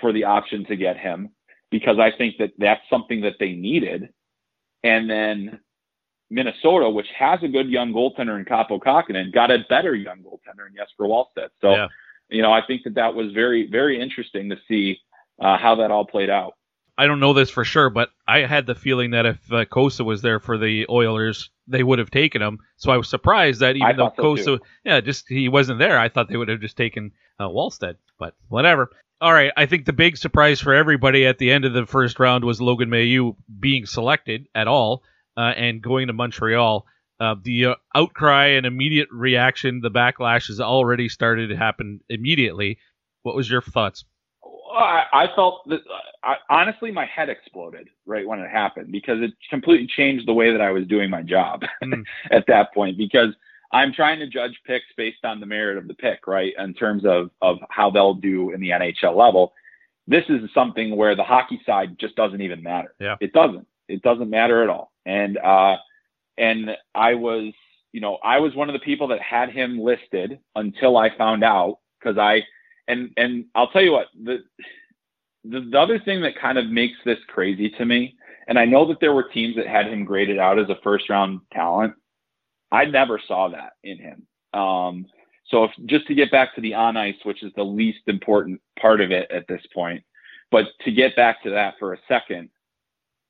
for 0.00 0.12
the 0.12 0.24
option 0.24 0.64
to 0.66 0.74
get 0.74 0.98
him, 0.98 1.30
because 1.70 2.00
I 2.00 2.10
think 2.18 2.36
that 2.38 2.50
that's 2.58 2.82
something 2.90 3.20
that 3.20 3.36
they 3.38 3.52
needed. 3.52 4.12
And 4.82 5.08
then 5.08 5.60
Minnesota, 6.32 6.88
which 6.88 7.06
has 7.16 7.40
a 7.42 7.48
good 7.48 7.68
young 7.68 7.92
goaltender 7.92 8.38
in 8.38 8.44
Kaapo 8.46 8.80
Kähkönen, 8.80 9.32
got 9.32 9.50
a 9.50 9.58
better 9.68 9.94
young 9.94 10.18
goaltender 10.18 10.66
in 10.66 10.74
Jesper 10.74 11.04
Wallstedt. 11.04 11.50
So, 11.60 11.72
yeah. 11.72 11.88
you 12.30 12.40
know, 12.40 12.52
I 12.52 12.62
think 12.66 12.84
that 12.84 12.94
that 12.94 13.14
was 13.14 13.32
very, 13.32 13.68
very 13.70 14.00
interesting 14.00 14.48
to 14.48 14.56
see 14.66 14.98
uh, 15.38 15.58
how 15.58 15.76
that 15.76 15.90
all 15.90 16.06
played 16.06 16.30
out. 16.30 16.54
I 16.96 17.06
don't 17.06 17.20
know 17.20 17.32
this 17.32 17.50
for 17.50 17.64
sure, 17.64 17.90
but 17.90 18.10
I 18.26 18.40
had 18.40 18.66
the 18.66 18.74
feeling 18.74 19.10
that 19.10 19.26
if 19.26 19.52
uh, 19.52 19.64
Cossa 19.66 20.04
was 20.04 20.22
there 20.22 20.40
for 20.40 20.56
the 20.56 20.86
Oilers, 20.88 21.50
they 21.66 21.82
would 21.82 21.98
have 21.98 22.10
taken 22.10 22.40
him. 22.40 22.58
So 22.76 22.90
I 22.90 22.96
was 22.96 23.08
surprised 23.08 23.60
that 23.60 23.76
even 23.76 23.96
though 23.96 24.12
so 24.16 24.22
Cossa, 24.22 24.44
too. 24.44 24.60
yeah, 24.84 25.00
just 25.00 25.28
he 25.28 25.48
wasn't 25.48 25.78
there, 25.78 25.98
I 25.98 26.08
thought 26.08 26.28
they 26.28 26.36
would 26.36 26.48
have 26.48 26.60
just 26.60 26.76
taken 26.76 27.12
uh. 27.38 27.48
But 28.18 28.34
whatever. 28.48 28.90
All 29.20 29.32
right, 29.32 29.52
I 29.56 29.66
think 29.66 29.84
the 29.84 29.92
big 29.92 30.16
surprise 30.16 30.60
for 30.60 30.74
everybody 30.74 31.26
at 31.26 31.38
the 31.38 31.50
end 31.50 31.64
of 31.64 31.72
the 31.72 31.86
first 31.86 32.18
round 32.18 32.44
was 32.44 32.60
Logan 32.60 32.90
Mailloux 32.90 33.36
being 33.60 33.86
selected 33.86 34.48
at 34.54 34.68
all 34.68 35.02
uh, 35.36 35.52
and 35.56 35.82
going 35.82 36.06
to 36.08 36.12
Montreal. 36.12 36.86
Uh, 37.20 37.36
the 37.42 37.66
uh, 37.66 37.74
outcry 37.94 38.46
and 38.46 38.66
immediate 38.66 39.08
reaction, 39.12 39.80
the 39.80 39.90
backlash 39.90 40.48
has 40.48 40.60
already 40.60 41.08
started 41.08 41.48
to 41.48 41.56
happen 41.56 42.00
immediately. 42.08 42.78
What 43.22 43.36
was 43.36 43.48
your 43.48 43.62
thoughts? 43.62 44.04
I, 44.74 45.04
I 45.12 45.26
felt 45.36 45.68
that 45.68 45.80
I, 46.24 46.36
honestly, 46.48 46.90
my 46.90 47.06
head 47.06 47.28
exploded 47.28 47.88
right 48.06 48.26
when 48.26 48.40
it 48.40 48.50
happened 48.50 48.90
because 48.90 49.22
it 49.22 49.32
completely 49.50 49.86
changed 49.86 50.26
the 50.26 50.32
way 50.32 50.52
that 50.52 50.60
I 50.60 50.70
was 50.70 50.86
doing 50.86 51.10
my 51.10 51.22
job 51.22 51.62
mm. 51.82 52.04
at 52.30 52.46
that 52.48 52.72
point. 52.74 52.96
Because 52.96 53.34
I'm 53.72 53.92
trying 53.92 54.18
to 54.20 54.26
judge 54.26 54.58
picks 54.66 54.86
based 54.96 55.24
on 55.24 55.40
the 55.40 55.46
merit 55.46 55.78
of 55.78 55.88
the 55.88 55.94
pick, 55.94 56.26
right? 56.26 56.52
In 56.58 56.74
terms 56.74 57.04
of 57.04 57.30
of 57.40 57.58
how 57.70 57.90
they'll 57.90 58.14
do 58.14 58.50
in 58.52 58.60
the 58.60 58.70
NHL 58.70 59.16
level. 59.16 59.52
This 60.06 60.24
is 60.28 60.40
something 60.52 60.96
where 60.96 61.14
the 61.14 61.22
hockey 61.22 61.60
side 61.64 61.96
just 61.98 62.16
doesn't 62.16 62.40
even 62.40 62.62
matter. 62.62 62.94
Yeah. 62.98 63.16
It 63.20 63.32
doesn't. 63.32 63.66
It 63.88 64.02
doesn't 64.02 64.30
matter 64.30 64.62
at 64.62 64.68
all. 64.68 64.91
And 65.06 65.38
uh, 65.38 65.76
and 66.38 66.70
I 66.94 67.14
was, 67.14 67.52
you 67.92 68.00
know, 68.00 68.18
I 68.22 68.38
was 68.38 68.54
one 68.54 68.68
of 68.68 68.72
the 68.72 68.80
people 68.80 69.08
that 69.08 69.20
had 69.20 69.50
him 69.50 69.80
listed 69.80 70.38
until 70.54 70.96
I 70.96 71.16
found 71.16 71.44
out 71.44 71.78
because 71.98 72.18
I 72.18 72.42
and 72.88 73.10
and 73.16 73.46
I'll 73.54 73.68
tell 73.68 73.82
you 73.82 73.92
what 73.92 74.08
the, 74.22 74.38
the 75.44 75.68
the 75.70 75.78
other 75.78 75.98
thing 75.98 76.22
that 76.22 76.40
kind 76.40 76.58
of 76.58 76.68
makes 76.68 76.96
this 77.04 77.18
crazy 77.28 77.70
to 77.70 77.84
me, 77.84 78.16
and 78.48 78.58
I 78.58 78.64
know 78.64 78.86
that 78.88 79.00
there 79.00 79.14
were 79.14 79.24
teams 79.24 79.56
that 79.56 79.66
had 79.66 79.86
him 79.86 80.04
graded 80.04 80.38
out 80.38 80.58
as 80.58 80.68
a 80.68 80.78
first 80.82 81.08
round 81.08 81.40
talent. 81.52 81.94
I 82.70 82.86
never 82.86 83.20
saw 83.26 83.48
that 83.48 83.72
in 83.84 83.98
him. 83.98 84.26
Um, 84.58 85.06
so 85.48 85.64
if, 85.64 85.70
just 85.86 86.06
to 86.06 86.14
get 86.14 86.30
back 86.30 86.54
to 86.54 86.60
the 86.60 86.74
on 86.74 86.96
ice, 86.96 87.16
which 87.24 87.42
is 87.42 87.52
the 87.54 87.62
least 87.62 88.00
important 88.06 88.60
part 88.80 89.00
of 89.00 89.10
it 89.10 89.30
at 89.30 89.46
this 89.48 89.62
point, 89.74 90.02
but 90.50 90.66
to 90.84 90.92
get 90.92 91.14
back 91.16 91.42
to 91.42 91.50
that 91.50 91.74
for 91.78 91.92
a 91.92 91.98
second, 92.08 92.48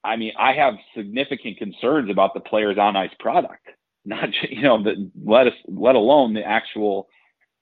I 0.05 0.17
mean, 0.17 0.33
I 0.39 0.53
have 0.55 0.75
significant 0.97 1.59
concerns 1.59 2.11
about 2.11 2.35
the 2.35 2.41
player's 2.41 2.79
on 2.79 2.97
ice 2.97 3.15
product, 3.21 3.67
not 4.05 4.29
you 4.51 4.63
know, 4.63 4.83
the, 4.83 5.11
let 5.25 5.47
us 5.47 5.55
let 5.69 5.95
alone 5.95 6.35
the 6.35 6.45
actual 6.45 7.09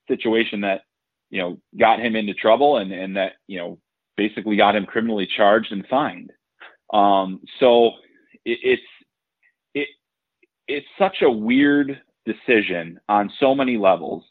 situation 0.08 0.62
that 0.62 0.82
you 1.30 1.40
know 1.40 1.58
got 1.78 2.00
him 2.00 2.16
into 2.16 2.34
trouble 2.34 2.78
and 2.78 2.92
and 2.92 3.16
that 3.16 3.32
you 3.46 3.58
know 3.58 3.78
basically 4.16 4.56
got 4.56 4.76
him 4.76 4.86
criminally 4.86 5.28
charged 5.36 5.72
and 5.72 5.86
fined. 5.88 6.32
Um, 6.92 7.40
so 7.58 7.92
it, 8.44 8.58
it's 8.62 8.82
it 9.74 9.88
it's 10.66 10.86
such 10.98 11.22
a 11.22 11.30
weird 11.30 12.00
decision 12.24 13.00
on 13.08 13.30
so 13.38 13.54
many 13.54 13.76
levels. 13.76 14.24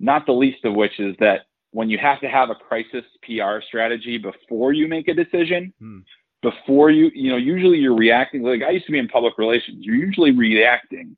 Not 0.00 0.26
the 0.26 0.32
least 0.32 0.64
of 0.64 0.74
which 0.74 0.98
is 0.98 1.14
that 1.20 1.42
when 1.70 1.88
you 1.88 1.98
have 1.98 2.20
to 2.20 2.28
have 2.28 2.50
a 2.50 2.54
crisis 2.54 3.04
PR 3.22 3.60
strategy 3.66 4.18
before 4.18 4.72
you 4.72 4.88
make 4.88 5.06
a 5.06 5.14
decision. 5.14 5.72
Hmm 5.78 6.00
before 6.44 6.90
you, 6.90 7.10
you 7.14 7.30
know, 7.30 7.38
usually 7.38 7.78
you're 7.78 7.96
reacting. 7.96 8.42
Like 8.42 8.62
I 8.62 8.70
used 8.70 8.84
to 8.86 8.92
be 8.92 8.98
in 8.98 9.08
public 9.08 9.38
relations, 9.38 9.78
you're 9.80 9.96
usually 9.96 10.30
reacting 10.30 11.16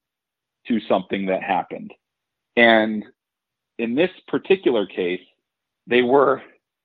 to 0.68 0.80
something 0.88 1.26
that 1.26 1.42
happened. 1.42 1.92
And 2.56 3.04
in 3.78 3.96
this 3.96 4.10
particular 4.28 4.86
case, 4.86 5.20
they 5.88 6.02
were 6.02 6.42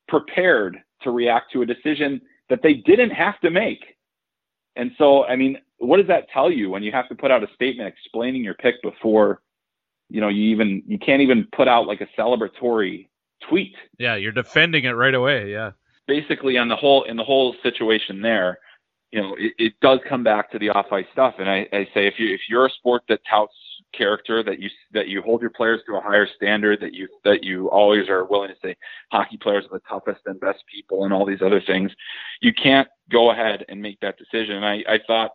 prepared 0.08 0.82
to 1.04 1.12
react 1.12 1.54
to 1.54 1.62
a 1.62 1.66
decision 1.66 2.20
that 2.50 2.62
they 2.64 2.74
didn't 2.74 3.12
have 3.12 3.40
to 3.42 3.52
make. 3.52 3.96
And 4.76 4.92
so, 4.98 5.26
I 5.26 5.36
mean, 5.36 5.58
what 5.78 5.98
does 5.98 6.08
that 6.08 6.30
tell 6.34 6.52
you 6.52 6.72
when 6.72 6.82
you 6.82 6.92
have 6.92 7.08
to 7.10 7.16
put 7.16 7.30
out 7.30 7.44
a 7.44 7.48
statement 7.54 7.88
explaining 7.88 8.44
your 8.44 8.56
pick 8.56 8.82
before, 8.82 9.42
you 10.10 10.20
know, 10.20 10.30
you 10.30 10.46
even, 10.46 10.82
you 10.88 10.98
can't 10.98 11.22
even 11.22 11.48
put 11.56 11.68
out 11.68 11.86
like 11.86 12.02
a 12.02 12.08
celebratory 12.20 13.08
tweet? 13.48 13.76
Yeah, 14.00 14.16
you're 14.16 14.32
defending 14.32 14.86
it 14.86 14.92
right 14.92 15.14
away. 15.14 15.52
Yeah 15.52 15.72
basically 16.08 16.58
on 16.58 16.68
the 16.68 16.76
whole 16.76 17.04
in 17.04 17.18
the 17.18 17.24
whole 17.24 17.56
situation 17.64 18.22
there, 18.22 18.60
you 19.12 19.22
know, 19.22 19.36
it, 19.38 19.54
it 19.58 19.74
does 19.82 20.00
come 20.08 20.24
back 20.24 20.52
to 20.52 20.60
the 20.60 20.70
off 20.70 20.92
ice 20.92 21.06
stuff. 21.12 21.36
And 21.40 21.50
I, 21.50 21.68
I 21.74 21.86
say 21.94 22.08
if 22.08 22.16
you 22.18 22.34
if 22.34 22.42
you're 22.50 22.66
a 22.66 22.72
sport 22.72 23.04
that 23.10 23.20
touts 23.30 23.54
character, 23.94 24.42
that 24.44 24.60
you 24.60 24.70
that 24.94 25.08
you 25.08 25.22
hold 25.22 25.42
your 25.42 25.50
players 25.50 25.82
to 25.86 25.96
a 25.96 26.02
higher 26.02 26.28
standard, 26.36 26.80
that 26.82 26.94
you 26.94 27.08
that 27.24 27.44
you 27.44 27.70
always 27.70 28.08
are 28.10 28.26
willing 28.26 28.50
to 28.50 28.56
say 28.64 28.76
hockey 29.12 29.38
players 29.38 29.66
are 29.66 29.80
the 29.80 29.84
toughest 29.90 30.22
and 30.26 30.40
best 30.40 30.64
people 30.74 31.04
and 31.04 31.14
all 31.14 31.26
these 31.26 31.42
other 31.42 31.62
things, 31.62 31.92
you 32.42 32.54
can't 32.54 32.88
go 33.12 33.32
ahead 33.32 33.66
and 33.70 33.82
make 33.82 34.00
that 34.00 34.18
decision. 34.18 34.58
And 34.58 34.66
I, 34.66 34.84
I 34.88 35.00
thought 35.06 35.32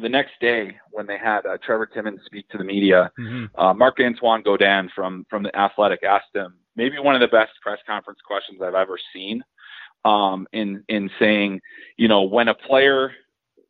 the 0.00 0.08
next 0.08 0.32
day 0.40 0.76
when 0.90 1.06
they 1.06 1.18
had 1.18 1.46
uh, 1.46 1.56
Trevor 1.64 1.86
Timmins 1.86 2.20
speak 2.26 2.48
to 2.50 2.58
the 2.58 2.64
media, 2.64 3.10
mm-hmm. 3.18 3.58
uh, 3.58 3.72
Marc 3.72 3.98
Antoine 4.00 4.42
Godin 4.42 4.90
from 4.94 5.26
from 5.30 5.42
the 5.42 5.56
Athletic 5.56 6.02
asked 6.04 6.34
him 6.34 6.54
maybe 6.76 6.98
one 6.98 7.14
of 7.14 7.20
the 7.22 7.28
best 7.28 7.52
press 7.62 7.78
conference 7.86 8.20
questions 8.26 8.60
I've 8.62 8.74
ever 8.74 8.98
seen 9.14 9.42
um, 10.06 10.46
in 10.52 10.84
in 10.88 11.10
saying, 11.18 11.60
you 11.96 12.06
know, 12.06 12.22
when 12.22 12.48
a 12.48 12.54
player 12.54 13.12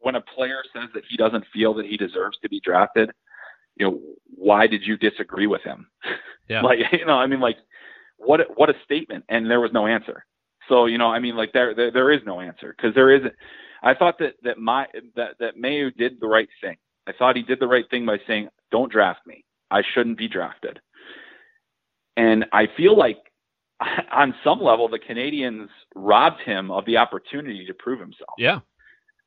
when 0.01 0.15
a 0.15 0.21
player 0.21 0.63
says 0.73 0.91
that 0.95 1.05
he 1.09 1.17
doesn't 1.17 1.45
feel 1.53 1.75
that 1.75 1.87
he 1.87 1.97
deserves 1.97 2.39
to 2.43 2.49
be 2.49 2.61
drafted, 2.61 3.11
you 3.77 3.87
know, 3.87 4.01
why 4.37 4.67
did 4.67 4.83
you 4.87 4.97
disagree 4.97 5.47
with 5.47 5.63
him? 5.63 5.89
Yeah. 6.49 6.61
like, 6.61 6.79
you 6.93 7.05
know, 7.05 7.19
I 7.19 7.27
mean, 7.27 7.41
like, 7.41 7.57
what 8.19 8.39
what 8.57 8.71
a 8.71 8.75
statement, 8.85 9.25
and 9.29 9.51
there 9.51 9.59
was 9.59 9.73
no 9.73 9.89
answer. 9.89 10.25
So, 10.69 10.87
you 10.87 10.97
know, 10.97 11.09
I 11.09 11.19
mean, 11.19 11.35
like, 11.35 11.53
there 11.53 11.75
there, 11.75 11.91
there 11.91 12.13
is 12.13 12.21
no 12.25 12.41
answer 12.41 12.73
because 12.77 12.95
there 12.95 13.11
isn't. 13.17 13.33
I 13.83 13.95
thought 13.95 14.21
that 14.21 14.35
that 14.45 14.57
my 14.57 14.87
that 15.17 15.31
that 15.41 15.57
Mailloux 15.57 15.93
did 15.97 16.21
the 16.21 16.29
right 16.29 16.49
thing. 16.61 16.77
I 17.09 17.15
thought 17.19 17.35
he 17.35 17.43
did 17.43 17.59
the 17.59 17.67
right 17.67 17.85
thing 17.91 18.07
by 18.07 18.19
saying, 18.29 18.49
"Don't 18.71 18.93
draft 18.93 19.27
me. 19.27 19.45
I 19.73 19.83
shouldn't 19.93 20.19
be 20.19 20.29
drafted." 20.29 20.79
And 22.17 22.47
I 22.53 22.69
feel 22.77 22.97
like 22.97 23.19
on 24.13 24.35
some 24.43 24.61
level 24.61 24.89
the 24.89 24.99
Canadiens 24.99 25.69
robbed 25.95 26.41
him 26.43 26.71
of 26.71 26.85
the 26.87 26.97
opportunity 26.97 27.67
to 27.67 27.75
prove 27.75 28.01
himself. 28.01 28.35
Yeah. 28.39 28.61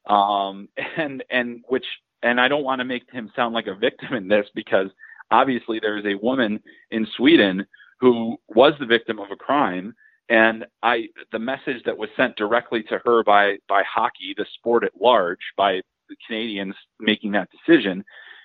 Um 0.07 0.69
and 0.97 1.23
and 1.29 1.63
which 1.67 1.85
and 2.21 2.39
I 2.39 2.47
don't 2.47 2.63
want 2.63 2.79
to 2.79 2.85
make 2.85 3.09
him 3.11 3.31
sound 3.35 3.53
like 3.53 3.67
a 3.67 3.75
victim 3.75 4.13
in 4.13 4.27
this 4.27 4.47
because 4.53 4.87
obviously 5.31 5.79
there 5.79 5.97
is 5.97 6.05
a 6.05 6.15
woman 6.15 6.59
in 6.91 7.07
Sweden 7.15 7.65
who 7.99 8.37
was 8.47 8.73
the 8.79 8.85
victim 8.85 9.19
of 9.19 9.31
a 9.31 9.35
crime 9.35 9.93
and 10.29 10.65
I 10.83 11.07
the 11.31 11.39
message 11.39 11.83
that 11.85 11.97
was 11.97 12.09
sent 12.15 12.35
directly 12.35 12.83
to 12.83 12.99
her 13.03 13.23
by 13.23 13.57
by 13.67 13.83
hockey, 13.83 14.33
the 14.37 14.45
sport 14.55 14.83
at 14.83 14.99
large, 14.99 15.39
by 15.57 15.81
the 16.07 16.15
Canadiens 16.29 16.73
making 16.99 17.31
that 17.31 17.49
decision 17.51 18.03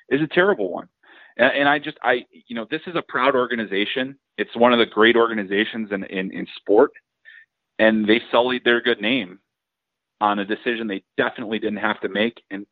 is 0.09 0.21
a 0.21 0.27
terrible 0.27 0.71
one. 0.71 0.89
And, 1.37 1.53
and 1.53 1.69
I 1.69 1.79
just 1.79 1.99
I 2.03 2.25
you 2.47 2.57
know 2.57 2.67
this 2.71 2.83
is 2.87 2.97
a 2.97 3.03
proud 3.03 3.35
organization. 3.35 4.19
It's 4.37 4.55
one 4.57 4.73
of 4.73 4.79
the 4.79 4.87
great 4.87 5.17
organizations 5.17 5.91
in 5.93 6.05
in, 6.05 6.33
in 6.33 6.47
sport, 6.57 6.93
and 7.79 8.07
they 8.09 8.21
sullied 8.31 8.65
their 8.65 8.81
good 8.81 9.01
name 9.01 9.39
on 10.21 10.39
a 10.39 10.45
decision 10.45 10.87
they 10.87 11.03
definitely 11.17 11.59
didn't 11.59 11.79
have 11.79 12.01
to 12.01 12.09
make, 12.09 12.43
and 12.51 12.67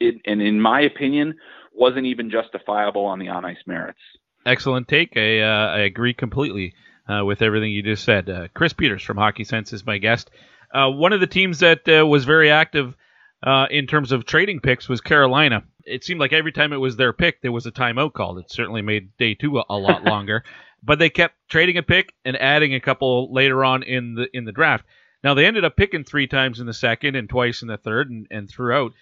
it 0.00 0.16
and 0.26 0.42
in 0.42 0.60
my 0.60 0.80
opinion 0.80 1.34
wasn't 1.72 2.06
even 2.06 2.30
justifiable 2.30 3.04
on 3.04 3.18
the 3.18 3.28
on 3.28 3.44
ice 3.44 3.62
merits. 3.66 4.00
Excellent 4.44 4.88
take. 4.88 5.16
I 5.16 5.40
uh, 5.40 5.68
I 5.68 5.78
agree 5.80 6.14
completely 6.14 6.74
uh, 7.08 7.24
with 7.24 7.42
everything 7.42 7.72
you 7.72 7.82
just 7.82 8.04
said. 8.04 8.28
Uh, 8.28 8.48
Chris 8.54 8.72
Peters 8.72 9.02
from 9.02 9.16
Hockey 9.16 9.44
Sense 9.44 9.72
is 9.72 9.86
my 9.86 9.98
guest. 9.98 10.30
Uh, 10.72 10.90
one 10.90 11.12
of 11.12 11.20
the 11.20 11.26
teams 11.26 11.60
that 11.60 11.88
uh, 11.88 12.06
was 12.06 12.24
very 12.24 12.50
active 12.50 12.96
uh, 13.42 13.66
in 13.70 13.86
terms 13.86 14.12
of 14.12 14.24
trading 14.24 14.60
picks 14.60 14.88
was 14.88 15.00
Carolina. 15.00 15.64
It 15.84 16.04
seemed 16.04 16.20
like 16.20 16.32
every 16.32 16.52
time 16.52 16.72
it 16.72 16.76
was 16.76 16.96
their 16.96 17.12
pick, 17.12 17.42
there 17.42 17.52
was 17.52 17.66
a 17.66 17.72
timeout 17.72 18.12
called. 18.12 18.38
It 18.38 18.50
certainly 18.50 18.82
made 18.82 19.16
day 19.16 19.34
two 19.34 19.58
a, 19.58 19.64
a 19.68 19.76
lot 19.76 20.04
longer, 20.06 20.44
but 20.82 20.98
they 20.98 21.10
kept 21.10 21.34
trading 21.48 21.76
a 21.76 21.82
pick 21.82 22.12
and 22.24 22.36
adding 22.36 22.74
a 22.74 22.80
couple 22.80 23.32
later 23.32 23.64
on 23.64 23.82
in 23.82 24.14
the 24.14 24.28
in 24.32 24.44
the 24.44 24.52
draft. 24.52 24.84
Now 25.24 25.34
they 25.34 25.46
ended 25.46 25.64
up 25.64 25.76
picking 25.76 26.04
three 26.04 26.26
times 26.26 26.60
in 26.60 26.66
the 26.66 26.72
second 26.72 27.16
and 27.16 27.28
twice 27.28 27.62
in 27.62 27.68
the 27.68 27.76
third 27.76 28.10
and, 28.10 28.26
and 28.30 28.48
throughout. 28.48 28.92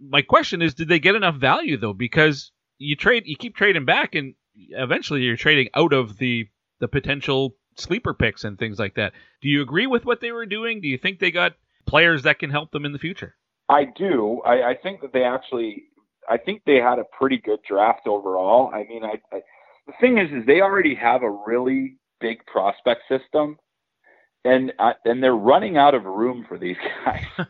My 0.00 0.22
question 0.22 0.62
is, 0.62 0.74
did 0.74 0.88
they 0.88 0.98
get 0.98 1.14
enough 1.14 1.36
value 1.36 1.76
though? 1.76 1.92
Because 1.92 2.52
you 2.78 2.96
trade, 2.96 3.24
you 3.26 3.36
keep 3.36 3.54
trading 3.54 3.84
back, 3.84 4.14
and 4.14 4.34
eventually 4.70 5.22
you're 5.22 5.36
trading 5.36 5.68
out 5.74 5.92
of 5.92 6.16
the 6.16 6.48
the 6.80 6.88
potential 6.88 7.56
sleeper 7.76 8.14
picks 8.14 8.44
and 8.44 8.58
things 8.58 8.78
like 8.78 8.94
that. 8.94 9.12
Do 9.42 9.48
you 9.48 9.62
agree 9.62 9.86
with 9.86 10.04
what 10.04 10.20
they 10.20 10.32
were 10.32 10.46
doing? 10.46 10.80
Do 10.80 10.88
you 10.88 10.98
think 10.98 11.18
they 11.18 11.30
got 11.30 11.52
players 11.86 12.22
that 12.22 12.38
can 12.38 12.50
help 12.50 12.70
them 12.70 12.84
in 12.84 12.92
the 12.92 12.98
future? 12.98 13.36
I 13.70 13.84
do. 13.96 14.42
I, 14.44 14.70
I 14.70 14.74
think 14.82 15.00
that 15.02 15.12
they 15.12 15.24
actually. 15.24 15.84
I 16.28 16.36
think 16.36 16.62
they 16.64 16.76
had 16.76 16.98
a 16.98 17.04
pretty 17.16 17.38
good 17.38 17.60
draft 17.66 18.06
overall. 18.06 18.70
I 18.72 18.84
mean, 18.84 19.04
I, 19.04 19.14
I 19.34 19.40
the 19.86 19.92
thing 20.00 20.18
is, 20.18 20.30
is 20.30 20.46
they 20.46 20.60
already 20.60 20.94
have 20.94 21.22
a 21.22 21.30
really 21.30 21.96
big 22.20 22.44
prospect 22.46 23.02
system, 23.08 23.58
and 24.44 24.72
uh, 24.78 24.92
and 25.04 25.22
they're 25.22 25.34
running 25.34 25.76
out 25.76 25.94
of 25.94 26.04
room 26.04 26.44
for 26.48 26.58
these 26.58 26.76
guys. 27.04 27.24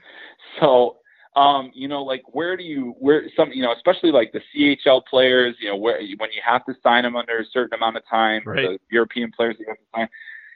so 0.61 0.96
um, 1.37 1.70
you 1.74 1.87
know, 1.88 2.02
like 2.02 2.22
where 2.26 2.56
do 2.56 2.64
you 2.64 2.94
where 2.98 3.22
some 3.37 3.50
you 3.52 3.62
know, 3.62 3.72
especially 3.72 4.11
like 4.11 4.33
the 4.33 4.40
CHL 4.54 5.02
players, 5.06 5.54
you 5.61 5.68
know, 5.68 5.76
where 5.76 6.00
when 6.18 6.33
you 6.33 6.40
have 6.44 6.64
to 6.66 6.74
sign 6.83 7.04
them 7.04 7.16
under 7.16 7.38
a 7.38 7.44
certain 7.52 7.74
amount 7.74 7.96
of 7.96 8.02
time, 8.09 8.42
right. 8.44 8.68
the 8.68 8.78
European 8.90 9.30
players 9.30 9.56
you 9.59 9.66
have 9.68 9.76
to 9.76 9.83
sign, 9.94 10.09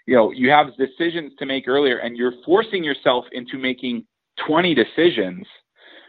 you 0.06 0.16
know, 0.16 0.32
you 0.32 0.50
have 0.50 0.76
decisions 0.76 1.32
to 1.38 1.46
make 1.46 1.68
earlier, 1.68 1.98
and 1.98 2.16
you're 2.16 2.34
forcing 2.44 2.82
yourself 2.82 3.24
into 3.32 3.56
making 3.56 4.04
20 4.46 4.74
decisions 4.74 5.46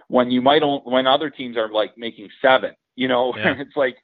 when 0.08 0.30
you 0.32 0.42
might 0.42 0.62
when 0.86 1.08
other 1.08 1.30
teams 1.30 1.58
are 1.58 1.70
like 1.70 1.98
making 1.98 2.30
seven. 2.42 2.72
You 2.96 3.08
know, 3.08 3.34
Yeah. 3.36 3.56
it's 3.60 3.76
like 3.76 3.98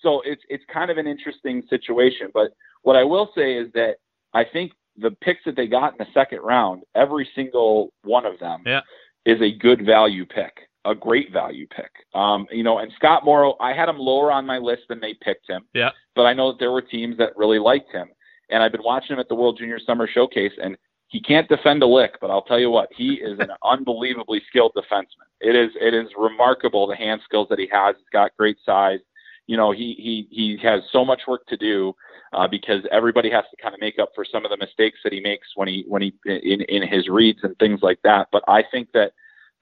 so 0.00 0.20
it's 0.24 0.42
it's 0.48 0.64
kind 0.72 0.90
of 0.90 0.98
an 0.98 1.06
interesting 1.06 1.62
situation. 1.70 2.28
But 2.32 2.52
what 2.82 2.96
I 2.96 3.04
will 3.04 3.30
say 3.34 3.54
is 3.54 3.72
that 3.72 3.96
I 4.34 4.44
think 4.44 4.72
the 4.98 5.10
picks 5.10 5.44
that 5.44 5.56
they 5.56 5.66
got 5.66 5.92
in 5.92 5.98
the 5.98 6.06
second 6.14 6.40
round, 6.40 6.82
every 6.94 7.28
single 7.34 7.92
one 8.04 8.24
of 8.26 8.38
them 8.38 8.62
Yeah. 8.66 8.80
is 9.24 9.40
a 9.42 9.50
good 9.56 9.84
value 9.84 10.24
pick, 10.24 10.68
a 10.84 10.94
great 10.94 11.32
value 11.32 11.66
pick. 11.66 11.90
Um, 12.14 12.46
you 12.50 12.62
know, 12.62 12.78
and 12.78 12.90
Scott 12.96 13.24
Morrow, 13.24 13.56
I 13.60 13.72
had 13.74 13.88
him 13.88 13.98
lower 13.98 14.30
on 14.32 14.46
my 14.46 14.58
list 14.58 14.82
than 14.88 15.00
they 15.00 15.14
picked 15.14 15.48
him, 15.50 15.66
Yeah. 15.74 15.90
but 16.14 16.22
I 16.26 16.32
know 16.32 16.52
that 16.52 16.58
there 16.58 16.72
were 16.72 16.80
teams 16.82 17.16
that 17.18 17.36
really 17.36 17.58
liked 17.58 17.92
him. 17.92 18.08
And 18.48 18.62
I've 18.62 18.72
been 18.72 18.84
watching 18.84 19.14
him 19.14 19.20
at 19.20 19.28
the 19.28 19.34
World 19.34 19.58
Junior 19.58 19.80
Summer 19.80 20.06
Showcase, 20.06 20.52
and 20.62 20.76
he 21.08 21.20
can't 21.20 21.48
defend 21.48 21.82
a 21.82 21.86
lick, 21.86 22.16
but 22.20 22.30
I'll 22.30 22.42
tell 22.42 22.58
you 22.58 22.70
what, 22.70 22.88
he 22.94 23.14
is 23.14 23.38
an 23.38 23.50
unbelievably 23.64 24.42
skilled 24.48 24.72
defenseman. 24.76 25.26
It 25.40 25.54
is 25.54 25.70
it 25.80 25.94
is 25.94 26.08
remarkable 26.18 26.86
the 26.86 26.96
hand 26.96 27.20
skills 27.24 27.48
that 27.50 27.58
he 27.58 27.68
has. 27.72 27.96
He's 27.98 28.08
got 28.12 28.36
great 28.36 28.58
size. 28.64 29.00
You 29.46 29.56
know, 29.56 29.70
he 29.70 29.94
he 29.98 30.28
he 30.30 30.58
has 30.62 30.82
so 30.90 31.04
much 31.04 31.22
work 31.28 31.46
to 31.46 31.56
do 31.56 31.94
uh, 32.32 32.48
because 32.48 32.82
everybody 32.90 33.30
has 33.30 33.44
to 33.50 33.62
kind 33.62 33.74
of 33.74 33.80
make 33.80 33.98
up 33.98 34.10
for 34.14 34.24
some 34.24 34.44
of 34.44 34.50
the 34.50 34.56
mistakes 34.56 34.98
that 35.04 35.12
he 35.12 35.20
makes 35.20 35.48
when 35.54 35.68
he 35.68 35.84
when 35.86 36.02
he 36.02 36.14
in 36.24 36.62
in 36.62 36.86
his 36.86 37.08
reads 37.08 37.40
and 37.44 37.56
things 37.58 37.80
like 37.82 38.00
that. 38.02 38.28
But 38.32 38.42
I 38.48 38.64
think 38.70 38.88
that 38.92 39.12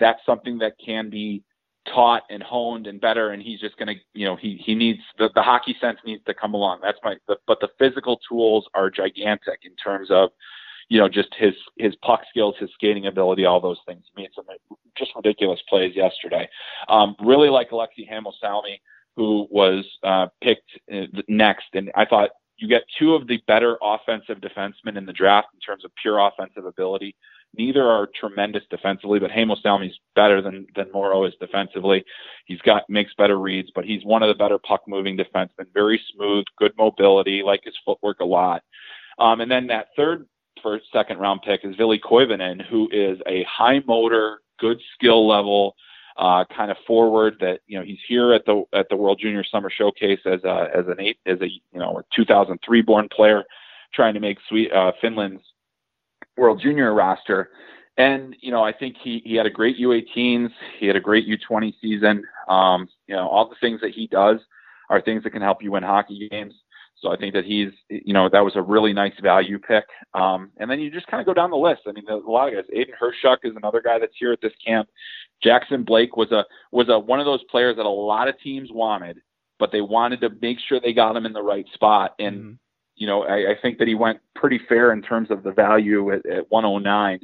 that's 0.00 0.20
something 0.24 0.58
that 0.58 0.74
can 0.84 1.10
be 1.10 1.42
taught 1.92 2.22
and 2.30 2.42
honed 2.42 2.86
and 2.86 2.98
better 2.98 3.30
and 3.30 3.42
he's 3.42 3.60
just 3.60 3.76
going 3.76 3.88
to 3.88 3.94
you 4.14 4.24
know 4.24 4.36
he 4.36 4.56
he 4.64 4.74
needs 4.74 5.00
the, 5.18 5.28
the 5.34 5.42
hockey 5.42 5.76
sense 5.78 5.98
needs 6.06 6.24
to 6.24 6.32
come 6.32 6.54
along 6.54 6.78
that's 6.82 6.96
my 7.04 7.14
the, 7.28 7.36
but 7.46 7.60
the 7.60 7.68
physical 7.78 8.18
tools 8.26 8.66
are 8.72 8.88
gigantic 8.88 9.60
in 9.64 9.76
terms 9.76 10.08
of 10.10 10.30
you 10.88 10.98
know 10.98 11.08
just 11.08 11.28
his 11.36 11.54
his 11.78 11.94
puck 11.96 12.22
skills 12.28 12.54
his 12.58 12.70
skating 12.74 13.06
ability 13.06 13.44
all 13.44 13.60
those 13.60 13.80
things 13.86 14.02
he 14.14 14.22
made 14.22 14.30
some 14.34 14.44
just 14.96 15.10
ridiculous 15.16 15.60
plays 15.68 15.94
yesterday 15.94 16.48
um 16.88 17.14
really 17.20 17.48
like 17.48 17.70
aleksi 17.70 18.08
heimosalmi 18.10 18.80
who 19.16 19.46
was 19.50 19.84
uh 20.02 20.26
picked 20.42 20.70
uh, 20.92 21.06
next 21.28 21.66
and 21.74 21.90
i 21.94 22.04
thought 22.04 22.30
you 22.56 22.68
get 22.68 22.82
two 22.98 23.14
of 23.14 23.26
the 23.26 23.38
better 23.48 23.76
offensive 23.82 24.38
defensemen 24.38 24.96
in 24.96 25.06
the 25.06 25.12
draft 25.12 25.48
in 25.54 25.60
terms 25.60 25.84
of 25.84 25.90
pure 26.00 26.18
offensive 26.18 26.64
ability 26.64 27.14
neither 27.56 27.88
are 27.88 28.08
tremendous 28.18 28.62
defensively, 28.70 29.18
but 29.18 29.30
Heimosalmi's 29.30 29.98
better 30.14 30.42
than 30.42 30.66
than 30.74 30.90
Morrow 30.92 31.24
is 31.24 31.34
defensively. 31.40 32.04
He's 32.46 32.60
got 32.60 32.88
makes 32.88 33.14
better 33.14 33.38
reads, 33.38 33.70
but 33.74 33.84
he's 33.84 34.04
one 34.04 34.22
of 34.22 34.28
the 34.28 34.34
better 34.34 34.58
puck 34.58 34.82
moving 34.86 35.16
defensemen. 35.16 35.66
Very 35.72 36.00
smooth, 36.14 36.44
good 36.58 36.72
mobility, 36.76 37.42
like 37.42 37.60
his 37.64 37.74
footwork 37.84 38.20
a 38.20 38.24
lot. 38.24 38.62
Um, 39.18 39.40
and 39.40 39.50
then 39.50 39.66
that 39.68 39.88
third 39.96 40.26
first 40.64 40.86
second 40.92 41.18
round 41.18 41.42
pick 41.42 41.60
is 41.64 41.76
Ville 41.76 41.98
Koivunen, 41.98 42.66
who 42.66 42.88
is 42.90 43.20
a 43.28 43.44
high 43.44 43.80
motor, 43.86 44.40
good 44.58 44.80
skill 44.94 45.28
level. 45.28 45.76
Uh, 46.16 46.44
kind 46.56 46.70
of 46.70 46.76
forward 46.86 47.34
that 47.40 47.58
you 47.66 47.76
know 47.76 47.84
he's 47.84 47.98
here 48.06 48.32
at 48.32 48.46
the 48.46 48.62
at 48.72 48.88
the 48.88 48.96
World 48.96 49.18
Junior 49.20 49.42
Summer 49.42 49.68
Showcase 49.68 50.20
as 50.24 50.44
a 50.44 50.68
as 50.72 50.86
an 50.86 51.00
eight 51.00 51.18
as 51.26 51.40
a 51.40 51.48
you 51.48 51.60
know 51.80 51.98
a 51.98 52.04
2003 52.14 52.82
born 52.82 53.08
player 53.08 53.42
trying 53.92 54.14
to 54.14 54.20
make 54.20 54.38
sweet 54.48 54.72
uh, 54.72 54.92
Finland's 55.00 55.42
World 56.36 56.60
Junior 56.62 56.94
roster. 56.94 57.50
And 57.96 58.36
you 58.40 58.50
know, 58.50 58.62
I 58.62 58.72
think 58.72 58.96
he 59.02 59.22
he 59.24 59.34
had 59.34 59.46
a 59.46 59.50
great 59.50 59.78
U18s. 59.78 60.50
He 60.78 60.86
had 60.86 60.96
a 60.96 61.00
great 61.00 61.26
U20 61.26 61.74
season. 61.80 62.24
Um, 62.48 62.88
you 63.06 63.14
know, 63.14 63.28
all 63.28 63.48
the 63.48 63.56
things 63.60 63.80
that 63.80 63.92
he 63.92 64.06
does 64.08 64.38
are 64.90 65.00
things 65.00 65.22
that 65.24 65.30
can 65.30 65.42
help 65.42 65.62
you 65.62 65.72
win 65.72 65.82
hockey 65.82 66.28
games. 66.28 66.54
So 67.00 67.12
I 67.12 67.16
think 67.16 67.34
that 67.34 67.44
he's, 67.44 67.70
you 67.88 68.14
know, 68.14 68.28
that 68.30 68.40
was 68.40 68.56
a 68.56 68.62
really 68.62 68.92
nice 68.92 69.12
value 69.22 69.58
pick. 69.58 69.84
Um, 70.14 70.50
and 70.56 70.70
then 70.70 70.80
you 70.80 70.90
just 70.90 71.06
kind 71.06 71.20
of 71.20 71.26
go 71.26 71.34
down 71.34 71.50
the 71.50 71.56
list. 71.56 71.82
I 71.86 71.92
mean, 71.92 72.04
there's 72.06 72.24
a 72.24 72.30
lot 72.30 72.48
of 72.48 72.54
guys. 72.54 72.64
Aidan 72.72 72.94
Hreschuk 73.00 73.38
is 73.44 73.54
another 73.56 73.82
guy 73.82 73.98
that's 73.98 74.14
here 74.18 74.32
at 74.32 74.40
this 74.40 74.52
camp. 74.64 74.88
Jackson 75.42 75.84
Blake 75.84 76.16
was 76.16 76.32
a 76.32 76.44
was 76.72 76.88
a 76.88 76.98
one 76.98 77.20
of 77.20 77.26
those 77.26 77.44
players 77.44 77.76
that 77.76 77.84
a 77.84 77.88
lot 77.88 78.28
of 78.28 78.40
teams 78.40 78.70
wanted, 78.72 79.20
but 79.58 79.70
they 79.72 79.82
wanted 79.82 80.20
to 80.22 80.30
make 80.40 80.58
sure 80.66 80.80
they 80.80 80.94
got 80.94 81.16
him 81.16 81.26
in 81.26 81.32
the 81.32 81.42
right 81.42 81.66
spot. 81.74 82.14
And 82.18 82.36
Mm-hmm. 82.36 82.52
you 82.96 83.06
know, 83.06 83.24
I, 83.24 83.52
I 83.52 83.54
think 83.60 83.78
that 83.78 83.88
he 83.88 83.94
went 83.94 84.20
pretty 84.34 84.60
fair 84.68 84.92
in 84.92 85.02
terms 85.02 85.30
of 85.30 85.42
the 85.42 85.52
value 85.52 86.12
at, 86.12 86.24
at 86.26 86.50
109 86.50 87.20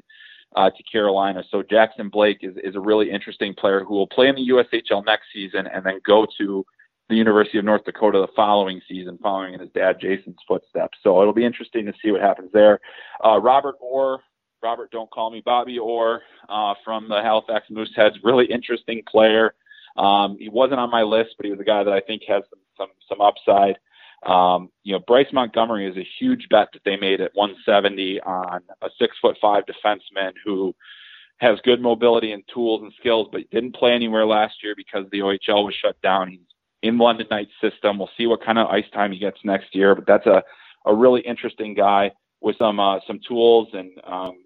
uh, 0.57 0.71
to 0.71 0.83
Carolina. 0.91 1.45
So 1.51 1.63
Jackson 1.63 2.09
Blake 2.09 2.39
is, 2.43 2.57
is 2.63 2.75
a 2.75 2.81
really 2.81 3.11
interesting 3.11 3.55
player 3.55 3.85
who 3.85 3.95
will 3.95 4.09
play 4.09 4.29
in 4.29 4.35
the 4.35 4.49
USHL 4.49 5.05
next 5.07 5.27
season 5.33 5.67
and 5.69 5.85
then 5.85 6.01
go 6.05 6.27
to 6.39 6.65
the 7.11 7.17
University 7.17 7.59
of 7.59 7.65
North 7.65 7.85
Dakota 7.85 8.19
the 8.19 8.33
following 8.35 8.81
season, 8.89 9.19
following 9.23 9.55
in 9.55 9.61
his 9.61 9.71
dad 9.75 9.97
Jason's 10.01 10.39
footsteps. 10.49 10.99
So 11.03 11.21
it'll 11.21 11.35
be 11.35 11.45
interesting 11.45 11.85
to 11.87 11.93
see 12.03 12.11
what 12.11 12.21
happens 12.21 12.51
there. 12.53 12.81
Uh, 13.25 13.39
Robert 13.39 13.77
Orr, 13.81 14.21
Robert, 14.63 14.91
don't 14.91 15.11
call 15.11 15.31
me 15.31 15.43
Bobby 15.45 15.79
Orr, 15.79 16.23
uh, 16.49 16.75
from 16.85 17.09
the 17.09 17.21
Halifax 17.21 17.67
Mooseheads, 17.71 18.17
really 18.23 18.47
interesting 18.47 19.03
player. 19.11 19.55
Um, 19.97 20.37
he 20.39 20.49
wasn't 20.49 20.81
on 20.81 20.91
my 20.91 21.03
list, 21.03 21.31
but 21.37 21.45
he 21.45 21.51
was 21.53 21.61
a 21.61 21.65
guy 21.65 21.83
that 21.83 21.93
I 21.93 22.01
think 22.01 22.23
has 22.29 22.43
some 22.49 22.61
some, 22.77 22.89
some 23.09 23.21
upside. 23.21 23.79
Um, 24.25 24.71
you 24.83 24.93
know, 24.93 25.03
Bryce 25.07 25.33
Montgomery 25.33 25.87
is 25.91 25.97
a 25.97 26.07
huge 26.19 26.47
bet 26.51 26.69
that 26.73 26.83
they 26.85 26.97
made 26.97 27.21
at 27.21 27.35
170 27.35 28.21
on 28.21 28.61
a 28.83 28.89
six 28.99 29.17
foot 29.21 29.37
five 29.41 29.65
defenseman 29.65 30.33
who 30.45 30.75
has 31.39 31.59
good 31.65 31.81
mobility 31.81 32.33
and 32.33 32.43
tools 32.53 32.83
and 32.83 32.93
skills, 32.99 33.29
but 33.33 33.49
didn't 33.51 33.75
play 33.75 33.93
anywhere 33.93 34.27
last 34.27 34.63
year 34.63 34.75
because 34.77 35.07
the 35.11 35.21
OHL 35.21 35.65
was 35.65 35.75
shut 35.75 36.01
down. 36.03 36.29
He's 36.29 36.41
in 36.83 36.99
London 36.99 37.27
Knight's 37.31 37.51
system. 37.61 37.99
We'll 37.99 38.11
see 38.17 38.27
what 38.27 38.45
kind 38.45 38.59
of 38.59 38.69
ice 38.69 38.89
time 38.93 39.13
he 39.13 39.19
gets 39.19 39.39
next 39.45 39.75
year, 39.75 39.95
but 39.95 40.07
that's 40.07 40.27
a, 40.27 40.43
a 40.87 40.95
really 40.95 41.21
interesting 41.23 41.75
guy 41.75 42.13
with 42.41 42.57
some 42.59 42.81
uh, 42.81 43.01
some 43.07 43.21
tools 43.27 43.69
and 43.73 43.91
um, 44.07 44.39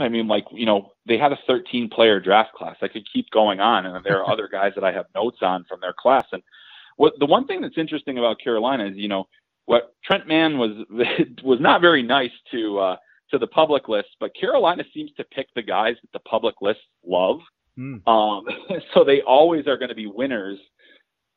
I 0.00 0.08
mean, 0.08 0.28
like 0.28 0.44
you 0.52 0.66
know, 0.66 0.92
they 1.06 1.18
had 1.18 1.32
a 1.32 1.38
13 1.46 1.88
player 1.88 2.20
draft 2.20 2.52
class. 2.52 2.76
I 2.82 2.88
could 2.88 3.06
keep 3.12 3.30
going 3.30 3.60
on, 3.60 3.86
and 3.86 4.04
there 4.04 4.22
are 4.22 4.30
other 4.32 4.48
guys 4.48 4.72
that 4.74 4.84
I 4.84 4.92
have 4.92 5.06
notes 5.14 5.38
on 5.42 5.64
from 5.64 5.80
their 5.80 5.94
class. 5.98 6.24
And 6.32 6.42
what 6.96 7.14
the 7.18 7.26
one 7.26 7.46
thing 7.46 7.60
that's 7.60 7.78
interesting 7.78 8.18
about 8.18 8.40
Carolina 8.40 8.86
is, 8.86 8.96
you 8.96 9.08
know, 9.08 9.26
what 9.66 9.94
Trent 10.04 10.26
Mann 10.26 10.58
was 10.58 10.72
was 11.42 11.60
not 11.60 11.80
very 11.80 12.02
nice 12.02 12.32
to 12.52 12.78
uh, 12.78 12.96
to 13.30 13.38
the 13.38 13.46
public 13.46 13.88
list, 13.88 14.08
but 14.20 14.34
Carolina 14.34 14.84
seems 14.94 15.12
to 15.16 15.24
pick 15.24 15.48
the 15.54 15.62
guys 15.62 15.96
that 16.02 16.12
the 16.12 16.28
public 16.28 16.56
lists 16.60 16.82
love. 17.04 17.40
Mm. 17.78 18.06
Um, 18.08 18.46
so 18.94 19.04
they 19.04 19.20
always 19.22 19.66
are 19.66 19.76
going 19.76 19.90
to 19.90 19.94
be 19.94 20.06
winners, 20.06 20.58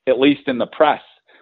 at 0.10 0.20
least 0.20 0.48
in 0.48 0.58
the 0.58 0.68
press. 0.68 1.02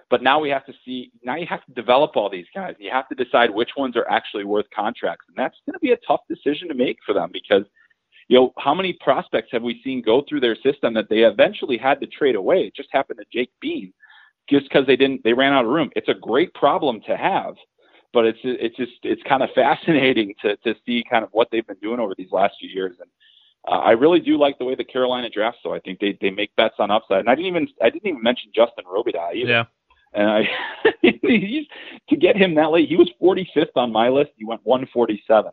But 0.10 0.24
now 0.24 0.40
we 0.40 0.50
have 0.50 0.66
to 0.66 0.74
see. 0.86 1.12
Now 1.24 1.36
you 1.36 1.46
have 1.48 1.66
to 1.66 1.74
develop 1.74 2.16
all 2.16 2.30
these 2.30 2.46
guys. 2.56 2.76
You 2.80 2.90
have 2.92 3.10
to 3.10 3.16
decide 3.16 3.50
which 3.50 3.72
ones 3.76 3.98
are 3.98 4.10
actually 4.10 4.46
worth 4.46 4.66
contracts, 4.74 5.26
and 5.28 5.38
that's 5.38 5.58
going 5.66 5.74
to 5.74 5.80
be 5.80 5.92
a 5.92 5.98
tough 6.08 6.22
decision 6.30 6.70
to 6.70 6.74
make 6.74 6.98
for 7.06 7.14
them 7.14 7.30
because, 7.34 7.64
you 8.30 8.38
know, 8.38 8.54
how 8.58 8.74
many 8.74 8.94
prospects 9.02 9.50
have 9.52 9.64
we 9.64 9.82
seen 9.84 10.02
go 10.02 10.24
through 10.28 10.40
their 10.40 10.56
system 10.56 10.94
that 10.94 11.10
they 11.10 11.24
eventually 11.24 11.78
had 11.78 12.00
to 12.00 12.08
trade 12.08 12.36
away? 12.36 12.62
It 12.62 12.76
just 12.76 12.90
happened 12.92 13.20
to 13.20 13.26
Jake 13.38 13.52
Bean, 13.60 13.94
just 14.50 14.70
because 14.70 14.88
they 14.88 14.96
didn't. 14.96 15.24
They 15.26 15.34
ran 15.34 15.52
out 15.52 15.66
of 15.66 15.72
room. 15.72 15.90
It's 15.96 16.10
a 16.10 16.14
great 16.14 16.54
problem 16.54 17.02
to 17.08 17.18
have, 17.18 17.56
but 18.14 18.26
it's 18.26 18.40
it's 18.44 18.78
just 18.78 18.94
it's 19.04 19.24
kind 19.24 19.44
of 19.44 19.50
fascinating 19.56 20.36
to 20.42 20.56
to 20.58 20.74
see 20.86 21.04
kind 21.10 21.26
of 21.26 21.30
what 21.34 21.50
they've 21.52 21.68
been 21.68 21.80
doing 21.82 22.00
over 22.00 22.14
these 22.18 22.32
last 22.32 22.56
few 22.60 22.70
years 22.70 22.96
and. 23.00 23.10
Uh, 23.68 23.80
I 23.80 23.92
really 23.92 24.20
do 24.20 24.38
like 24.38 24.58
the 24.58 24.66
way 24.66 24.76
the 24.76 24.84
Carolina 24.84 25.30
drafts, 25.30 25.60
so 25.62 25.74
I 25.74 25.80
think 25.80 26.00
they, 26.00 26.18
they 26.22 26.30
make 26.30 26.56
bets 26.56 26.76
on 26.80 26.90
upside. 26.90 27.20
And 27.20 27.30
I 27.30 27.36
didn't 27.36 27.48
even 27.48 27.68
I 27.82 27.90
didn't 27.90 28.08
even 28.08 28.24
mention 28.24 28.52
Justin 28.56 28.86
Robidas 28.86 29.36
either. 29.36 29.50
Yeah. 29.50 29.66
And 30.14 30.30
I, 30.30 30.50
to 32.10 32.16
get 32.16 32.38
him 32.38 32.56
that 32.56 32.72
late, 32.72 32.88
he 32.88 32.96
was 32.96 33.10
45th 33.22 33.76
on 33.76 33.92
my 33.92 34.10
list. 34.10 34.32
He 34.38 34.46
went 34.46 34.62
147. 34.64 35.52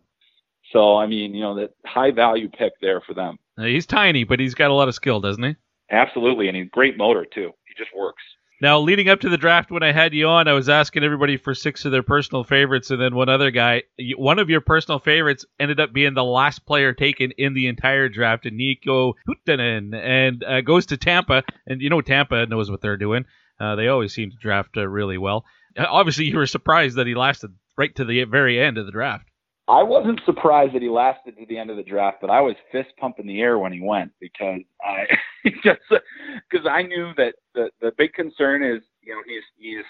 So 0.73 0.97
I 0.97 1.07
mean, 1.07 1.35
you 1.35 1.43
know, 1.43 1.55
that 1.57 1.75
high 1.85 2.13
value 2.13 2.49
pick 2.49 2.73
there 2.81 3.01
for 3.01 3.15
them. 3.15 3.39
He's 3.57 3.87
tiny, 3.87 4.25
but 4.25 4.41
he's 4.41 4.55
got 4.55 4.71
a 4.71 4.75
lot 4.75 4.89
of 4.89 4.95
skill, 4.95 5.21
doesn't 5.21 5.43
he? 5.43 5.57
Absolutely, 5.91 6.49
and 6.49 6.57
he's 6.57 6.69
great 6.71 6.97
motor 6.97 7.25
too. 7.25 7.53
He 7.67 7.75
just 7.77 7.95
works. 7.97 8.23
Now, 8.65 8.81
leading 8.81 9.11
up 9.11 9.21
to 9.21 9.29
the 9.29 9.37
draft, 9.37 9.71
when 9.71 9.83
I 9.83 9.93
had 9.93 10.15
you 10.15 10.27
on, 10.27 10.49
I 10.49 10.55
was 10.55 10.71
asking 10.71 11.05
everybody 11.05 11.37
for 11.37 11.55
six 11.55 11.85
of 11.85 11.93
their 11.93 12.03
personal 12.03 12.45
favorites, 12.45 12.91
and 12.91 12.99
then 12.99 13.15
one 13.15 13.29
other 13.29 13.51
guy. 13.51 13.83
One 14.17 14.39
of 14.39 14.49
your 14.49 14.63
personal 14.63 14.99
favorites 14.99 15.45
ended 15.61 15.81
up 15.81 15.93
being 15.93 16.15
the 16.15 16.25
last 16.25 16.65
player 16.65 16.95
taken 16.95 17.33
in 17.37 17.53
the 17.53 17.67
entire 17.67 18.09
draft, 18.09 18.47
and 18.47 18.59
Niko 18.59 19.13
Huuhtanen, 19.29 19.95
and 19.95 20.43
uh, 20.43 20.63
goes 20.63 20.87
to 20.87 20.97
Tampa. 20.97 21.45
And 21.67 21.83
you 21.83 21.91
know, 21.91 22.01
Tampa 22.01 22.47
knows 22.47 22.71
what 22.71 22.81
they're 22.81 22.97
doing. 22.97 23.27
Uh, 23.61 23.77
they 23.77 23.89
always 23.89 24.15
seem 24.15 24.31
to 24.31 24.37
draft 24.39 24.79
uh, 24.79 24.89
really 24.89 25.19
well. 25.19 25.45
Uh, 25.77 25.85
obviously, 25.87 26.25
you 26.25 26.39
were 26.39 26.47
surprised 26.47 26.97
that 26.97 27.07
he 27.07 27.15
lasted 27.15 27.51
right 27.77 27.95
to 27.97 28.07
the 28.07 28.25
very 28.25 28.59
end 28.59 28.79
of 28.79 28.87
the 28.87 28.93
draft. 28.93 29.29
I 29.67 29.83
wasn't 29.83 30.21
surprised 30.27 30.75
that 30.75 30.83
he 30.83 30.89
lasted 30.91 31.37
to 31.39 31.47
the 31.47 31.57
end 31.57 31.71
of 31.71 31.77
the 31.77 31.83
draft, 31.83 32.19
but 32.21 32.29
I 32.29 32.41
was 32.41 32.55
fist 32.71 32.91
pumping 32.99 33.27
the 33.27 33.41
air 33.41 33.59
when 33.59 33.73
he 33.73 33.81
went 33.81 34.13
because 34.21 34.61
I 34.83 35.07
just 35.65 35.81
because 35.89 36.67
I 36.71 36.83
knew 36.83 37.13
that 37.17 37.35
the 37.55 37.71
the 37.81 37.93
big 37.97 38.13
concern 38.13 38.63
is 38.63 38.83
you 39.03 39.15
know 39.15 39.23
he's 39.27 39.43
he's 39.57 39.85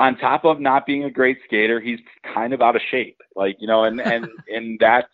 on 0.00 0.16
top 0.16 0.44
of 0.44 0.60
not 0.60 0.86
being 0.86 1.04
a 1.04 1.10
great 1.10 1.38
skater, 1.44 1.78
he's 1.78 2.00
kind 2.34 2.54
of 2.54 2.62
out 2.62 2.74
of 2.74 2.82
shape, 2.90 3.20
like 3.36 3.56
you 3.60 3.68
know, 3.68 3.84
and 3.84 4.00
and 4.00 4.26
and 4.48 4.78
that's 4.80 5.08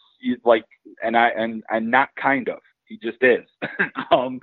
like 0.44 0.64
and 1.02 1.16
I 1.16 1.28
and 1.30 1.62
and 1.68 1.90
not 1.90 2.08
kind 2.20 2.48
of 2.48 2.58
he 2.86 2.96
just 2.98 3.18
is, 3.22 3.44
um, 4.10 4.40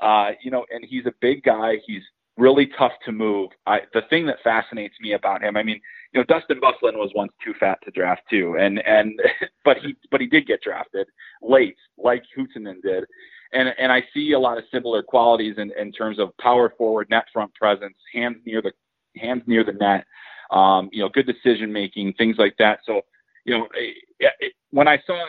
uh, 0.00 0.30
you 0.42 0.50
know, 0.50 0.64
and 0.70 0.84
he's 0.84 1.06
a 1.06 1.12
big 1.20 1.42
guy. 1.42 1.76
He's 1.84 2.02
really 2.38 2.68
tough 2.78 2.92
to 3.04 3.12
move. 3.12 3.50
I, 3.66 3.80
the 3.92 4.02
thing 4.08 4.26
that 4.26 4.36
fascinates 4.42 4.94
me 5.00 5.12
about 5.12 5.42
him, 5.42 5.56
I 5.56 5.62
mean, 5.62 5.80
you 6.12 6.20
know, 6.20 6.24
Dustin 6.24 6.60
Byfuglien 6.60 6.94
was 6.94 7.10
once 7.14 7.32
too 7.44 7.52
fat 7.58 7.78
to 7.84 7.90
draft 7.90 8.22
too, 8.30 8.56
and 8.58 8.78
and 8.86 9.20
but 9.64 9.76
he 9.78 9.96
but 10.10 10.20
he 10.20 10.26
did 10.26 10.46
get 10.46 10.62
drafted 10.62 11.06
late, 11.42 11.76
like 11.98 12.22
Huuhtanen 12.36 12.80
did, 12.82 13.04
and 13.52 13.74
and 13.78 13.92
I 13.92 14.02
see 14.14 14.32
a 14.32 14.38
lot 14.38 14.56
of 14.56 14.64
similar 14.72 15.02
qualities 15.02 15.56
in 15.58 15.72
in 15.78 15.92
terms 15.92 16.18
of 16.18 16.36
power 16.38 16.72
forward, 16.78 17.10
net 17.10 17.24
front 17.32 17.52
presence, 17.54 17.96
hands 18.14 18.38
near 18.46 18.62
the 18.62 18.72
hands 19.16 19.42
near 19.46 19.64
the 19.64 19.72
net, 19.72 20.04
um, 20.50 20.88
you 20.92 21.02
know, 21.02 21.08
good 21.08 21.26
decision 21.26 21.72
making, 21.72 22.14
things 22.14 22.36
like 22.38 22.54
that. 22.58 22.80
So, 22.86 23.02
you 23.44 23.58
know, 23.58 23.68
it, 23.74 24.32
it, 24.40 24.52
when 24.70 24.88
I 24.88 24.98
saw 25.06 25.26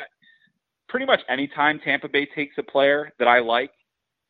pretty 0.88 1.06
much 1.06 1.22
anytime 1.30 1.80
Tampa 1.80 2.08
Bay 2.08 2.28
takes 2.36 2.56
a 2.58 2.64
player 2.64 3.12
that 3.20 3.28
I 3.28 3.40
like, 3.40 3.72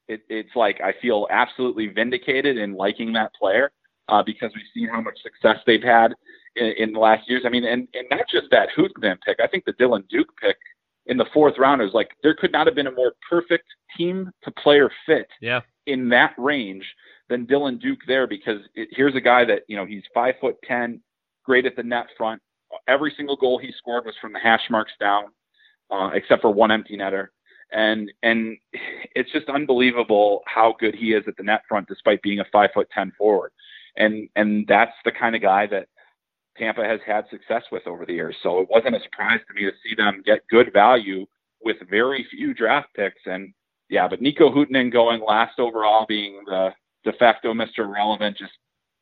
it, 0.09 0.21
it's 0.27 0.55
like 0.55 0.81
I 0.81 0.93
feel 1.01 1.27
absolutely 1.29 1.87
vindicated 1.87 2.57
in 2.57 2.73
liking 2.73 3.13
that 3.13 3.33
player 3.35 3.71
uh, 4.09 4.23
because 4.23 4.51
we've 4.55 4.65
seen 4.73 4.89
how 4.89 5.01
much 5.01 5.17
success 5.21 5.57
they've 5.65 5.83
had 5.83 6.13
in, 6.55 6.73
in 6.77 6.93
the 6.93 6.99
last 6.99 7.29
years. 7.29 7.43
I 7.45 7.49
mean, 7.49 7.63
and, 7.63 7.87
and 7.93 8.07
not 8.09 8.25
just 8.29 8.47
that 8.51 8.69
Huuhtanen 8.75 9.17
pick. 9.25 9.37
I 9.41 9.47
think 9.47 9.65
the 9.65 9.73
Dylan 9.73 10.07
Duke 10.09 10.35
pick 10.41 10.57
in 11.05 11.17
the 11.17 11.27
fourth 11.33 11.55
round 11.57 11.81
is 11.81 11.91
like 11.93 12.09
there 12.23 12.33
could 12.35 12.51
not 12.51 12.67
have 12.67 12.75
been 12.75 12.87
a 12.87 12.91
more 12.91 13.13
perfect 13.29 13.65
team 13.95 14.31
to 14.43 14.51
player 14.51 14.91
fit 15.05 15.27
yeah. 15.41 15.61
in 15.85 16.09
that 16.09 16.33
range 16.37 16.85
than 17.29 17.45
Dylan 17.45 17.79
Duke 17.79 17.99
there 18.07 18.25
because 18.27 18.61
it, 18.73 18.89
here's 18.91 19.15
a 19.15 19.21
guy 19.21 19.45
that 19.45 19.61
you 19.67 19.77
know 19.77 19.85
he's 19.85 20.03
five 20.13 20.35
foot 20.41 20.55
ten, 20.67 21.01
great 21.45 21.67
at 21.67 21.75
the 21.75 21.83
net 21.83 22.07
front. 22.17 22.41
Every 22.87 23.13
single 23.15 23.35
goal 23.35 23.59
he 23.59 23.71
scored 23.77 24.05
was 24.05 24.15
from 24.19 24.33
the 24.33 24.39
hash 24.39 24.61
marks 24.69 24.91
down, 24.99 25.25
uh, 25.91 26.09
except 26.13 26.41
for 26.41 26.51
one 26.51 26.71
empty 26.71 26.97
netter 26.97 27.27
and 27.71 28.11
and 28.23 28.57
it's 29.15 29.31
just 29.31 29.49
unbelievable 29.49 30.41
how 30.45 30.75
good 30.79 30.95
he 30.95 31.13
is 31.13 31.23
at 31.27 31.37
the 31.37 31.43
net 31.43 31.61
front 31.67 31.87
despite 31.87 32.21
being 32.21 32.39
a 32.39 32.45
five 32.51 32.71
foot 32.73 32.89
ten 32.93 33.11
forward. 33.17 33.51
And 33.97 34.29
and 34.35 34.65
that's 34.67 34.95
the 35.05 35.11
kind 35.11 35.35
of 35.35 35.41
guy 35.41 35.67
that 35.67 35.87
Tampa 36.57 36.83
has 36.83 36.99
had 37.05 37.25
success 37.29 37.63
with 37.71 37.87
over 37.87 38.05
the 38.05 38.13
years. 38.13 38.35
So 38.43 38.59
it 38.59 38.69
wasn't 38.69 38.95
a 38.95 39.01
surprise 39.01 39.39
to 39.47 39.53
me 39.53 39.69
to 39.69 39.75
see 39.83 39.95
them 39.95 40.23
get 40.25 40.47
good 40.49 40.73
value 40.73 41.25
with 41.61 41.77
very 41.89 42.25
few 42.31 42.53
draft 42.53 42.89
picks. 42.95 43.21
And 43.25 43.53
yeah 43.89 44.07
but 44.07 44.21
Niko 44.21 44.53
Huuhtanen 44.53 44.91
going 44.91 45.21
last 45.21 45.59
overall 45.59 46.05
being 46.07 46.41
the 46.45 46.71
de 47.03 47.13
facto 47.13 47.53
Mr. 47.53 47.91
Relevant 47.91 48.37
just 48.37 48.53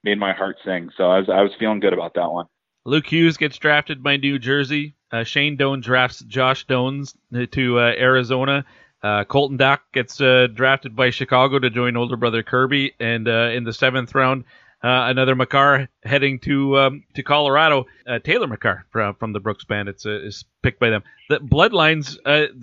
made 0.03 0.19
my 0.19 0.33
heart 0.33 0.57
sing. 0.65 0.89
So 0.97 1.09
I 1.11 1.19
was 1.19 1.29
I 1.29 1.41
was 1.41 1.51
feeling 1.59 1.79
good 1.79 1.93
about 1.93 2.13
that 2.15 2.31
one 2.31 2.47
Luke 2.87 3.07
Hughes 3.07 3.35
gets 3.35 3.57
drafted 3.57 4.01
by 4.01 4.15
New 4.15 4.39
Jersey. 4.39 4.95
Uh, 5.11 5.25
Shane 5.25 5.57
Doan 5.57 5.81
drafts 5.81 6.21
Josh 6.21 6.65
Doans 6.67 7.13
to 7.51 7.79
uh, 7.79 7.81
Arizona. 7.81 8.63
Uh, 9.03 9.25
Colton 9.25 9.57
Dach 9.57 9.79
gets 9.93 10.21
uh, 10.21 10.47
drafted 10.53 10.95
by 10.95 11.09
Chicago 11.09 11.59
to 11.59 11.69
join 11.69 11.97
older 11.97 12.15
brother 12.15 12.43
Kirby, 12.43 12.93
and 12.97 13.27
uh, 13.27 13.49
in 13.53 13.65
the 13.65 13.73
seventh 13.73 14.15
round, 14.15 14.45
uh, 14.81 15.11
another 15.11 15.35
Makar 15.35 15.89
heading 16.03 16.39
to 16.39 16.77
um, 16.77 17.03
to 17.15 17.23
Colorado. 17.23 17.87
Taylor 18.23 18.47
Makar 18.47 18.85
from, 18.89 19.15
from 19.15 19.33
the 19.33 19.41
Brooks 19.41 19.65
Bandits 19.65 20.05
is 20.05 20.45
picked 20.63 20.79
by 20.79 20.89
them. 20.89 21.03
The 21.27 21.39
bloodlines 21.39 22.17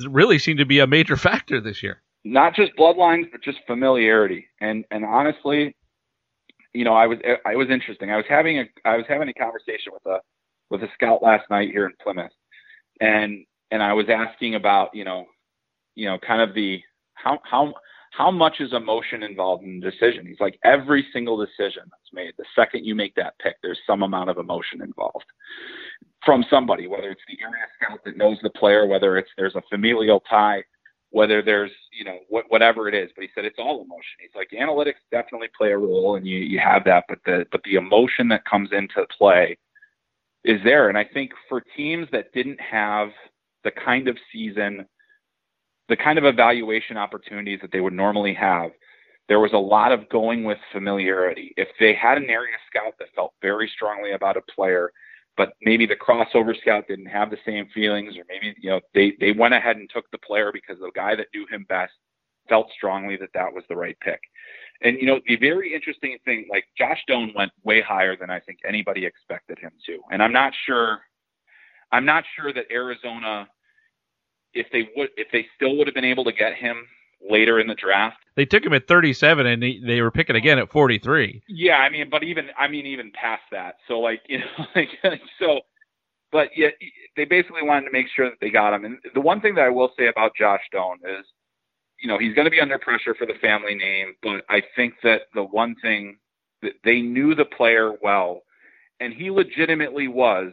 really 0.08 0.38
seem 0.38 0.56
to 0.56 0.64
be 0.64 0.78
a 0.78 0.86
major 0.86 1.16
factor 1.18 1.60
this 1.60 1.82
year. 1.82 2.00
Not 2.24 2.54
just 2.54 2.74
bloodlines, 2.78 3.30
but 3.30 3.42
just 3.42 3.58
familiarity. 3.66 4.46
And 4.58 4.86
and 4.90 5.04
honestly, 5.04 5.76
you 6.74 6.84
know, 6.84 6.94
I 6.94 7.06
was 7.06 7.18
I 7.46 7.54
was 7.54 7.70
interesting. 7.70 8.10
I 8.10 8.16
was 8.16 8.26
having 8.28 8.58
a 8.58 8.64
I 8.84 8.96
was 8.96 9.06
having 9.08 9.28
a 9.28 9.34
conversation 9.34 9.92
with 9.92 10.04
a 10.06 10.18
with 10.70 10.82
a 10.82 10.88
scout 10.94 11.22
last 11.22 11.48
night 11.48 11.70
here 11.70 11.86
in 11.86 11.92
Plymouth, 12.02 12.32
and 13.00 13.46
and 13.70 13.82
I 13.82 13.92
was 13.92 14.06
asking 14.08 14.56
about 14.56 14.94
you 14.94 15.04
know, 15.04 15.26
you 15.94 16.06
know, 16.06 16.18
kind 16.18 16.42
of 16.42 16.54
the 16.54 16.80
how 17.14 17.38
how 17.44 17.72
how 18.10 18.30
much 18.30 18.60
is 18.60 18.72
emotion 18.72 19.22
involved 19.22 19.64
in 19.64 19.80
the 19.80 19.90
decision? 19.90 20.26
He's 20.26 20.40
like 20.40 20.58
every 20.64 21.06
single 21.12 21.36
decision 21.36 21.82
that's 21.84 22.12
made, 22.12 22.32
the 22.38 22.44
second 22.54 22.84
you 22.84 22.94
make 22.94 23.14
that 23.16 23.34
pick, 23.40 23.56
there's 23.62 23.80
some 23.86 24.02
amount 24.02 24.30
of 24.30 24.38
emotion 24.38 24.82
involved 24.82 25.24
from 26.24 26.44
somebody, 26.48 26.86
whether 26.86 27.10
it's 27.10 27.22
the 27.28 27.38
area 27.42 27.66
scout 27.76 28.00
that 28.04 28.16
knows 28.16 28.38
the 28.42 28.50
player, 28.50 28.86
whether 28.86 29.16
it's 29.16 29.30
there's 29.36 29.56
a 29.56 29.62
familial 29.68 30.22
tie 30.30 30.62
whether 31.14 31.42
there's 31.42 31.70
you 31.92 32.04
know 32.04 32.18
what, 32.28 32.44
whatever 32.48 32.88
it 32.88 32.94
is 32.94 33.08
but 33.14 33.22
he 33.22 33.30
said 33.34 33.44
it's 33.44 33.58
all 33.58 33.82
emotion. 33.82 34.18
He's 34.20 34.34
like 34.34 34.50
analytics 34.50 35.00
definitely 35.12 35.48
play 35.56 35.70
a 35.70 35.78
role 35.78 36.16
and 36.16 36.26
you 36.26 36.38
you 36.38 36.58
have 36.58 36.84
that 36.84 37.04
but 37.08 37.18
the 37.24 37.46
but 37.52 37.62
the 37.62 37.76
emotion 37.76 38.28
that 38.28 38.44
comes 38.44 38.70
into 38.72 39.06
play 39.16 39.56
is 40.44 40.60
there. 40.64 40.88
And 40.88 40.98
i 40.98 41.04
think 41.04 41.30
for 41.48 41.62
teams 41.76 42.08
that 42.10 42.32
didn't 42.32 42.60
have 42.60 43.10
the 43.62 43.70
kind 43.70 44.08
of 44.08 44.18
season 44.32 44.86
the 45.88 45.96
kind 45.96 46.18
of 46.18 46.24
evaluation 46.24 46.96
opportunities 46.96 47.60
that 47.62 47.70
they 47.70 47.80
would 47.80 47.92
normally 47.92 48.34
have 48.34 48.72
there 49.28 49.40
was 49.40 49.52
a 49.54 49.58
lot 49.58 49.90
of 49.90 50.06
going 50.10 50.44
with 50.44 50.58
familiarity. 50.70 51.54
If 51.56 51.68
they 51.80 51.94
had 51.94 52.18
an 52.18 52.28
area 52.28 52.56
scout 52.68 52.92
that 52.98 53.08
felt 53.16 53.32
very 53.40 53.70
strongly 53.74 54.12
about 54.12 54.36
a 54.36 54.42
player 54.54 54.90
but 55.36 55.54
maybe 55.62 55.86
the 55.86 55.96
crossover 55.96 56.58
scout 56.60 56.86
didn't 56.88 57.06
have 57.06 57.30
the 57.30 57.38
same 57.44 57.66
feelings, 57.74 58.16
or 58.16 58.24
maybe 58.28 58.54
you 58.60 58.70
know 58.70 58.80
they 58.94 59.14
they 59.20 59.32
went 59.32 59.54
ahead 59.54 59.76
and 59.76 59.90
took 59.90 60.10
the 60.10 60.18
player 60.18 60.50
because 60.52 60.78
the 60.78 60.90
guy 60.94 61.14
that 61.14 61.26
knew 61.34 61.46
him 61.50 61.66
best 61.68 61.92
felt 62.48 62.70
strongly 62.76 63.16
that 63.16 63.30
that 63.34 63.52
was 63.52 63.64
the 63.68 63.76
right 63.76 63.96
pick. 64.00 64.20
And 64.82 64.98
you 64.98 65.06
know 65.06 65.20
the 65.26 65.36
very 65.36 65.74
interesting 65.74 66.16
thing, 66.24 66.46
like 66.50 66.64
Josh 66.76 67.02
Doan 67.08 67.32
went 67.34 67.52
way 67.64 67.80
higher 67.80 68.16
than 68.16 68.30
I 68.30 68.40
think 68.40 68.58
anybody 68.66 69.04
expected 69.06 69.58
him 69.58 69.72
to, 69.86 69.98
and 70.10 70.22
I'm 70.22 70.32
not 70.32 70.52
sure, 70.66 71.00
I'm 71.92 72.04
not 72.04 72.24
sure 72.36 72.52
that 72.52 72.66
Arizona, 72.70 73.48
if 74.52 74.66
they 74.72 74.88
would, 74.96 75.10
if 75.16 75.28
they 75.32 75.46
still 75.56 75.76
would 75.76 75.86
have 75.86 75.94
been 75.94 76.04
able 76.04 76.24
to 76.24 76.32
get 76.32 76.54
him 76.54 76.86
later 77.28 77.60
in 77.60 77.66
the 77.66 77.74
draft. 77.74 78.18
They 78.36 78.44
took 78.44 78.64
him 78.64 78.72
at 78.72 78.88
37, 78.88 79.46
and 79.46 79.62
they, 79.62 79.80
they 79.84 80.00
were 80.00 80.10
picking 80.10 80.36
again 80.36 80.58
at 80.58 80.70
43. 80.70 81.42
Yeah, 81.48 81.76
I 81.76 81.88
mean, 81.88 82.08
but 82.10 82.24
even 82.24 82.48
I 82.58 82.68
mean, 82.68 82.86
even 82.86 83.12
past 83.12 83.42
that. 83.52 83.76
So 83.88 84.00
like 84.00 84.22
you 84.28 84.38
know, 84.38 84.66
like 84.74 84.88
so, 85.38 85.60
but 86.32 86.48
yeah, 86.56 86.68
they 87.16 87.24
basically 87.24 87.62
wanted 87.62 87.86
to 87.86 87.92
make 87.92 88.06
sure 88.14 88.28
that 88.28 88.38
they 88.40 88.50
got 88.50 88.74
him. 88.74 88.84
And 88.84 88.98
the 89.14 89.20
one 89.20 89.40
thing 89.40 89.54
that 89.54 89.64
I 89.64 89.70
will 89.70 89.92
say 89.98 90.08
about 90.08 90.32
Josh 90.36 90.62
Doan 90.72 90.98
is, 91.04 91.24
you 92.02 92.08
know, 92.08 92.18
he's 92.18 92.34
going 92.34 92.46
to 92.46 92.50
be 92.50 92.60
under 92.60 92.78
pressure 92.78 93.14
for 93.14 93.26
the 93.26 93.38
family 93.40 93.74
name, 93.74 94.14
but 94.22 94.44
I 94.48 94.62
think 94.74 94.94
that 95.04 95.22
the 95.34 95.44
one 95.44 95.76
thing 95.80 96.18
that 96.62 96.72
they 96.82 97.00
knew 97.00 97.34
the 97.34 97.44
player 97.44 97.92
well, 98.02 98.42
and 99.00 99.12
he 99.12 99.30
legitimately 99.30 100.08
was, 100.08 100.52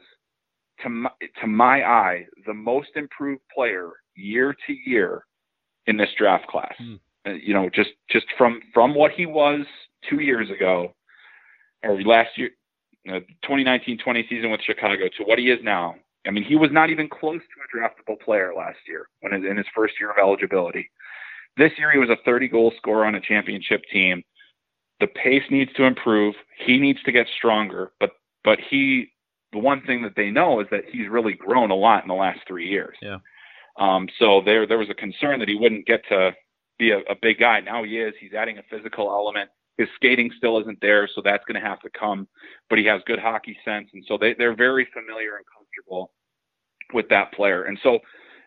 to 0.83 0.89
my, 0.89 1.09
to 1.41 1.47
my 1.47 1.83
eye, 1.83 2.25
the 2.45 2.53
most 2.53 2.89
improved 2.95 3.41
player 3.55 3.89
year 4.15 4.55
to 4.67 4.73
year 4.85 5.25
in 5.87 5.97
this 5.97 6.09
draft 6.17 6.47
class. 6.47 6.73
Mm. 6.81 6.99
Uh, 7.25 7.31
you 7.31 7.53
know, 7.53 7.69
just 7.69 7.91
just 8.09 8.25
from 8.37 8.61
from 8.73 8.95
what 8.95 9.11
he 9.11 9.25
was 9.25 9.65
two 10.09 10.21
years 10.21 10.49
ago, 10.49 10.93
or 11.83 12.01
last 12.01 12.29
year, 12.37 12.49
uh, 13.09 13.19
2019-20 13.47 14.27
season 14.27 14.51
with 14.51 14.61
Chicago, 14.65 15.07
to 15.17 15.23
what 15.23 15.39
he 15.39 15.49
is 15.49 15.59
now. 15.63 15.95
I 16.25 16.31
mean, 16.31 16.43
he 16.43 16.55
was 16.55 16.69
not 16.71 16.89
even 16.91 17.09
close 17.09 17.41
to 17.41 17.61
a 17.61 17.77
draftable 17.77 18.19
player 18.19 18.53
last 18.55 18.77
year 18.87 19.07
when 19.21 19.33
in 19.33 19.57
his 19.57 19.65
first 19.75 19.95
year 19.99 20.11
of 20.11 20.17
eligibility. 20.17 20.89
This 21.57 21.71
year, 21.77 21.91
he 21.91 21.97
was 21.97 22.09
a 22.09 22.17
30 22.23 22.47
goal 22.47 22.71
scorer 22.77 23.05
on 23.05 23.15
a 23.15 23.21
championship 23.21 23.81
team. 23.91 24.23
The 24.99 25.07
pace 25.07 25.43
needs 25.49 25.73
to 25.73 25.83
improve. 25.83 26.35
He 26.65 26.77
needs 26.77 27.01
to 27.03 27.11
get 27.11 27.27
stronger, 27.37 27.91
but 27.99 28.11
but 28.43 28.59
he 28.69 29.11
the 29.51 29.59
one 29.59 29.81
thing 29.81 30.01
that 30.03 30.15
they 30.15 30.29
know 30.29 30.61
is 30.61 30.67
that 30.71 30.85
he's 30.91 31.09
really 31.09 31.33
grown 31.33 31.71
a 31.71 31.75
lot 31.75 32.03
in 32.03 32.07
the 32.07 32.13
last 32.13 32.39
three 32.47 32.69
years. 32.69 32.95
Yeah. 33.01 33.17
Um, 33.81 34.07
so 34.19 34.41
there 34.45 34.67
there 34.67 34.77
was 34.77 34.91
a 34.91 34.93
concern 34.93 35.39
that 35.39 35.49
he 35.49 35.55
wouldn't 35.55 35.87
get 35.87 36.07
to 36.09 36.31
be 36.77 36.91
a, 36.91 36.99
a 36.99 37.15
big 37.19 37.39
guy. 37.39 37.59
Now 37.61 37.83
he 37.83 37.97
is. 37.97 38.13
He's 38.19 38.33
adding 38.33 38.59
a 38.59 38.63
physical 38.69 39.09
element. 39.09 39.49
His 39.77 39.87
skating 39.95 40.29
still 40.37 40.59
isn't 40.61 40.79
there, 40.81 41.09
so 41.13 41.21
that's 41.23 41.43
going 41.45 41.59
to 41.59 41.67
have 41.67 41.79
to 41.79 41.89
come. 41.89 42.27
But 42.69 42.77
he 42.77 42.85
has 42.85 43.01
good 43.07 43.17
hockey 43.17 43.57
sense, 43.65 43.89
and 43.93 44.03
so 44.07 44.19
they 44.19 44.35
they're 44.35 44.55
very 44.55 44.87
familiar 44.93 45.37
and 45.37 45.45
comfortable 45.51 46.11
with 46.93 47.09
that 47.09 47.33
player. 47.33 47.63
And 47.63 47.79
so, 47.81 47.99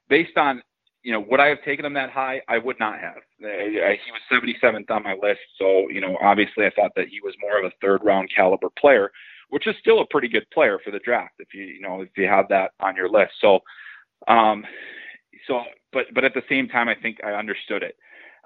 based 0.08 0.36
on 0.36 0.62
you 1.02 1.12
know, 1.12 1.20
would 1.28 1.40
I 1.40 1.48
have 1.48 1.62
taken 1.64 1.84
him 1.84 1.94
that 1.94 2.10
high? 2.10 2.40
I 2.48 2.56
would 2.56 2.78
not 2.78 2.98
have. 2.98 3.16
He 3.38 3.44
was 3.44 4.22
77th 4.32 4.90
on 4.90 5.02
my 5.02 5.14
list, 5.20 5.40
so 5.58 5.90
you 5.90 6.00
know, 6.00 6.16
obviously, 6.22 6.64
I 6.64 6.70
thought 6.70 6.92
that 6.94 7.08
he 7.08 7.20
was 7.22 7.34
more 7.40 7.58
of 7.58 7.64
a 7.64 7.72
third 7.82 8.04
round 8.04 8.30
caliber 8.34 8.68
player 8.78 9.10
which 9.50 9.66
is 9.66 9.76
still 9.78 10.00
a 10.00 10.06
pretty 10.06 10.26
good 10.26 10.46
player 10.52 10.80
for 10.82 10.90
the 10.90 10.98
draft 11.00 11.34
if 11.38 11.52
you 11.52 11.64
you 11.64 11.80
know 11.80 12.00
if 12.00 12.08
you 12.16 12.26
have 12.26 12.48
that 12.48 12.72
on 12.80 12.96
your 12.96 13.08
list. 13.08 13.32
So, 13.40 13.60
um, 14.26 14.64
so 15.46 15.62
but 15.92 16.06
but 16.14 16.24
at 16.24 16.34
the 16.34 16.42
same 16.48 16.68
time, 16.68 16.88
I 16.88 16.94
think 16.94 17.22
I 17.24 17.32
understood 17.32 17.82
it. 17.82 17.96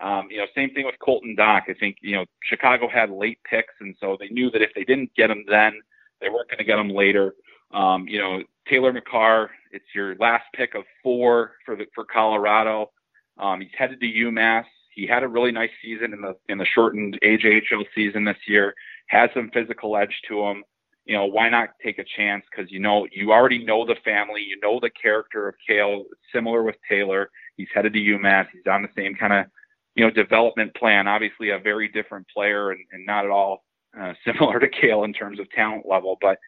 Um, 0.00 0.28
you 0.30 0.38
know, 0.38 0.46
same 0.54 0.70
thing 0.74 0.86
with 0.86 0.94
Colton 1.00 1.34
Dach. 1.36 1.62
I 1.68 1.74
think 1.78 1.96
you 2.00 2.16
know 2.16 2.24
Chicago 2.42 2.88
had 2.88 3.10
late 3.10 3.38
picks, 3.48 3.74
and 3.80 3.94
so 4.00 4.16
they 4.18 4.28
knew 4.28 4.50
that 4.50 4.62
if 4.62 4.70
they 4.74 4.84
didn't 4.84 5.14
get 5.14 5.30
him 5.30 5.44
then, 5.48 5.80
they 6.20 6.28
weren't 6.28 6.48
going 6.48 6.58
to 6.58 6.64
get 6.64 6.78
him 6.78 6.90
later. 6.90 7.34
Um, 7.72 8.06
you 8.08 8.18
know, 8.18 8.42
Taylor 8.68 8.92
Makar, 8.92 9.50
it's 9.72 9.84
your 9.94 10.14
last 10.16 10.44
pick 10.54 10.74
of 10.74 10.84
four 11.02 11.52
for 11.64 11.76
the 11.76 11.86
for 11.94 12.04
Colorado. 12.04 12.90
Um, 13.38 13.60
he's 13.60 13.70
headed 13.76 14.00
to 14.00 14.06
UMass. 14.06 14.64
He 14.94 15.06
had 15.06 15.22
a 15.22 15.28
really 15.28 15.52
nice 15.52 15.70
season 15.82 16.12
in 16.12 16.20
the 16.20 16.36
in 16.48 16.58
the 16.58 16.66
shortened 16.66 17.18
AJHL 17.22 17.84
season 17.94 18.24
this 18.24 18.38
year. 18.46 18.74
Has 19.08 19.30
some 19.34 19.50
physical 19.52 19.96
edge 19.96 20.20
to 20.28 20.42
him 20.42 20.64
you 21.08 21.14
know, 21.14 21.24
why 21.24 21.48
not 21.48 21.70
take 21.82 21.98
a 21.98 22.04
chance? 22.04 22.44
Because 22.50 22.70
you 22.70 22.78
know, 22.78 23.08
you 23.10 23.32
already 23.32 23.64
know 23.64 23.84
the 23.84 23.96
family, 24.04 24.42
you 24.42 24.60
know 24.62 24.78
the 24.78 24.90
character 24.90 25.48
of 25.48 25.54
Cale. 25.66 26.04
Similar 26.34 26.62
with 26.62 26.76
Taylor, 26.86 27.30
he's 27.56 27.68
headed 27.74 27.94
to 27.94 27.98
UMass. 27.98 28.46
He's 28.52 28.70
on 28.70 28.82
the 28.82 28.90
same 28.94 29.14
kind 29.14 29.32
of, 29.32 29.46
you 29.94 30.04
know, 30.04 30.10
development 30.10 30.74
plan. 30.74 31.08
Obviously, 31.08 31.48
a 31.48 31.58
very 31.58 31.88
different 31.88 32.26
player, 32.28 32.72
and, 32.72 32.80
and 32.92 33.06
not 33.06 33.24
at 33.24 33.30
all 33.30 33.64
uh, 33.98 34.12
similar 34.24 34.60
to 34.60 34.68
Cale 34.68 35.04
in 35.04 35.14
terms 35.14 35.40
of 35.40 35.50
talent 35.50 35.86
level, 35.88 36.18
but 36.20 36.38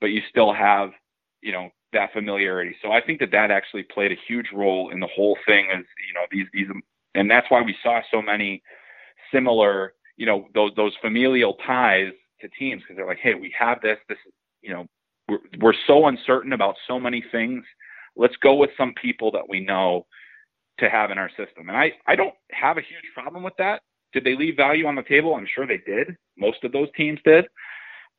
but 0.00 0.06
you 0.10 0.22
still 0.30 0.52
have, 0.52 0.90
you 1.42 1.50
know, 1.50 1.70
that 1.92 2.12
familiarity. 2.12 2.76
So 2.82 2.92
I 2.92 3.00
think 3.00 3.18
that 3.18 3.32
that 3.32 3.50
actually 3.50 3.82
played 3.82 4.12
a 4.12 4.18
huge 4.28 4.46
role 4.54 4.90
in 4.90 5.00
the 5.00 5.08
whole 5.08 5.36
thing. 5.44 5.66
Is 5.76 5.84
you 6.06 6.14
know 6.14 6.26
these 6.30 6.46
these, 6.52 6.68
and 7.16 7.28
that's 7.28 7.50
why 7.50 7.62
we 7.62 7.74
saw 7.82 8.00
so 8.12 8.22
many 8.22 8.62
similar, 9.32 9.94
you 10.16 10.26
know, 10.26 10.46
those 10.54 10.70
those 10.76 10.92
familial 11.02 11.54
ties 11.66 12.12
to 12.40 12.48
teams 12.58 12.82
because 12.82 12.96
they're 12.96 13.06
like, 13.06 13.18
hey, 13.22 13.34
we 13.34 13.54
have 13.58 13.80
this. 13.80 13.98
This 14.08 14.18
is, 14.26 14.32
you 14.62 14.72
know, 14.72 14.86
we're, 15.28 15.38
we're 15.60 15.74
so 15.86 16.06
uncertain 16.06 16.52
about 16.52 16.74
so 16.86 16.98
many 17.00 17.24
things. 17.32 17.64
Let's 18.16 18.36
go 18.36 18.54
with 18.54 18.70
some 18.76 18.94
people 19.00 19.30
that 19.32 19.48
we 19.48 19.60
know 19.60 20.06
to 20.78 20.90
have 20.90 21.10
in 21.10 21.18
our 21.18 21.30
system. 21.30 21.68
And 21.68 21.76
I, 21.76 21.92
I 22.06 22.16
don't 22.16 22.34
have 22.50 22.78
a 22.78 22.82
huge 22.82 23.04
problem 23.14 23.42
with 23.42 23.54
that. 23.58 23.82
Did 24.12 24.24
they 24.24 24.36
leave 24.36 24.56
value 24.56 24.86
on 24.86 24.94
the 24.94 25.02
table? 25.02 25.34
I'm 25.34 25.46
sure 25.54 25.66
they 25.66 25.82
did. 25.84 26.16
Most 26.36 26.62
of 26.64 26.72
those 26.72 26.88
teams 26.96 27.18
did. 27.24 27.46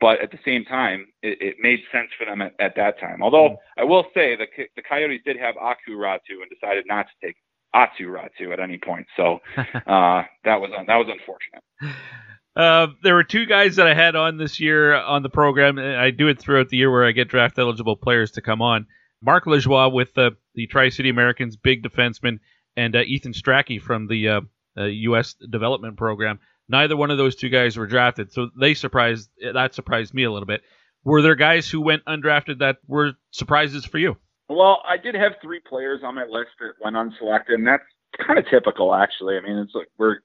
But 0.02 0.22
at 0.22 0.32
the 0.32 0.40
same 0.44 0.66
time, 0.66 1.08
it, 1.22 1.38
it 1.42 1.56
made 1.62 1.80
sense 1.92 2.10
for 2.18 2.26
them 2.26 2.42
at, 2.42 2.54
at 2.60 2.76
that 2.76 3.00
time. 3.00 3.24
Although 3.24 3.50
mm-hmm. 3.50 3.82
I 3.82 3.84
will 3.86 4.06
say 4.14 4.36
the 4.36 4.46
the 4.76 4.82
Coyotes 4.82 5.22
did 5.26 5.38
have 5.38 5.56
Aku 5.56 5.98
Räty 5.98 6.42
and 6.42 6.50
decided 6.50 6.84
not 6.86 7.06
to 7.08 7.28
take 7.28 7.38
Aatu 7.74 8.08
Räty 8.08 8.52
at 8.52 8.60
any 8.60 8.78
point. 8.78 9.08
So 9.16 9.40
uh, 9.58 10.24
that 10.44 10.60
was 10.60 10.72
that 10.86 10.96
was 10.96 11.08
unfortunate. 11.10 11.64
Uh, 12.56 12.88
there 13.04 13.16
were 13.16 13.24
two 13.24 13.46
guys 13.46 13.76
that 13.76 13.88
I 13.88 13.94
had 13.94 14.16
on 14.16 14.38
this 14.38 14.60
year 14.60 14.96
on 14.96 15.24
the 15.24 15.30
program. 15.30 15.78
I 15.78 16.12
do 16.12 16.28
it 16.28 16.40
throughout 16.40 16.70
the 16.70 16.78
year 16.78 16.90
where 16.90 17.06
I 17.06 17.12
get 17.12 17.28
draft 17.28 17.60
eligible 17.60 17.98
players 17.98 18.32
to 18.32 18.42
come 18.42 18.62
on. 18.62 18.88
Marc 19.22 19.46
Lajoie 19.46 19.92
with 19.92 20.14
the, 20.14 20.32
the 20.54 20.68
Tri 20.68 20.90
City 20.90 21.10
Americans, 21.10 21.58
big 21.58 21.84
defenseman, 21.84 22.40
and 22.78 22.96
uh, 22.96 23.02
Ethan 23.02 23.34
Strachey 23.34 23.82
from 23.82 24.08
the 24.08 24.30
uh, 24.30 24.42
U.S. 24.84 25.36
Uh, 25.42 25.48
development 25.50 25.98
program. 25.98 26.40
Neither 26.70 26.96
one 26.96 27.12
of 27.12 27.18
those 27.18 27.36
two 27.36 27.50
guys 27.50 27.78
were 27.78 27.88
drafted, 27.88 28.32
so 28.32 28.50
they 28.60 28.74
surprised. 28.74 29.30
That 29.54 29.76
surprised 29.76 30.14
me 30.14 30.24
a 30.24 30.32
little 30.32 30.48
bit. 30.48 30.62
Were 31.04 31.22
there 31.22 31.36
guys 31.36 31.70
who 31.70 31.82
went 31.82 32.04
undrafted 32.06 32.60
that 32.60 32.78
were 32.88 33.14
surprises 33.32 33.86
for 33.86 34.00
you? 34.00 34.18
Well, 34.50 34.82
I 34.88 34.98
did 34.98 35.16
have 35.16 35.34
three 35.42 35.60
players 35.60 36.02
on 36.04 36.16
my 36.16 36.24
list 36.24 36.52
that 36.60 36.74
went 36.84 36.96
unselected, 36.96 37.56
and 37.56 37.68
that's 37.68 37.84
kind 38.26 38.40
of 38.40 38.46
typical, 38.50 38.96
actually. 38.96 39.38
I 39.38 39.42
mean, 39.42 39.58
it's 39.58 39.76
like 39.76 39.90
we're 39.98 40.18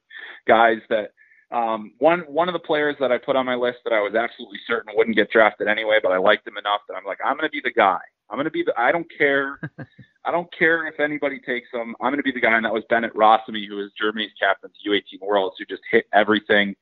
guys 0.46 0.78
that 0.88 1.10
um, 1.53 1.92
one 1.98 2.20
one 2.20 2.48
of 2.48 2.53
the 2.53 2.61
players 2.61 2.96
that 3.01 3.11
I 3.11 3.18
put 3.18 3.36
on 3.36 3.44
my 3.44 3.57
list 3.57 3.78
that 3.84 3.92
I 3.92 4.01
was 4.01 4.14
absolutely 4.14 4.59
certain 4.66 4.92
wouldn't 4.96 5.16
get 5.16 5.30
drafted 5.30 5.66
anyway, 5.66 5.98
but 6.03 6.12
I 6.12 6.18
liked 6.18 6.46
him 6.46 6.57
enough 6.57 6.82
that 6.88 6.94
I'm 6.94 7.05
like, 7.05 7.18
I'm 7.24 7.36
going 7.36 7.48
to 7.48 7.53
be 7.53 7.61
the 7.62 7.72
guy. 7.72 7.98
I'm 8.30 8.36
going 8.36 8.44
to 8.44 8.51
be 8.51 8.62
the. 8.62 8.72
I 8.78 8.92
don't 8.92 9.07
care. 9.16 9.59
I 10.24 10.30
don't 10.30 10.48
care 10.57 10.86
if 10.86 11.01
anybody 11.01 11.40
takes 11.40 11.68
him. 11.72 11.96
I'm 12.01 12.12
going 12.12 12.18
to 12.18 12.22
be 12.22 12.32
the 12.32 12.40
guy, 12.40 12.55
and 12.55 12.64
that 12.64 12.72
was 12.72 12.84
Bennet 12.88 13.14
Rossmy, 13.14 13.66
who 13.66 13.82
is 13.84 13.90
Germany's 14.01 14.30
captain 14.38 14.70
to 14.70 14.90
U18 14.90 15.26
Worlds, 15.26 15.57
who 15.59 15.64
just 15.64 15.82
hit 15.90 16.05
everything 16.12 16.76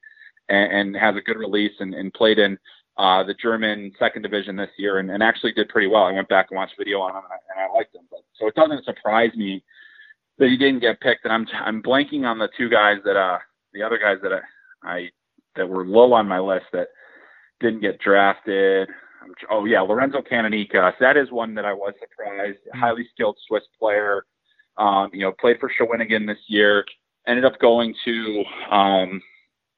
and, 0.48 0.72
and 0.72 0.96
has 0.96 1.16
a 1.16 1.22
good 1.22 1.38
release 1.38 1.72
and, 1.78 1.94
and 1.94 2.12
played 2.12 2.38
in 2.38 2.58
uh, 2.98 3.22
the 3.22 3.34
German 3.34 3.92
second 3.98 4.22
division 4.22 4.56
this 4.56 4.70
year, 4.76 4.98
and, 4.98 5.10
and 5.10 5.22
actually 5.22 5.52
did 5.52 5.68
pretty 5.68 5.86
well. 5.86 6.02
I 6.02 6.12
went 6.12 6.28
back 6.28 6.48
and 6.50 6.56
watched 6.56 6.74
video 6.76 7.00
on 7.00 7.12
him, 7.12 7.22
and 7.24 7.32
I, 7.32 7.62
and 7.62 7.70
I 7.70 7.74
liked 7.74 7.94
him. 7.94 8.02
But, 8.10 8.20
so 8.38 8.48
it 8.48 8.54
doesn't 8.54 8.84
surprise 8.84 9.30
me 9.34 9.64
that 10.38 10.48
he 10.48 10.56
didn't 10.56 10.80
get 10.80 11.00
picked. 11.00 11.24
And 11.24 11.32
I'm 11.32 11.46
I'm 11.64 11.82
blanking 11.82 12.24
on 12.24 12.38
the 12.38 12.48
two 12.56 12.68
guys 12.68 12.98
that 13.04 13.16
uh 13.16 13.38
the 13.72 13.82
other 13.82 13.98
guys 13.98 14.18
that 14.22 14.32
I 14.32 14.40
I 14.82 15.10
that 15.56 15.68
were 15.68 15.86
low 15.86 16.12
on 16.12 16.28
my 16.28 16.38
list 16.38 16.66
that 16.72 16.88
didn't 17.60 17.80
get 17.80 17.98
drafted. 18.00 18.88
Oh 19.50 19.64
yeah, 19.64 19.80
Lorenzo 19.80 20.20
Canonica. 20.20 20.92
That 21.00 21.16
is 21.16 21.30
one 21.30 21.54
that 21.54 21.64
I 21.64 21.72
was 21.72 21.94
surprised. 22.00 22.58
Mm-hmm. 22.58 22.80
Highly 22.80 23.06
skilled 23.12 23.36
Swiss 23.46 23.64
player. 23.78 24.24
Um, 24.76 25.10
you 25.12 25.20
know, 25.20 25.32
played 25.32 25.58
for 25.58 25.70
Shawinigan 25.70 26.26
this 26.26 26.38
year. 26.46 26.84
Ended 27.26 27.44
up 27.44 27.58
going 27.58 27.94
to 28.04 28.44
um, 28.70 29.20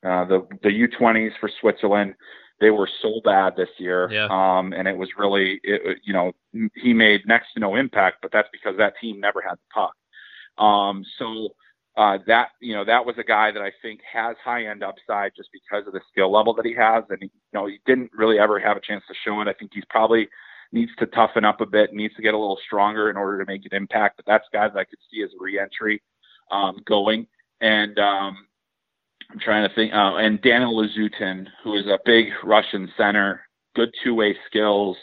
uh, 0.05 0.25
the 0.27 0.47
the 0.63 0.69
U20s 0.69 1.33
for 1.41 1.51
Switzerland. 1.61 2.15
They 2.61 2.71
were 2.71 2.89
so 3.01 3.21
bad 3.25 3.57
this 3.57 3.71
year, 3.79 4.11
yeah. 4.13 4.27
um, 4.31 4.75
and 4.75 4.87
it 4.87 4.95
was 4.95 5.09
really, 5.17 5.59
it, 5.63 5.97
you 6.05 6.13
know, 6.13 6.33
he 6.75 6.93
made 6.93 7.23
next 7.27 7.55
to 7.55 7.61
no 7.61 7.75
impact. 7.75 8.19
But 8.21 8.33
that's 8.33 8.49
because 8.53 8.77
that 8.77 8.93
team 9.01 9.19
never 9.19 9.41
had 9.41 9.55
the 9.55 9.73
puck. 9.73 10.63
Um, 10.63 11.03
so 11.19 11.49
uh, 11.97 12.19
that 12.27 12.49
you 12.61 12.75
know 12.75 12.85
that 12.85 13.05
was 13.05 13.17
a 13.19 13.25
guy 13.25 13.51
that 13.51 13.63
I 13.63 13.73
think 13.83 14.01
has 14.13 14.37
high 14.45 14.67
end 14.67 14.83
upside 14.83 15.33
just 15.37 15.51
because 15.53 15.87
of 15.87 15.93
the 15.93 16.01
skill 16.11 16.33
level 16.33 16.55
that 16.55 16.67
he 16.67 16.75
has, 16.75 17.05
and 17.11 17.21
you 17.21 17.31
know 17.53 17.67
he 17.67 17.81
didn't 17.87 18.11
really 18.15 18.39
ever 18.39 18.61
have 18.61 18.77
a 18.77 18.81
chance 18.81 19.03
to 19.09 19.15
show 19.25 19.41
it. 19.41 19.49
I 19.49 19.53
think 19.53 19.73
he's 19.75 19.85
probably 19.91 20.29
needs 20.73 20.93
to 20.99 21.07
toughen 21.07 21.45
up 21.45 21.61
a 21.61 21.67
bit, 21.67 21.93
needs 21.93 22.15
to 22.15 22.23
get 22.23 22.35
a 22.35 22.39
little 22.39 22.59
stronger 22.65 23.11
in 23.11 23.17
order 23.17 23.39
to 23.39 23.51
make 23.51 23.65
an 23.65 23.77
impact. 23.77 24.17
But 24.17 24.27
that's 24.27 24.45
guys 24.53 24.71
that 24.75 24.81
I 24.81 24.85
could 24.85 24.99
see 25.11 25.23
as 25.23 25.31
a 25.31 25.43
reentry 25.43 26.01
um, 26.51 26.77
going. 26.87 27.27
And 27.61 27.99
um, 27.99 28.47
I'm 29.31 29.41
trying 29.41 29.69
to 29.69 29.75
think. 29.75 29.93
Uh, 29.93 30.17
and 30.17 30.41
Daniel 30.43 30.77
Lazutin, 30.77 31.47
who 31.65 31.75
is 31.75 31.87
a 31.87 31.99
big 32.05 32.27
Russian 32.45 32.91
center, 32.97 33.43
good 33.75 33.91
two 34.05 34.15
way 34.15 34.37
skills, 34.47 34.97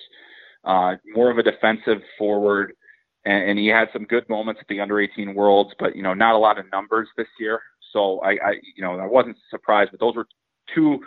uh, 0.64 0.96
more 1.14 1.30
of 1.30 1.38
a 1.38 1.44
defensive 1.44 2.02
forward 2.18 2.74
and, 3.28 3.50
and 3.50 3.60
he 3.60 3.68
had 3.68 3.90
some 3.92 4.06
good 4.06 4.28
moments 4.30 4.62
at 4.62 4.68
the 4.70 4.80
under 4.80 5.00
18 5.02 5.36
worlds, 5.36 5.72
but 5.78 5.96
you 5.96 6.02
know, 6.02 6.14
not 6.14 6.34
a 6.34 6.38
lot 6.38 6.58
of 6.58 6.66
numbers 6.72 7.10
this 7.18 7.28
year. 7.40 7.62
So 7.92 8.20
I, 8.22 8.32
I, 8.32 8.52
you 8.76 8.82
know, 8.84 8.98
I 8.98 9.06
wasn't 9.06 9.38
surprised, 9.50 9.92
but 9.92 10.00
those 10.00 10.16
were 10.16 10.28
two, 10.74 11.00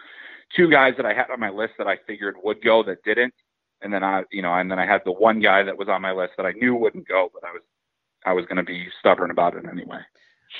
two 0.55 0.71
guys 0.71 0.95
that 0.99 1.07
I 1.07 1.14
had 1.14 1.31
on 1.31 1.41
my 1.41 1.49
list 1.49 1.75
that 1.79 1.87
I 1.87 1.97
figured 2.07 2.37
would 2.43 2.62
go 2.62 2.83
that 2.85 3.03
didn't. 3.05 3.33
And 3.81 3.93
then 3.93 4.05
I, 4.05 4.25
you 4.31 4.43
know, 4.43 4.53
and 4.53 4.71
then 4.71 4.79
I 4.79 4.85
had 4.85 5.01
the 5.07 5.12
one 5.12 5.41
guy 5.41 5.62
that 5.62 5.79
was 5.79 5.89
on 5.89 6.03
my 6.03 6.12
list 6.12 6.33
that 6.37 6.45
I 6.45 6.53
knew 6.53 6.75
wouldn't 6.75 7.09
go, 7.09 7.31
but 7.33 7.43
I 7.49 7.53
was, 7.53 7.62
I 8.27 8.33
was 8.35 8.45
going 8.45 8.59
to 8.59 8.62
be 8.64 8.89
stubborn 9.01 9.31
about 9.31 9.57
it 9.57 9.64
anyway. 9.71 10.01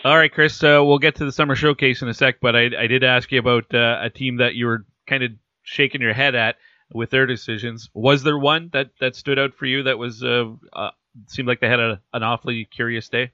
All 0.05 0.17
right, 0.17 0.33
Chris. 0.33 0.63
Uh, 0.65 0.81
we'll 0.83 0.99
get 0.99 1.17
to 1.17 1.27
the 1.27 1.33
summer 1.33 1.55
showcase 1.55 2.01
in 2.01 2.09
a 2.09 2.15
sec, 2.15 2.41
but 2.41 2.57
I, 2.57 2.71
I 2.79 2.87
did 2.87 3.05
ask 3.05 3.31
you 3.31 3.39
about 3.39 3.75
uh, 3.75 3.99
a 4.01 4.09
team 4.09 4.39
that 4.39 4.55
you 4.55 4.65
were 4.65 4.87
kind 5.07 5.23
of 5.23 5.33
shaking 5.63 6.01
your 6.01 6.15
head 6.15 6.35
at 6.35 6.57
with 6.93 7.11
their 7.11 7.27
decisions. 7.27 7.91
Was 7.93 8.23
there 8.23 8.39
one 8.39 8.71
that, 8.73 8.93
that 9.01 9.15
stood 9.15 9.39
out 9.39 9.55
for 9.55 9.67
you 9.67 9.83
that 9.83 9.99
was 9.99 10.25
uh, 10.25 10.45
uh, 10.73 10.91
seemed 11.27 11.49
like 11.49 11.61
they 11.61 11.69
had 11.69 11.81
a, 11.81 12.01
an 12.13 12.23
awfully 12.23 12.65
curious 12.65 13.09
day? 13.09 13.33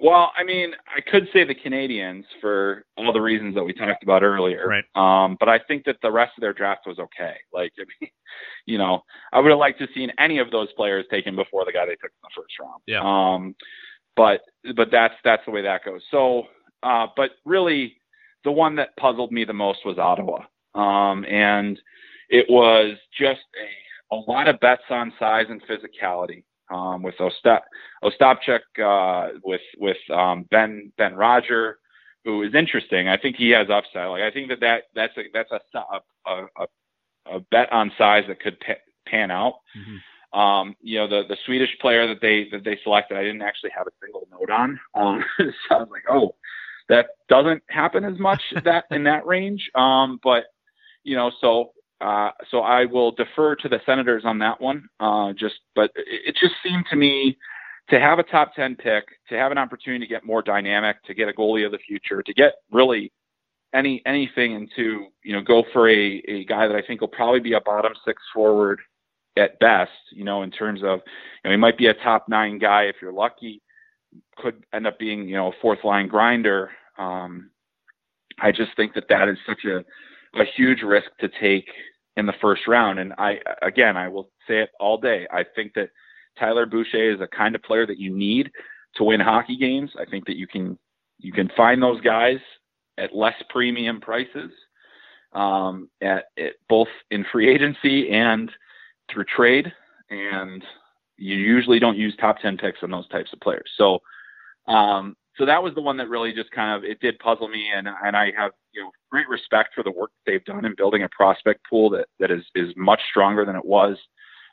Well, 0.00 0.30
I 0.38 0.44
mean, 0.44 0.74
I 0.86 1.00
could 1.00 1.28
say 1.32 1.42
the 1.44 1.56
Canadiens 1.56 2.22
for 2.40 2.84
all 2.96 3.12
the 3.12 3.20
reasons 3.20 3.56
that 3.56 3.64
we 3.64 3.72
talked 3.72 4.04
about 4.04 4.22
earlier. 4.22 4.64
Right. 4.66 4.84
Um, 4.94 5.36
but 5.40 5.48
I 5.48 5.58
think 5.58 5.84
that 5.86 5.96
the 6.02 6.12
rest 6.12 6.32
of 6.36 6.42
their 6.42 6.52
draft 6.52 6.86
was 6.86 7.00
okay. 7.00 7.34
Like, 7.52 7.72
I 7.78 7.84
mean, 8.00 8.10
you 8.66 8.78
know, 8.78 9.02
I 9.32 9.40
would 9.40 9.50
have 9.50 9.58
liked 9.58 9.78
to 9.78 9.86
have 9.86 9.94
seen 9.94 10.12
any 10.18 10.38
of 10.38 10.52
those 10.52 10.72
players 10.74 11.04
taken 11.10 11.34
before 11.34 11.64
the 11.64 11.72
guy 11.72 11.84
they 11.84 11.96
took 11.96 12.12
in 12.12 12.22
the 12.22 12.30
first 12.36 12.54
round. 12.60 12.82
Yeah. 12.86 13.00
Um, 13.02 13.56
but 14.16 14.42
but 14.76 14.88
that's 14.92 15.14
that's 15.24 15.44
the 15.46 15.52
way 15.52 15.62
that 15.62 15.84
goes. 15.84 16.02
So, 16.10 16.44
uh, 16.82 17.06
but 17.16 17.30
really, 17.44 17.96
the 18.44 18.52
one 18.52 18.76
that 18.76 18.96
puzzled 18.96 19.32
me 19.32 19.44
the 19.44 19.52
most 19.52 19.80
was 19.84 19.98
Ottawa, 19.98 20.42
um, 20.74 21.24
and 21.24 21.78
it 22.28 22.46
was 22.48 22.96
just 23.18 23.40
a 23.60 23.88
a 24.10 24.16
lot 24.16 24.48
of 24.48 24.60
bets 24.60 24.82
on 24.90 25.12
size 25.18 25.46
and 25.48 25.62
physicality 25.62 26.44
um, 26.70 27.02
with 27.02 27.14
Ostap 27.16 27.60
Ostapchuk, 28.02 28.60
uh, 28.82 29.38
with 29.42 29.60
with 29.78 29.98
um, 30.12 30.46
Ben 30.50 30.92
Ben 30.96 31.14
Roger, 31.14 31.78
who 32.24 32.42
is 32.42 32.54
interesting. 32.54 33.08
I 33.08 33.16
think 33.16 33.36
he 33.36 33.50
has 33.50 33.70
upside. 33.70 34.08
Like 34.08 34.22
I 34.22 34.30
think 34.30 34.48
that, 34.48 34.60
that 34.60 34.82
that's 34.94 35.16
a 35.16 35.22
that's 35.32 35.50
a 35.50 35.78
a, 35.78 36.46
a, 36.56 36.66
a 37.36 37.40
bet 37.50 37.72
on 37.72 37.92
size 37.98 38.24
that 38.28 38.40
could 38.40 38.58
pan 39.06 39.30
out. 39.30 39.54
Mm-hmm. 39.76 40.38
Um, 40.38 40.76
you 40.82 40.98
know, 40.98 41.08
the 41.08 41.26
the 41.28 41.38
Swedish 41.46 41.70
player 41.80 42.06
that 42.06 42.20
they 42.20 42.48
that 42.52 42.64
they 42.64 42.78
selected, 42.82 43.16
I 43.16 43.22
didn't 43.22 43.42
actually 43.42 43.70
have 43.76 43.86
a 43.86 43.92
single 44.02 44.28
note 44.30 44.50
on. 44.50 44.78
Um, 44.94 45.24
so 45.38 45.74
I 45.74 45.78
was 45.78 45.88
like, 45.90 46.04
oh, 46.10 46.34
that 46.88 47.08
doesn't 47.28 47.62
happen 47.68 48.04
as 48.04 48.18
much 48.18 48.42
that 48.64 48.84
in 48.90 49.04
that 49.04 49.26
range. 49.26 49.70
Um, 49.74 50.20
but 50.22 50.44
you 51.04 51.16
know, 51.16 51.30
so 51.40 51.72
uh, 52.00 52.30
so 52.50 52.60
I 52.60 52.84
will 52.84 53.12
defer 53.12 53.56
to 53.56 53.68
the 53.68 53.80
Senators 53.84 54.22
on 54.24 54.38
that 54.38 54.60
one. 54.60 54.88
Uh, 55.00 55.32
just, 55.32 55.56
but 55.74 55.90
it, 55.96 56.28
it 56.28 56.36
just 56.40 56.54
seemed 56.62 56.84
to 56.90 56.96
me 56.96 57.36
to 57.90 57.98
have 57.98 58.18
a 58.18 58.22
top 58.22 58.54
10 58.54 58.76
pick, 58.76 59.04
to 59.28 59.34
have 59.34 59.50
an 59.50 59.58
opportunity 59.58 60.04
to 60.06 60.08
get 60.08 60.24
more 60.24 60.42
dynamic, 60.42 61.02
to 61.04 61.14
get 61.14 61.28
a 61.28 61.32
goalie 61.32 61.66
of 61.66 61.72
the 61.72 61.78
future, 61.78 62.22
to 62.22 62.34
get 62.34 62.54
really 62.70 63.12
any 63.74 64.00
anything 64.06 64.54
and 64.54 64.70
to 64.74 65.08
you 65.22 65.32
know 65.34 65.42
go 65.42 65.62
for 65.74 65.90
a, 65.90 66.22
a 66.26 66.44
guy 66.46 66.66
that 66.66 66.74
I 66.74 66.80
think 66.80 67.02
will 67.02 67.08
probably 67.08 67.40
be 67.40 67.52
a 67.52 67.60
bottom 67.60 67.92
six 68.06 68.22
forward 68.34 68.80
at 69.36 69.58
best, 69.60 69.90
you 70.10 70.24
know, 70.24 70.42
in 70.42 70.50
terms 70.50 70.80
of 70.82 71.00
you 71.44 71.48
know, 71.48 71.50
he 71.50 71.56
might 71.56 71.78
be 71.78 71.86
a 71.86 71.94
top 71.94 72.28
nine 72.28 72.58
guy 72.58 72.84
if 72.84 72.96
you're 73.00 73.12
lucky, 73.12 73.62
could 74.36 74.64
end 74.72 74.86
up 74.86 74.98
being, 74.98 75.28
you 75.28 75.36
know, 75.36 75.48
a 75.48 75.56
fourth 75.60 75.84
line 75.84 76.08
grinder. 76.08 76.70
Um, 76.98 77.50
I 78.40 78.52
just 78.52 78.74
think 78.76 78.94
that 78.94 79.08
that 79.08 79.28
is 79.28 79.38
such 79.46 79.64
a 79.64 79.84
a 80.34 80.44
huge 80.56 80.82
risk 80.82 81.08
to 81.20 81.28
take 81.40 81.68
in 82.16 82.26
the 82.26 82.34
first 82.40 82.66
round. 82.66 82.98
And 82.98 83.12
I, 83.18 83.38
again, 83.62 83.96
I 83.96 84.08
will 84.08 84.30
say 84.46 84.60
it 84.60 84.70
all 84.80 84.98
day. 84.98 85.26
I 85.32 85.44
think 85.54 85.74
that 85.74 85.90
Tyler 86.38 86.66
Boucher 86.66 87.14
is 87.14 87.20
a 87.20 87.28
kind 87.28 87.54
of 87.54 87.62
player 87.62 87.86
that 87.86 87.98
you 87.98 88.14
need 88.14 88.50
to 88.96 89.04
win 89.04 89.20
hockey 89.20 89.56
games. 89.56 89.90
I 89.98 90.04
think 90.04 90.26
that 90.26 90.36
you 90.36 90.46
can, 90.46 90.78
you 91.18 91.32
can 91.32 91.50
find 91.56 91.82
those 91.82 92.00
guys 92.00 92.38
at 92.96 93.14
less 93.14 93.34
premium 93.50 94.00
prices, 94.00 94.50
um, 95.32 95.88
at, 96.00 96.24
at 96.38 96.54
both 96.68 96.88
in 97.10 97.24
free 97.30 97.48
agency 97.48 98.10
and 98.10 98.50
through 99.10 99.24
trade. 99.24 99.72
And 100.10 100.64
you 101.16 101.36
usually 101.36 101.78
don't 101.78 101.96
use 101.96 102.16
top 102.20 102.40
10 102.40 102.56
picks 102.56 102.82
on 102.82 102.90
those 102.90 103.08
types 103.08 103.32
of 103.32 103.40
players. 103.40 103.70
So, 103.76 104.00
um, 104.66 105.16
so 105.38 105.46
that 105.46 105.62
was 105.62 105.74
the 105.74 105.80
one 105.80 105.96
that 105.98 106.08
really 106.08 106.32
just 106.32 106.50
kind 106.50 106.76
of 106.76 106.84
it 106.84 107.00
did 107.00 107.18
puzzle 107.20 107.48
me, 107.48 107.68
and 107.74 107.88
and 107.88 108.16
I 108.16 108.32
have 108.36 108.52
you 108.72 108.82
know 108.82 108.90
great 109.10 109.28
respect 109.28 109.70
for 109.74 109.84
the 109.84 109.90
work 109.90 110.10
they've 110.26 110.44
done 110.44 110.64
in 110.64 110.74
building 110.76 111.04
a 111.04 111.08
prospect 111.08 111.60
pool 111.68 111.90
that 111.90 112.06
that 112.18 112.30
is 112.30 112.42
is 112.54 112.74
much 112.76 113.00
stronger 113.08 113.44
than 113.44 113.56
it 113.56 113.64
was 113.64 113.96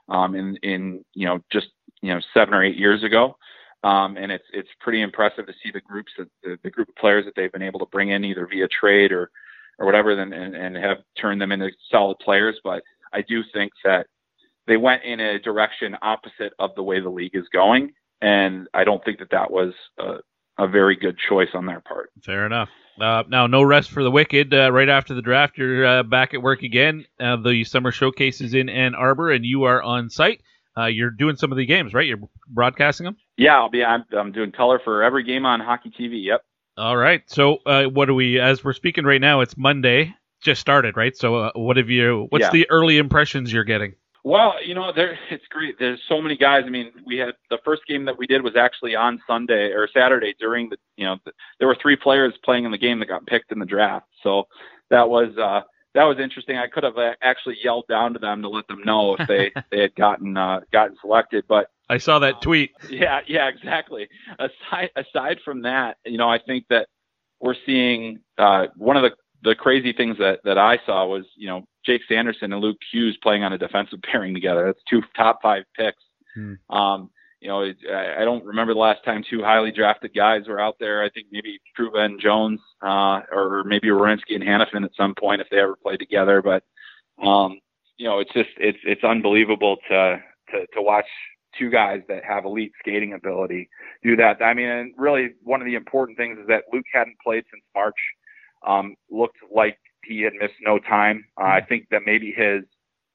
um, 0.09 0.36
in 0.36 0.55
in 0.57 1.03
you 1.13 1.25
know 1.25 1.39
just 1.51 1.67
you 2.01 2.13
know 2.13 2.21
seven 2.33 2.53
or 2.53 2.63
eight 2.63 2.77
years 2.77 3.03
ago. 3.03 3.36
Um, 3.83 4.17
and 4.17 4.31
it's 4.31 4.45
it's 4.53 4.69
pretty 4.79 5.01
impressive 5.01 5.47
to 5.47 5.53
see 5.63 5.71
the 5.71 5.81
groups 5.81 6.11
that 6.17 6.27
the, 6.43 6.57
the 6.63 6.69
group 6.69 6.89
of 6.89 6.95
players 6.95 7.25
that 7.25 7.33
they've 7.36 7.51
been 7.51 7.61
able 7.61 7.79
to 7.79 7.86
bring 7.88 8.09
in 8.09 8.23
either 8.23 8.47
via 8.47 8.67
trade 8.67 9.11
or 9.11 9.31
or 9.77 9.86
whatever, 9.86 10.11
and, 10.11 10.33
and, 10.33 10.55
and 10.55 10.75
have 10.77 10.99
turned 11.19 11.41
them 11.41 11.51
into 11.51 11.69
solid 11.91 12.17
players. 12.19 12.55
But 12.63 12.81
I 13.11 13.21
do 13.21 13.43
think 13.53 13.73
that 13.83 14.07
they 14.67 14.77
went 14.77 15.03
in 15.03 15.19
a 15.19 15.39
direction 15.39 15.97
opposite 16.01 16.53
of 16.59 16.73
the 16.75 16.83
way 16.83 16.99
the 16.99 17.09
league 17.09 17.36
is 17.36 17.47
going, 17.51 17.91
and 18.21 18.67
I 18.73 18.83
don't 18.83 19.03
think 19.03 19.19
that 19.19 19.31
that 19.31 19.51
was 19.51 19.73
uh, 19.99 20.17
a 20.57 20.67
very 20.67 20.95
good 20.95 21.17
choice 21.29 21.49
on 21.53 21.65
their 21.65 21.79
part. 21.81 22.11
Fair 22.23 22.45
enough. 22.45 22.69
Uh, 22.99 23.23
now, 23.27 23.45
no 23.45 23.61
rest 23.61 23.91
for 23.91 24.03
the 24.03 24.11
wicked. 24.11 24.53
Uh, 24.53 24.71
right 24.71 24.87
after 24.87 25.13
the 25.13 25.21
draft, 25.21 25.57
you're 25.57 25.85
uh, 25.85 26.03
back 26.03 26.33
at 26.33 26.41
work 26.41 26.63
again. 26.63 27.05
Uh, 27.19 27.35
the 27.35 27.63
summer 27.65 27.91
showcase 27.91 28.39
is 28.39 28.53
in 28.53 28.69
Ann 28.69 28.95
Arbor, 28.95 29.31
and 29.31 29.43
you 29.45 29.63
are 29.63 29.81
on 29.81 30.09
site. 30.09 30.41
Uh, 30.77 30.85
you're 30.85 31.09
doing 31.09 31.35
some 31.35 31.51
of 31.51 31.57
the 31.57 31.65
games, 31.65 31.93
right? 31.93 32.07
You're 32.07 32.19
broadcasting 32.47 33.03
them. 33.05 33.17
Yeah, 33.37 33.55
I'll 33.55 33.69
be. 33.69 33.83
I'm, 33.83 34.05
I'm 34.17 34.31
doing 34.31 34.51
color 34.53 34.79
for 34.83 35.03
every 35.03 35.23
game 35.23 35.45
on 35.45 35.59
Hockey 35.59 35.89
TV. 35.89 36.23
Yep. 36.23 36.43
All 36.77 36.95
right. 36.97 37.21
So, 37.27 37.57
uh, 37.65 37.85
what 37.85 38.05
do 38.05 38.13
we? 38.15 38.39
As 38.39 38.63
we're 38.63 38.73
speaking 38.73 39.03
right 39.05 39.21
now, 39.21 39.41
it's 39.41 39.57
Monday. 39.57 40.13
Just 40.41 40.61
started, 40.61 40.95
right? 40.95 41.15
So, 41.17 41.51
what 41.55 41.77
have 41.77 41.89
you? 41.89 42.27
What's 42.29 42.43
Yeah. 42.43 42.51
the 42.51 42.69
early 42.69 42.97
impressions 42.97 43.51
you're 43.51 43.63
getting? 43.63 43.95
Well, 44.26 44.55
you 44.65 44.73
know, 44.73 44.91
there 44.91 45.19
it's 45.30 45.45
great. 45.51 45.76
There's 45.78 46.01
so 46.09 46.19
many 46.19 46.36
guys. 46.36 46.63
I 46.65 46.69
mean, 46.69 46.91
we 47.05 47.17
had 47.17 47.36
the 47.51 47.59
first 47.63 47.84
game 47.88 48.05
that 48.05 48.17
we 48.17 48.26
did 48.26 48.41
was 48.41 48.55
actually 48.55 48.95
on 48.95 49.21
Sunday 49.28 49.69
or 49.69 49.88
Saturday 49.93 50.34
during 50.39 50.67
the, 50.67 50.78
you 50.97 51.05
know, 51.05 51.17
the, 51.26 51.32
there 51.59 51.67
were 51.67 51.78
three 51.80 51.95
players 51.95 52.34
playing 52.43 52.65
in 52.65 52.71
the 52.71 52.78
game 52.80 52.97
that 52.99 53.05
got 53.05 53.28
picked 53.28 53.51
in 53.51 53.59
the 53.59 53.67
draft. 53.67 54.07
So 54.23 54.47
that 54.89 55.07
was 55.07 55.38
uh 55.38 55.61
that 55.93 56.05
was 56.05 56.17
interesting. 56.17 56.57
I 56.57 56.65
could 56.65 56.84
have 56.84 56.97
uh, 56.97 57.13
actually 57.21 57.57
yelled 57.63 57.86
down 57.88 58.13
to 58.13 58.19
them 58.19 58.41
to 58.41 58.49
let 58.49 58.67
them 58.67 58.82
know 58.84 59.15
if 59.15 59.28
they 59.28 59.51
they 59.71 59.82
had 59.82 59.93
gotten 59.93 60.36
uh 60.36 60.61
gotten 60.73 60.97
selected, 61.01 61.45
but 61.47 61.67
I 61.88 61.99
saw 61.99 62.17
that 62.17 62.41
tweet. 62.41 62.71
yeah, 62.89 63.19
yeah, 63.28 63.47
exactly. 63.47 64.09
Aside 64.39 64.89
aside 64.95 65.38
from 65.45 65.61
that, 65.61 65.97
you 66.03 66.17
know, 66.17 66.28
I 66.28 66.39
think 66.39 66.65
that 66.71 66.88
we're 67.39 67.55
seeing 67.63 68.21
uh, 68.39 68.67
one 68.76 68.97
of 68.97 69.03
the 69.03 69.11
the 69.43 69.53
crazy 69.53 69.93
things 69.93 70.17
that 70.17 70.39
that 70.45 70.57
I 70.57 70.80
saw 70.84 71.05
was 71.05 71.26
you 71.38 71.47
know 71.47 71.67
Jake 71.86 72.01
Sanderson 72.07 72.51
and 72.53 72.61
Luke 72.61 72.77
Hughes 72.91 73.17
playing 73.21 73.43
on 73.43 73.53
a 73.53 73.57
defensive 73.57 73.99
pairing 74.11 74.33
together. 74.33 74.65
That's 74.65 74.83
two 74.89 75.01
top 75.15 75.41
five 75.41 75.63
picks. 75.77 76.03
Um, 76.69 77.09
you 77.41 77.47
know, 77.49 77.63
I 77.93 78.21
I 78.21 78.25
don't 78.25 78.43
remember 78.43 78.73
the 78.73 78.79
last 78.79 79.03
time 79.05 79.23
two 79.29 79.43
highly 79.43 79.71
drafted 79.71 80.13
guys 80.15 80.47
were 80.47 80.59
out 80.59 80.77
there. 80.79 81.03
I 81.03 81.09
think 81.09 81.27
maybe 81.31 81.59
Trouba 81.77 81.99
and 81.99 82.19
Jones, 82.19 82.59
uh, 82.81 83.21
or 83.31 83.63
maybe 83.65 83.89
Werenski 83.89 84.33
and 84.36 84.43
Hanifin 84.43 84.83
at 84.83 84.95
some 84.97 85.13
point 85.13 85.41
if 85.41 85.47
they 85.49 85.59
ever 85.59 85.75
played 85.75 85.99
together. 85.99 86.41
But 86.41 86.63
um, 87.23 87.59
you 87.97 88.07
know, 88.07 88.19
it's 88.19 88.33
just 88.33 88.49
it's 88.57 88.79
it's 88.83 89.03
unbelievable 89.03 89.77
to 89.89 90.17
to 90.51 90.65
to 90.73 90.81
watch 90.81 91.05
two 91.57 91.69
guys 91.69 92.01
that 92.07 92.23
have 92.25 92.45
elite 92.45 92.71
skating 92.79 93.13
ability 93.13 93.69
do 94.03 94.15
that. 94.15 94.41
I 94.41 94.53
mean, 94.53 94.67
and 94.67 94.93
really 94.97 95.29
one 95.43 95.61
of 95.61 95.65
the 95.65 95.75
important 95.75 96.17
things 96.17 96.38
is 96.39 96.47
that 96.47 96.63
Luke 96.73 96.86
hadn't 96.93 97.17
played 97.23 97.43
since 97.51 97.63
March. 97.73 97.95
Um, 98.65 98.95
looked 99.11 99.38
like 99.53 99.77
he 100.07 100.21
had 100.21 100.33
missed 100.33 100.55
no 100.61 100.79
time. 100.79 101.25
Uh, 101.39 101.45
I 101.45 101.61
think 101.67 101.87
that 101.91 102.01
maybe 102.05 102.31
his 102.35 102.63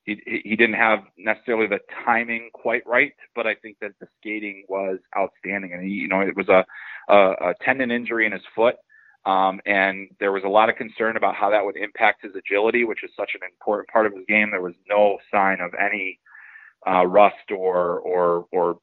he 0.05 0.21
he 0.45 0.57
didn't 0.57 0.77
have 0.77 1.01
necessarily 1.19 1.67
the 1.67 1.81
timing 2.05 2.51
quite 2.53 2.87
right, 2.87 3.13
but 3.35 3.47
I 3.47 3.55
think 3.57 3.77
that 3.81 3.93
the 4.01 4.07
skating 4.19 4.65
was 4.69 4.99
outstanding. 5.17 5.73
And 5.73 5.85
he, 5.85 5.91
you 5.91 6.09
know, 6.09 6.21
it 6.21 6.37
was 6.37 6.49
a 6.49 6.65
a, 7.13 7.17
a 7.51 7.55
tendon 7.65 7.91
injury 7.91 8.27
in 8.27 8.33
his 8.33 8.43
foot. 8.55 8.77
Um, 9.27 9.61
and 9.67 10.09
there 10.19 10.33
was 10.33 10.45
a 10.45 10.49
lot 10.49 10.71
of 10.71 10.77
concern 10.77 11.17
about 11.19 11.35
how 11.35 11.51
that 11.51 11.65
would 11.65 11.77
impact 11.77 12.23
his 12.23 12.33
agility, 12.35 12.85
which 12.85 13.05
is 13.05 13.11
such 13.19 13.33
an 13.35 13.43
important 13.45 13.89
part 13.91 14.07
of 14.07 14.15
his 14.15 14.25
game. 14.27 14.51
There 14.51 14.63
was 14.63 14.75
no 14.89 15.19
sign 15.31 15.61
of 15.61 15.73
any 15.75 16.19
uh, 16.89 17.05
rust 17.07 17.51
or 17.51 18.01
or 18.01 18.47
or 18.53 18.79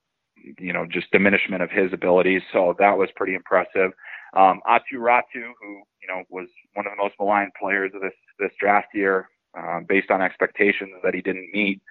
you 0.60 0.74
know 0.74 0.86
just 0.90 1.12
diminishment 1.12 1.64
of 1.64 1.72
his 1.72 1.92
abilities. 1.94 2.42
So 2.54 2.76
that 2.80 2.98
was 2.98 3.10
pretty 3.16 3.34
impressive. 3.34 3.92
Um, 4.36 4.62
Aatu 4.68 5.00
Räty, 5.00 5.24
who 5.34 5.82
you 6.02 6.08
know 6.08 6.24
was 6.30 6.48
one 6.74 6.86
of 6.86 6.92
the 6.92 7.02
most 7.02 7.16
maligned 7.20 7.52
players 7.60 7.92
of 7.96 8.02
this 8.02 8.14
this 8.40 8.52
draft 8.60 8.88
year, 8.94 9.30
uh, 9.58 9.80
based 9.88 10.12
on 10.12 10.22
expectations 10.22 10.92
that 11.04 11.14
he 11.14 11.22
didn't 11.22 11.50
meet, 11.54 11.82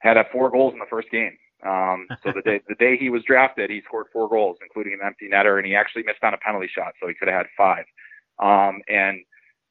had 0.00 0.16
uh, 0.16 0.24
four 0.32 0.50
goals 0.50 0.72
in 0.72 0.78
the 0.78 0.86
first 0.90 1.10
game. 1.10 1.36
Um, 1.64 2.08
so 2.22 2.32
the 2.34 2.42
day 2.42 2.60
the 2.68 2.74
day 2.74 2.96
he 2.96 3.10
was 3.10 3.22
drafted, 3.26 3.70
he 3.70 3.82
scored 3.86 4.06
four 4.12 4.28
goals, 4.28 4.58
including 4.62 4.94
an 4.94 5.06
empty 5.06 5.28
netter, 5.32 5.58
and 5.58 5.66
he 5.66 5.74
actually 5.74 6.02
missed 6.02 6.22
on 6.22 6.34
a 6.34 6.38
penalty 6.38 6.68
shot, 6.72 6.92
so 7.00 7.08
he 7.08 7.14
could 7.14 7.28
have 7.28 7.46
had 7.46 7.46
five. 7.56 7.84
Um, 8.38 8.82
and 8.88 9.20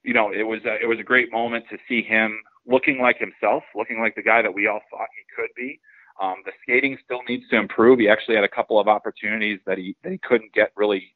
you 0.03 0.13
know, 0.13 0.31
it 0.31 0.43
was 0.43 0.61
a, 0.65 0.81
it 0.81 0.87
was 0.87 0.99
a 0.99 1.03
great 1.03 1.31
moment 1.31 1.65
to 1.69 1.77
see 1.87 2.01
him 2.01 2.39
looking 2.65 2.99
like 3.01 3.17
himself, 3.17 3.63
looking 3.75 3.99
like 3.99 4.15
the 4.15 4.21
guy 4.21 4.41
that 4.41 4.53
we 4.53 4.67
all 4.67 4.81
thought 4.89 5.07
he 5.15 5.23
could 5.35 5.49
be. 5.55 5.79
Um, 6.21 6.35
the 6.45 6.51
skating 6.61 6.97
still 7.03 7.21
needs 7.27 7.47
to 7.49 7.57
improve. 7.57 7.99
He 7.99 8.09
actually 8.09 8.35
had 8.35 8.43
a 8.43 8.49
couple 8.49 8.79
of 8.79 8.87
opportunities 8.87 9.59
that 9.65 9.77
he 9.77 9.95
that 10.03 10.11
he 10.11 10.19
couldn't 10.19 10.53
get 10.53 10.71
really, 10.75 11.15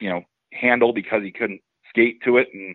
you 0.00 0.08
know, 0.08 0.22
handle 0.52 0.92
because 0.92 1.22
he 1.22 1.30
couldn't 1.30 1.60
skate 1.88 2.20
to 2.24 2.38
it, 2.38 2.48
and 2.52 2.74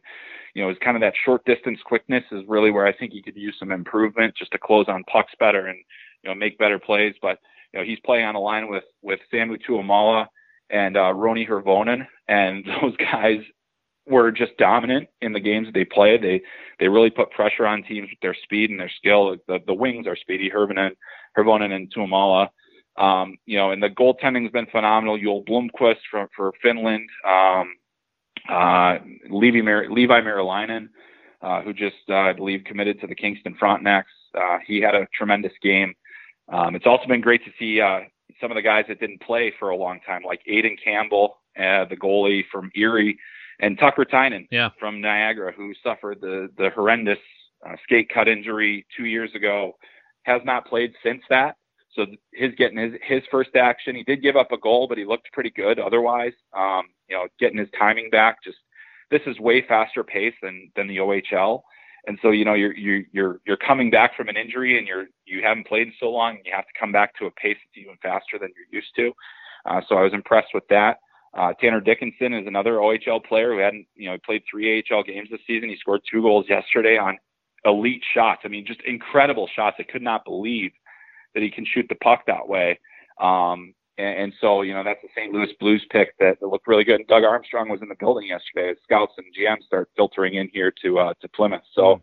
you 0.53 0.63
know, 0.63 0.69
it's 0.69 0.83
kind 0.83 0.97
of 0.97 1.01
that 1.01 1.13
short 1.23 1.45
distance 1.45 1.79
quickness 1.85 2.23
is 2.31 2.43
really 2.47 2.71
where 2.71 2.85
I 2.85 2.93
think 2.93 3.13
he 3.13 3.21
could 3.21 3.37
use 3.37 3.55
some 3.59 3.71
improvement 3.71 4.35
just 4.37 4.51
to 4.51 4.57
close 4.57 4.85
on 4.87 5.03
pucks 5.05 5.33
better 5.39 5.67
and 5.67 5.79
you 6.23 6.29
know 6.29 6.35
make 6.35 6.57
better 6.57 6.79
plays. 6.79 7.15
But 7.21 7.39
you 7.73 7.79
know, 7.79 7.85
he's 7.85 7.99
playing 8.05 8.25
on 8.25 8.35
a 8.35 8.39
line 8.39 8.69
with 8.69 8.83
with 9.01 9.19
Samu 9.33 9.57
Tuomaala 9.67 10.27
and 10.69 10.97
uh, 10.97 11.13
Roni 11.13 11.47
Hirvonen, 11.47 12.05
and 12.27 12.65
those 12.81 12.95
guys 12.97 13.39
were 14.07 14.31
just 14.31 14.57
dominant 14.57 15.07
in 15.21 15.33
the 15.33 15.39
games 15.39 15.67
that 15.67 15.73
they 15.73 15.85
played. 15.85 16.21
They 16.21 16.41
they 16.79 16.87
really 16.87 17.09
put 17.09 17.31
pressure 17.31 17.65
on 17.65 17.83
teams 17.83 18.09
with 18.09 18.19
their 18.21 18.35
speed 18.43 18.69
and 18.69 18.79
their 18.79 18.91
skill. 18.97 19.37
The 19.47 19.59
the 19.65 19.73
wings 19.73 20.07
are 20.07 20.15
speedy, 20.15 20.49
Hirvonen, 20.49 20.91
Hirvonen 21.37 21.71
and 21.71 21.93
Tuomaala. 21.93 22.49
Um, 22.97 23.37
you 23.45 23.57
know, 23.57 23.71
and 23.71 23.81
the 23.81 23.89
goaltending's 23.89 24.51
been 24.51 24.67
phenomenal. 24.67 25.17
Joel 25.17 25.43
Blomqvist 25.43 26.01
from 26.09 26.27
for 26.35 26.51
Finland, 26.61 27.09
um, 27.27 27.73
uh, 28.49 28.97
Levi 29.29 29.61
Mar- 29.61 29.89
Levi 29.89 30.19
uh, 31.41 31.61
who 31.61 31.73
just 31.73 31.95
uh, 32.09 32.15
I 32.15 32.33
believe 32.33 32.63
committed 32.65 32.99
to 33.01 33.07
the 33.07 33.15
Kingston 33.15 33.55
Frontenacs. 33.61 34.03
Uh, 34.37 34.57
he 34.65 34.81
had 34.81 34.95
a 34.95 35.07
tremendous 35.17 35.53
game. 35.61 35.93
Um, 36.51 36.75
it's 36.75 36.85
also 36.85 37.07
been 37.07 37.21
great 37.21 37.43
to 37.45 37.51
see 37.57 37.79
uh, 37.79 38.01
some 38.39 38.51
of 38.51 38.55
the 38.55 38.61
guys 38.61 38.85
that 38.89 38.99
didn't 38.99 39.21
play 39.21 39.53
for 39.57 39.69
a 39.69 39.75
long 39.75 39.99
time, 40.05 40.21
like 40.25 40.41
Aiden 40.49 40.77
Campbell, 40.83 41.37
uh, 41.57 41.85
the 41.85 41.97
goalie 41.97 42.43
from 42.51 42.71
Erie, 42.75 43.17
and 43.59 43.77
Tucker 43.77 44.05
Tynan 44.05 44.47
yeah. 44.51 44.69
from 44.79 45.01
Niagara, 45.01 45.51
who 45.51 45.73
suffered 45.83 46.19
the 46.21 46.49
the 46.57 46.69
horrendous 46.71 47.19
uh, 47.65 47.75
skate 47.83 48.09
cut 48.13 48.27
injury 48.27 48.85
two 48.95 49.05
years 49.05 49.31
ago, 49.35 49.77
has 50.23 50.41
not 50.43 50.67
played 50.67 50.93
since 51.03 51.21
that. 51.29 51.55
So 51.95 52.05
his 52.33 52.51
getting 52.57 52.77
his 52.77 52.93
his 53.03 53.21
first 53.29 53.55
action, 53.55 53.95
he 53.95 54.03
did 54.03 54.21
give 54.21 54.35
up 54.35 54.51
a 54.51 54.57
goal, 54.57 54.87
but 54.87 54.97
he 54.97 55.05
looked 55.05 55.31
pretty 55.33 55.49
good 55.49 55.79
otherwise. 55.79 56.33
Um, 56.55 56.83
you 57.09 57.15
know, 57.15 57.27
getting 57.39 57.57
his 57.57 57.69
timing 57.77 58.09
back. 58.09 58.43
Just 58.43 58.57
this 59.09 59.21
is 59.25 59.39
way 59.39 59.65
faster 59.67 60.03
pace 60.03 60.33
than 60.41 60.71
than 60.75 60.87
the 60.87 60.97
OHL. 60.97 61.61
And 62.07 62.17
so, 62.21 62.31
you 62.31 62.45
know, 62.45 62.53
you're 62.53 62.75
you're 62.75 63.03
you're 63.11 63.41
you're 63.45 63.57
coming 63.57 63.91
back 63.91 64.15
from 64.15 64.29
an 64.29 64.37
injury, 64.37 64.77
and 64.77 64.87
you're 64.87 65.05
you 65.25 65.43
haven't 65.43 65.67
played 65.67 65.87
in 65.87 65.93
so 65.99 66.09
long, 66.09 66.37
and 66.37 66.45
you 66.45 66.51
have 66.55 66.65
to 66.65 66.79
come 66.79 66.91
back 66.91 67.15
to 67.19 67.25
a 67.25 67.31
pace 67.31 67.57
that's 67.63 67.83
even 67.83 67.97
faster 68.01 68.39
than 68.39 68.49
you're 68.55 68.81
used 68.81 68.95
to. 68.95 69.11
Uh, 69.65 69.81
so 69.87 69.95
I 69.97 70.01
was 70.01 70.13
impressed 70.13 70.53
with 70.53 70.67
that. 70.69 70.97
Uh, 71.33 71.53
Tanner 71.61 71.79
Dickinson 71.79 72.33
is 72.33 72.47
another 72.47 72.73
OHL 72.77 73.23
player 73.23 73.53
who 73.53 73.59
hadn't, 73.59 73.85
you 73.95 74.07
know, 74.07 74.13
he 74.13 74.19
played 74.25 74.41
three 74.49 74.83
AHL 74.91 75.03
games 75.03 75.29
this 75.31 75.39
season. 75.47 75.69
He 75.69 75.77
scored 75.77 76.01
two 76.09 76.21
goals 76.21 76.45
yesterday 76.49 76.97
on 76.97 77.17
elite 77.63 78.03
shots. 78.13 78.41
I 78.43 78.49
mean, 78.49 78.65
just 78.65 78.81
incredible 78.81 79.47
shots. 79.55 79.77
I 79.79 79.83
could 79.83 80.01
not 80.01 80.25
believe 80.25 80.71
that 81.33 81.43
he 81.43 81.49
can 81.49 81.65
shoot 81.65 81.85
the 81.89 81.95
puck 81.95 82.23
that 82.27 82.47
way. 82.47 82.79
Um, 83.19 83.73
and, 83.97 84.17
and, 84.17 84.33
so, 84.41 84.61
you 84.61 84.73
know, 84.73 84.83
that's 84.83 85.01
the 85.01 85.09
St. 85.15 85.33
Louis 85.33 85.51
Blues 85.59 85.85
pick 85.91 86.17
that, 86.19 86.39
that, 86.39 86.47
looked 86.47 86.67
really 86.67 86.83
good. 86.83 86.99
And 86.99 87.07
Doug 87.07 87.23
Armstrong 87.23 87.69
was 87.69 87.81
in 87.81 87.89
the 87.89 87.95
building 87.99 88.27
yesterday 88.27 88.71
as 88.71 88.77
scouts 88.83 89.13
and 89.17 89.27
GMs 89.35 89.65
start 89.65 89.89
filtering 89.95 90.35
in 90.35 90.49
here 90.53 90.73
to 90.83 90.99
uh, 90.99 91.13
to 91.21 91.27
Plymouth. 91.29 91.61
So, 91.73 92.01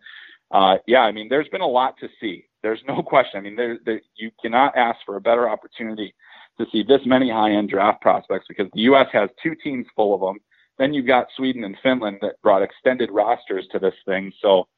uh, 0.51 0.77
yeah, 0.87 1.01
I 1.01 1.13
mean, 1.13 1.29
there's 1.29 1.49
been 1.49 1.61
a 1.61 1.67
lot 1.67 1.97
to 2.01 2.09
see. 2.21 2.47
There's 2.63 2.83
no 2.87 3.03
question. 3.07 3.39
I 3.39 3.43
mean, 3.43 3.57
there, 3.57 3.79
there 3.85 4.01
you 4.17 4.31
cannot 4.41 4.77
ask 4.77 4.99
for 5.05 5.17
a 5.17 5.21
better 5.21 5.49
opportunity 5.49 6.15
to 6.59 6.67
see 6.73 6.83
this 6.83 7.01
many 7.07 7.31
high-end 7.31 7.71
draft 7.71 8.01
prospects 8.01 8.47
because 8.49 8.69
the 8.75 8.83
U.S. 8.83 9.07
has 9.13 9.31
two 9.43 9.55
teams 9.63 9.87
full 9.95 10.15
of 10.15 10.21
them. 10.21 10.39
Then 10.79 10.95
you've 10.95 11.07
got 11.07 11.27
Sweden 11.37 11.65
and 11.65 11.77
Finland 11.83 12.19
that 12.23 12.41
brought 12.43 12.63
extended 12.63 13.11
rosters 13.11 13.67
to 13.73 13.79
this 13.79 13.95
thing. 14.07 14.33
So 14.41 14.69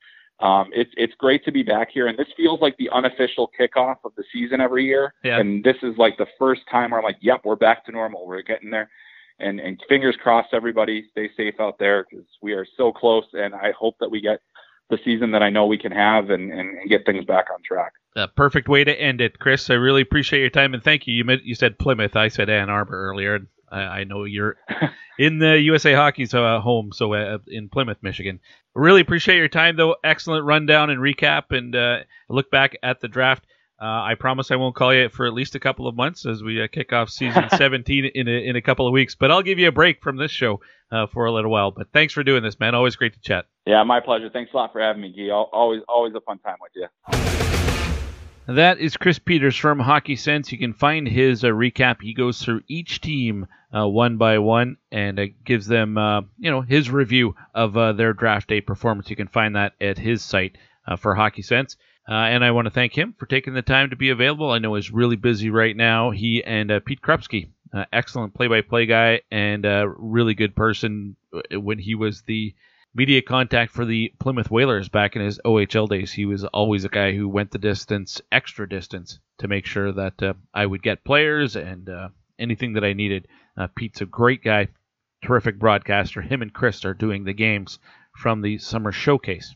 um, 0.41 0.71
it's 0.73 0.91
it's 0.97 1.15
great 1.19 1.45
to 1.45 1.53
be 1.53 1.63
back 1.63 1.89
here, 1.93 2.07
and 2.07 2.19
this 2.19 2.29
feels 2.37 2.61
like 2.61 2.77
the 2.79 2.89
unofficial 2.91 3.51
kickoff 3.59 3.97
of 4.05 4.13
the 4.17 4.25
season 4.33 4.61
every 4.61 4.87
year. 4.87 5.15
Yeah. 5.23 5.39
And 5.39 5.63
this 5.63 5.77
is 5.83 5.97
like 5.99 6.17
the 6.17 6.27
first 6.39 6.63
time 6.71 6.91
where 6.91 7.01
I'm 7.01 7.05
like, 7.05 7.19
yep, 7.21 7.43
we're 7.45 7.57
back 7.57 7.85
to 7.87 7.93
normal. 7.93 8.27
We're 8.27 8.43
getting 8.43 8.71
there. 8.71 8.91
And, 9.39 9.59
and 9.59 9.81
fingers 9.89 10.17
crossed, 10.23 10.53
everybody 10.53 11.07
stay 11.13 11.31
safe 11.35 11.55
out 11.61 11.79
there 11.79 12.07
because 12.09 12.27
we 12.43 12.53
are 12.53 12.67
so 12.77 12.93
close. 12.93 13.25
And 13.33 13.55
I 13.55 13.73
hope 13.79 13.97
that 14.01 14.11
we 14.11 14.21
get 14.21 14.41
the 14.91 14.99
season 15.05 15.31
that 15.33 15.43
I 15.43 15.49
know 15.49 15.67
we 15.67 15.79
can 15.79 15.93
have 15.93 16.31
and, 16.31 16.53
and, 16.53 16.79
and 16.79 16.91
get 16.91 17.07
things 17.07 17.25
back 17.25 17.47
on 17.53 17.63
track. 17.63 17.93
A 18.17 18.29
perfect 18.29 18.69
way 18.69 18.85
to 18.85 19.01
end 19.01 19.21
it, 19.21 19.39
Chris. 19.39 19.71
I 19.71 19.75
really 19.75 20.03
appreciate 20.03 20.41
your 20.41 20.51
time 20.51 20.75
and 20.75 20.83
thank 20.83 21.07
you. 21.07 21.15
You 21.15 21.25
you 21.43 21.55
said 21.55 21.79
Plymouth, 21.79 22.17
I 22.17 22.29
said 22.29 22.51
Ann 22.51 22.69
Arbor 22.69 23.09
earlier. 23.09 23.41
I, 23.71 23.81
I 23.81 24.05
know 24.05 24.25
you're 24.25 24.57
in 25.19 25.39
the 25.39 25.59
USA 25.61 25.93
Hockey's 25.93 26.35
uh, 26.35 26.61
home, 26.61 26.93
so 26.93 27.13
uh, 27.15 27.39
in 27.49 27.69
Plymouth, 27.69 27.99
Michigan. 28.03 28.41
Really 28.75 29.01
appreciate 29.01 29.37
your 29.37 29.49
time, 29.49 29.77
though. 29.77 29.97
Excellent 30.05 30.45
rundown 30.45 30.91
and 30.91 31.01
recap, 31.01 31.57
and 31.57 31.75
uh, 31.75 31.99
look 32.29 32.51
back 32.51 32.77
at 32.83 33.01
the 33.01 33.09
draft. 33.09 33.45
Uh, 33.81 34.03
I 34.03 34.15
promise 34.15 34.51
I 34.51 34.57
won't 34.57 34.75
call 34.75 34.93
you 34.93 35.09
for 35.09 35.25
at 35.27 35.33
least 35.33 35.55
a 35.55 35.59
couple 35.59 35.87
of 35.87 35.97
months 35.97 36.27
as 36.27 36.43
we 36.43 36.63
uh, 36.63 36.69
kick 36.71 36.93
off 36.93 37.09
season 37.09 37.49
17 37.57 38.11
in 38.15 38.29
a, 38.29 38.31
in 38.31 38.57
a 38.57 38.61
couple 38.61 38.87
of 38.87 38.93
weeks. 38.93 39.15
But 39.15 39.31
I'll 39.31 39.43
give 39.43 39.59
you 39.59 39.69
a 39.69 39.73
break 39.73 40.03
from 40.03 40.19
this 40.19 40.31
show 40.31 40.61
uh, 40.93 41.07
for 41.07 41.25
a 41.25 41.33
little 41.33 41.51
while. 41.51 41.71
But 41.71 41.89
thanks 41.93 42.13
for 42.13 42.23
doing 42.23 42.43
this, 42.43 42.61
man. 42.61 42.75
Always 42.75 42.97
great 42.97 43.15
to 43.15 43.21
chat. 43.21 43.47
Yeah, 43.67 43.83
my 43.85 44.01
pleasure. 44.01 44.29
Thanks 44.29 44.53
a 44.53 44.57
lot 44.57 44.73
for 44.73 44.83
having 44.83 45.01
me, 45.01 45.15
Guy. 45.17 45.33
Always, 45.33 45.81
always 45.89 46.15
a 46.15 46.21
fun 46.21 46.39
time 46.41 46.57
with 46.61 46.73
you. 46.75 47.40
That 48.51 48.81
is 48.81 48.97
Chris 48.97 49.21
Peters 49.21 49.57
from 49.57 49.79
Hockey 49.79 50.17
Sense. 50.17 50.51
You 50.51 50.59
can 50.59 50.73
find 50.73 51.07
his 51.07 51.45
uh, 51.45 51.49
recap. 51.49 52.03
He 52.03 52.13
goes 52.13 52.43
through 52.43 52.63
each 52.67 53.01
team 53.01 53.47
uh, 53.73 53.87
one 53.87 54.17
by 54.17 54.39
one 54.39 54.77
and 54.91 55.21
uh, 55.21 55.27
gives 55.45 55.69
them, 55.69 55.97
you 56.37 56.51
know, 56.51 56.61
his 56.61 56.91
review 56.91 57.37
of 57.55 57.75
their 57.97 58.13
draft 58.13 58.49
day 58.49 58.61
performance. 58.61 59.09
You 59.09 59.15
can 59.15 59.29
find 59.29 59.55
that 59.55 59.75
at 59.81 59.99
his 59.99 60.25
site 60.25 60.59
for 60.99 61.15
Hockey 61.15 61.43
Sense. 61.43 61.77
Uh, 62.09 62.15
and 62.15 62.45
I 62.45 62.51
want 62.51 62.67
to 62.67 62.73
thank 62.73 62.99
him 62.99 63.15
for 63.17 63.27
taking 63.27 63.55
the 63.55 63.63
time 63.63 63.91
to 63.91 63.97
be 63.97 64.11
available. 64.11 64.51
I 64.51 64.59
know 64.59 64.75
he's 64.75 64.91
really 64.91 65.15
busy 65.15 65.51
right 65.51 65.77
now. 65.77 66.11
He 66.11 66.43
and 66.43 66.73
uh, 66.73 66.81
Pete 66.81 67.03
Krupski, 67.03 67.51
uh, 67.73 67.85
excellent 67.93 68.35
play-by-play 68.35 68.87
guy 68.87 69.21
and 69.31 69.65
a 69.65 69.87
really 69.97 70.35
good 70.35 70.57
person 70.57 71.15
when 71.53 71.79
he 71.79 71.95
was 71.95 72.23
the 72.23 72.53
media 72.95 73.23
contact 73.23 73.73
for 73.73 73.85
the 73.85 74.13
Plymouth 74.19 74.51
Whalers 74.51 74.89
back 74.89 75.15
in 75.17 75.23
his 75.23 75.41
OHL 75.45 75.89
days. 75.89 76.13
He 76.13 76.25
was 76.25 76.45
always 76.45 76.85
a 76.85 76.89
guy 76.89 77.13
who 77.13 77.29
went 77.29 77.51
the 77.51 77.59
distance, 77.59 78.21
extra 78.33 78.69
distance, 78.69 79.21
to 79.39 79.49
make 79.49 79.67
sure 79.67 79.93
that 79.93 80.23
uh, 80.23 80.35
I 80.53 80.67
would 80.67 80.83
get 80.83 81.05
players 81.05 81.57
and 81.57 81.89
uh, 81.89 82.09
anything 82.39 82.73
that 82.75 82.85
I 82.85 82.93
needed. 82.93 83.29
Uh, 83.57 83.69
Pete's 83.75 84.01
a 84.01 84.07
great 84.07 84.43
guy, 84.43 84.69
terrific 85.23 85.59
broadcaster. 85.59 86.21
Him 86.21 86.43
and 86.43 86.53
Chris 86.53 86.85
are 86.85 86.95
doing 86.95 87.25
the 87.25 87.33
games 87.33 87.79
from 88.17 88.43
the 88.43 88.59
summer 88.59 88.93
showcase. 88.93 89.55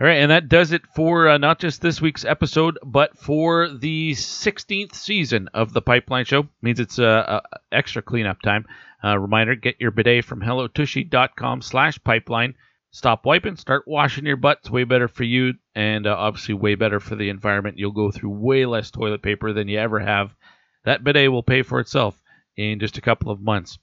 All 0.00 0.06
right, 0.06 0.22
and 0.22 0.30
that 0.30 0.48
does 0.48 0.72
it 0.72 0.86
for 0.94 1.28
uh, 1.28 1.36
not 1.36 1.60
just 1.60 1.82
this 1.82 2.00
week's 2.00 2.24
episode, 2.24 2.78
but 2.82 3.18
for 3.18 3.68
the 3.68 4.12
16th 4.12 4.94
season 4.94 5.50
of 5.52 5.74
the 5.74 5.82
Pipeline 5.82 6.24
Show. 6.24 6.48
Means 6.62 6.80
it's 6.80 6.98
uh, 6.98 7.04
uh, 7.04 7.42
extra 7.70 8.00
cleanup 8.00 8.40
time. 8.40 8.64
Uh, 9.04 9.18
reminder: 9.18 9.56
get 9.56 9.78
your 9.78 9.90
bidet 9.90 10.24
from 10.24 10.40
hellotushy.com/pipeline. 10.40 12.54
Stop 12.92 13.26
wiping, 13.26 13.56
start 13.56 13.86
washing 13.86 14.24
your 14.24 14.38
butt. 14.38 14.60
It's 14.62 14.70
way 14.70 14.84
better 14.84 15.06
for 15.06 15.24
you, 15.24 15.52
and 15.74 16.06
uh, 16.06 16.16
obviously 16.16 16.54
way 16.54 16.76
better 16.76 16.98
for 16.98 17.14
the 17.14 17.28
environment. 17.28 17.76
You'll 17.76 17.90
go 17.90 18.10
through 18.10 18.30
way 18.30 18.64
less 18.64 18.90
toilet 18.90 19.20
paper 19.20 19.52
than 19.52 19.68
you 19.68 19.78
ever 19.78 20.00
have. 20.00 20.34
That 20.86 21.04
bidet 21.04 21.30
will 21.30 21.42
pay 21.42 21.60
for 21.60 21.78
itself 21.78 22.18
in 22.56 22.80
just 22.80 22.96
a 22.96 23.02
couple 23.02 23.30
of 23.30 23.42
months 23.42 23.78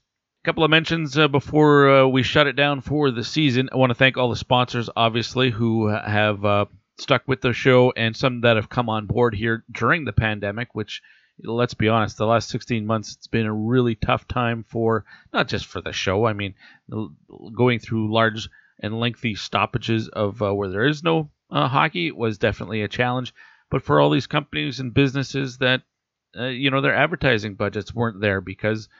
couple 0.48 0.64
of 0.64 0.70
mentions 0.70 1.18
uh, 1.18 1.28
before 1.28 1.90
uh, 1.90 2.06
we 2.06 2.22
shut 2.22 2.46
it 2.46 2.56
down 2.56 2.80
for 2.80 3.10
the 3.10 3.22
season. 3.22 3.68
I 3.70 3.76
want 3.76 3.90
to 3.90 3.94
thank 3.94 4.16
all 4.16 4.30
the 4.30 4.36
sponsors, 4.36 4.88
obviously, 4.96 5.50
who 5.50 5.88
have 5.88 6.42
uh, 6.42 6.64
stuck 6.96 7.28
with 7.28 7.42
the 7.42 7.52
show 7.52 7.92
and 7.94 8.16
some 8.16 8.40
that 8.40 8.56
have 8.56 8.70
come 8.70 8.88
on 8.88 9.04
board 9.04 9.34
here 9.34 9.62
during 9.70 10.06
the 10.06 10.12
pandemic, 10.14 10.74
which, 10.74 11.02
let's 11.44 11.74
be 11.74 11.90
honest, 11.90 12.16
the 12.16 12.24
last 12.24 12.48
16 12.48 12.86
months, 12.86 13.14
it's 13.14 13.26
been 13.26 13.44
a 13.44 13.52
really 13.52 13.94
tough 13.94 14.26
time 14.26 14.64
for 14.66 15.04
not 15.34 15.48
just 15.48 15.66
for 15.66 15.82
the 15.82 15.92
show. 15.92 16.24
I 16.24 16.32
mean, 16.32 16.54
going 17.54 17.78
through 17.78 18.14
large 18.14 18.48
and 18.80 18.98
lengthy 18.98 19.34
stoppages 19.34 20.08
of 20.08 20.40
uh, 20.40 20.54
where 20.54 20.70
there 20.70 20.86
is 20.86 21.02
no 21.02 21.28
uh, 21.50 21.68
hockey 21.68 22.10
was 22.10 22.38
definitely 22.38 22.80
a 22.80 22.88
challenge. 22.88 23.34
But 23.70 23.82
for 23.82 24.00
all 24.00 24.08
these 24.08 24.26
companies 24.26 24.80
and 24.80 24.94
businesses 24.94 25.58
that, 25.58 25.82
uh, 26.40 26.46
you 26.46 26.70
know, 26.70 26.80
their 26.80 26.96
advertising 26.96 27.54
budgets 27.54 27.94
weren't 27.94 28.22
there 28.22 28.40
because– 28.40 28.88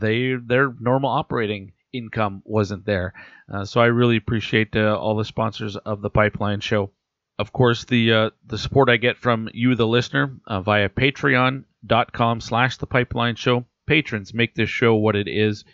they 0.00 0.34
their 0.34 0.74
normal 0.80 1.10
operating 1.10 1.72
income 1.92 2.42
wasn't 2.44 2.84
there. 2.84 3.12
Uh, 3.52 3.64
so 3.64 3.80
I 3.80 3.86
really 3.86 4.16
appreciate 4.16 4.76
uh, 4.76 4.96
all 4.98 5.16
the 5.16 5.24
sponsors 5.24 5.76
of 5.76 6.02
the 6.02 6.10
Pipeline 6.10 6.60
Show. 6.60 6.90
Of 7.38 7.52
course, 7.52 7.84
the 7.84 8.12
uh, 8.12 8.30
the 8.46 8.58
support 8.58 8.90
I 8.90 8.96
get 8.96 9.16
from 9.16 9.48
you, 9.52 9.74
the 9.74 9.86
listener, 9.86 10.36
uh, 10.46 10.60
via 10.60 10.88
patreon.com 10.88 12.40
slash 12.40 12.76
the 12.78 12.86
Pipeline 12.86 13.36
Show. 13.36 13.64
Patrons 13.86 14.34
make 14.34 14.54
this 14.54 14.68
show 14.68 14.96
what 14.96 15.16
it 15.16 15.28
is, 15.28 15.64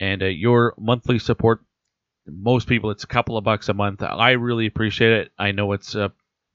and 0.00 0.22
uh, 0.22 0.26
your 0.26 0.74
monthly 0.78 1.18
support, 1.18 1.60
most 2.26 2.66
people, 2.68 2.90
it's 2.90 3.04
a 3.04 3.08
couple 3.08 3.36
of 3.36 3.44
bucks 3.44 3.68
a 3.68 3.74
month. 3.74 4.02
I 4.02 4.32
really 4.32 4.66
appreciate 4.66 5.12
it. 5.12 5.32
I 5.38 5.52
know 5.52 5.72
it's 5.72 5.94
uh, 5.94 6.08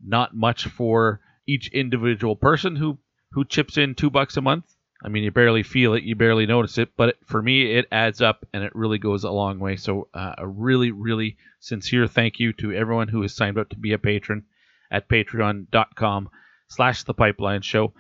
not 0.04 0.36
much 0.36 0.66
for 0.66 1.20
each 1.46 1.68
individual 1.68 2.36
person 2.36 2.76
who, 2.76 2.98
who 3.32 3.46
chips 3.46 3.78
in 3.78 3.94
two 3.94 4.10
bucks 4.10 4.38
a 4.38 4.42
month 4.42 4.66
I 5.04 5.10
mean, 5.10 5.24
you 5.24 5.32
barely 5.32 5.64
feel 5.64 5.96
it, 5.96 6.04
you 6.04 6.16
barely 6.16 6.46
notice 6.46 6.78
it, 6.78 6.96
but 6.96 7.18
for 7.26 7.42
me, 7.42 7.76
it 7.76 7.88
adds 7.92 8.22
up 8.22 8.46
and 8.54 8.64
it 8.64 8.74
really 8.74 9.00
goes 9.00 9.26
a 9.26 9.32
long 9.32 9.60
way. 9.60 9.76
So, 9.76 10.08
uh, 10.14 10.36
a 10.38 10.48
really, 10.48 10.92
really 10.92 11.36
sincere 11.60 12.08
thank 12.08 12.40
you 12.40 12.54
to 12.54 12.72
everyone 12.72 13.10
who 13.10 13.22
has 13.22 13.36
signed 13.36 13.58
up 13.58 13.70
to 13.70 13.78
be 13.78 13.92
a 13.92 13.98
patron 13.98 14.46
at 14.90 15.10
patreon.com 15.10 16.30
slash 16.70 17.04
the 17.04 17.14
pipeline 17.14 17.62
show. 17.62 17.94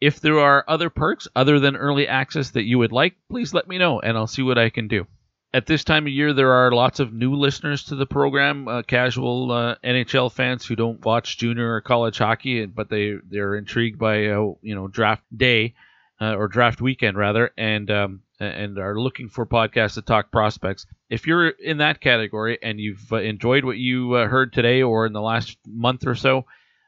If 0.00 0.20
there 0.20 0.40
are 0.40 0.64
other 0.68 0.90
perks 0.90 1.26
other 1.34 1.58
than 1.58 1.76
early 1.76 2.06
access 2.06 2.50
that 2.50 2.64
you 2.64 2.78
would 2.78 2.92
like, 2.92 3.14
please 3.30 3.54
let 3.54 3.68
me 3.68 3.78
know 3.78 4.00
and 4.00 4.16
I'll 4.16 4.26
see 4.26 4.42
what 4.42 4.58
I 4.58 4.68
can 4.68 4.88
do. 4.88 5.06
At 5.54 5.66
this 5.66 5.84
time 5.84 6.06
of 6.06 6.12
year, 6.12 6.32
there 6.32 6.52
are 6.52 6.72
lots 6.72 6.98
of 6.98 7.12
new 7.12 7.34
listeners 7.34 7.84
to 7.84 7.94
the 7.94 8.06
program, 8.06 8.68
uh, 8.68 8.82
casual 8.82 9.52
uh, 9.52 9.76
NHL 9.84 10.32
fans 10.32 10.66
who 10.66 10.76
don't 10.76 11.04
watch 11.04 11.38
junior 11.38 11.74
or 11.74 11.80
college 11.80 12.18
hockey, 12.18 12.64
but 12.66 12.88
they 12.88 13.16
they're 13.28 13.54
intrigued 13.56 13.98
by 13.98 14.26
uh, 14.28 14.52
you 14.62 14.74
know 14.74 14.88
draft 14.88 15.22
day 15.34 15.74
uh, 16.22 16.36
or 16.36 16.46
draft 16.46 16.80
weekend 16.80 17.16
rather, 17.16 17.50
and 17.58 17.90
um, 17.90 18.20
and 18.38 18.78
are 18.78 18.98
looking 18.98 19.28
for 19.28 19.44
podcasts 19.44 19.94
to 19.94 20.02
talk 20.02 20.30
prospects, 20.30 20.86
if 21.10 21.26
you're 21.26 21.48
in 21.48 21.78
that 21.78 22.00
category 22.00 22.58
and 22.62 22.78
you've 22.78 23.12
uh, 23.12 23.16
enjoyed 23.16 23.64
what 23.64 23.76
you 23.76 24.14
uh, 24.14 24.28
heard 24.28 24.52
today 24.52 24.82
or 24.82 25.04
in 25.04 25.12
the 25.12 25.20
last 25.20 25.58
month 25.66 26.06
or 26.06 26.14
so, 26.14 26.44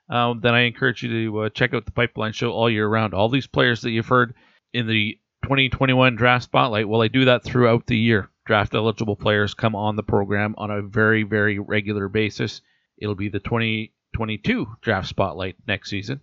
um, 0.08 0.40
then 0.40 0.54
I 0.54 0.60
encourage 0.60 1.02
you 1.02 1.32
to 1.32 1.50
check 1.50 1.74
out 1.74 1.84
the 1.84 1.90
Pipeline 1.90 2.32
Show 2.32 2.52
all 2.52 2.70
year 2.70 2.86
round. 2.86 3.12
All 3.12 3.28
these 3.28 3.48
players 3.48 3.80
that 3.80 3.90
you've 3.90 4.06
heard 4.06 4.34
in 4.72 4.86
the 4.86 5.18
2021 5.42 6.14
Draft 6.14 6.44
Spotlight, 6.44 6.88
well, 6.88 7.02
I 7.02 7.08
do 7.08 7.24
that 7.24 7.42
throughout 7.42 7.86
the 7.86 7.98
year. 7.98 8.30
Draft 8.46 8.74
eligible 8.74 9.16
players 9.16 9.54
come 9.54 9.74
on 9.74 9.96
the 9.96 10.02
program 10.04 10.54
on 10.58 10.70
a 10.70 10.82
very, 10.82 11.24
very 11.24 11.58
regular 11.58 12.08
basis. 12.08 12.60
It'll 12.98 13.14
be 13.16 13.30
the 13.30 13.40
2022 13.40 14.66
Draft 14.80 15.08
Spotlight 15.08 15.56
next 15.66 15.90
season. 15.90 16.20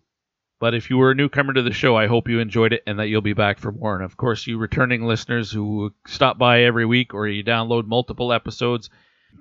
But 0.62 0.76
if 0.76 0.91
you 0.91 0.97
were 0.99 1.09
a 1.09 1.16
newcomer 1.16 1.53
to 1.53 1.64
the 1.64 1.74
show, 1.74 1.95
I 1.95 2.05
hope 2.05 2.30
you 2.30 2.39
enjoyed 2.39 2.72
it 2.72 2.84
and 2.86 2.99
that 2.99 3.07
you'll 3.07 3.22
be 3.22 3.34
back 3.34 3.57
for 3.57 3.72
more. 3.72 3.95
And 3.95 4.03
of 4.03 4.16
course, 4.16 4.45
you 4.45 4.59
returning 4.59 5.03
listeners 5.03 5.51
who 5.51 5.91
stop 6.05 6.38
by 6.38 6.62
every 6.62 6.86
week 6.86 7.16
or 7.16 7.28
you 7.28 7.43
download 7.43 7.88
multiple 7.88 8.32
episodes, 8.32 8.91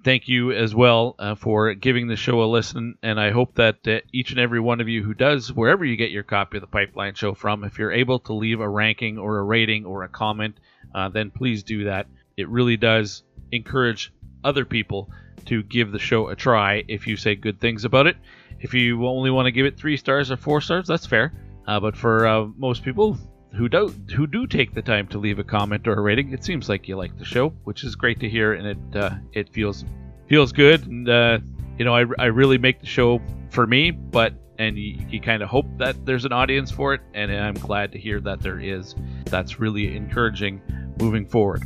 thank 0.02 0.28
you 0.28 0.50
as 0.52 0.74
well 0.74 1.16
uh, 1.18 1.34
for 1.34 1.74
giving 1.74 2.08
the 2.08 2.16
show 2.16 2.42
a 2.42 2.46
listen. 2.46 2.96
And 3.02 3.20
I 3.20 3.32
hope 3.32 3.56
that 3.56 3.86
uh, 3.86 3.98
each 4.14 4.30
and 4.30 4.40
every 4.40 4.60
one 4.60 4.80
of 4.80 4.88
you 4.88 5.02
who 5.02 5.12
does, 5.12 5.52
wherever 5.52 5.84
you 5.84 5.96
get 5.96 6.10
your 6.10 6.22
copy 6.22 6.56
of 6.56 6.62
the 6.62 6.66
Pipeline 6.66 7.12
Show 7.12 7.34
from, 7.34 7.64
if 7.64 7.78
you're 7.78 7.92
able 7.92 8.20
to 8.20 8.32
leave 8.32 8.60
a 8.60 8.68
ranking 8.68 9.18
or 9.18 9.36
a 9.36 9.44
rating 9.44 9.84
or 9.84 10.04
a 10.04 10.08
comment, 10.08 10.56
uh, 10.94 11.10
then 11.10 11.30
please 11.30 11.62
do 11.62 11.84
that. 11.84 12.06
It 12.38 12.48
really 12.48 12.78
does 12.78 13.24
encourage 13.52 14.10
other 14.42 14.64
people 14.64 15.10
to 15.46 15.62
give 15.62 15.92
the 15.92 15.98
show 15.98 16.28
a 16.28 16.36
try 16.36 16.84
if 16.88 17.06
you 17.06 17.16
say 17.16 17.34
good 17.34 17.60
things 17.60 17.84
about 17.84 18.06
it. 18.06 18.16
If 18.60 18.74
you 18.74 19.06
only 19.06 19.30
want 19.30 19.46
to 19.46 19.52
give 19.52 19.66
it 19.66 19.76
three 19.76 19.96
stars 19.96 20.30
or 20.30 20.36
four 20.36 20.60
stars, 20.60 20.86
that's 20.86 21.06
fair. 21.06 21.32
Uh, 21.66 21.80
but 21.80 21.96
for 21.96 22.26
uh, 22.26 22.46
most 22.56 22.82
people 22.84 23.16
who 23.54 23.68
do 23.68 23.88
who 24.14 24.26
do 24.26 24.46
take 24.46 24.74
the 24.74 24.82
time 24.82 25.06
to 25.08 25.18
leave 25.18 25.38
a 25.38 25.44
comment 25.44 25.86
or 25.88 25.94
a 25.94 26.00
rating, 26.00 26.32
it 26.32 26.44
seems 26.44 26.68
like 26.68 26.88
you 26.88 26.96
like 26.96 27.16
the 27.18 27.24
show, 27.24 27.50
which 27.64 27.84
is 27.84 27.94
great 27.94 28.20
to 28.20 28.28
hear, 28.28 28.54
and 28.54 28.66
it 28.66 28.96
uh, 28.96 29.14
it 29.32 29.48
feels 29.52 29.84
feels 30.28 30.52
good. 30.52 30.86
And 30.86 31.08
uh, 31.08 31.38
you 31.78 31.84
know, 31.84 31.94
I, 31.94 32.04
I 32.18 32.26
really 32.26 32.58
make 32.58 32.80
the 32.80 32.86
show 32.86 33.20
for 33.50 33.66
me, 33.66 33.90
but 33.90 34.34
and 34.58 34.78
you, 34.78 34.98
you 35.08 35.20
kind 35.20 35.42
of 35.42 35.48
hope 35.48 35.66
that 35.78 36.04
there's 36.04 36.26
an 36.26 36.32
audience 36.32 36.70
for 36.70 36.92
it, 36.92 37.00
and 37.14 37.32
I'm 37.32 37.54
glad 37.54 37.92
to 37.92 37.98
hear 37.98 38.20
that 38.20 38.40
there 38.40 38.60
is. 38.60 38.94
That's 39.24 39.58
really 39.58 39.96
encouraging 39.96 40.60
moving 40.98 41.26
forward. 41.26 41.62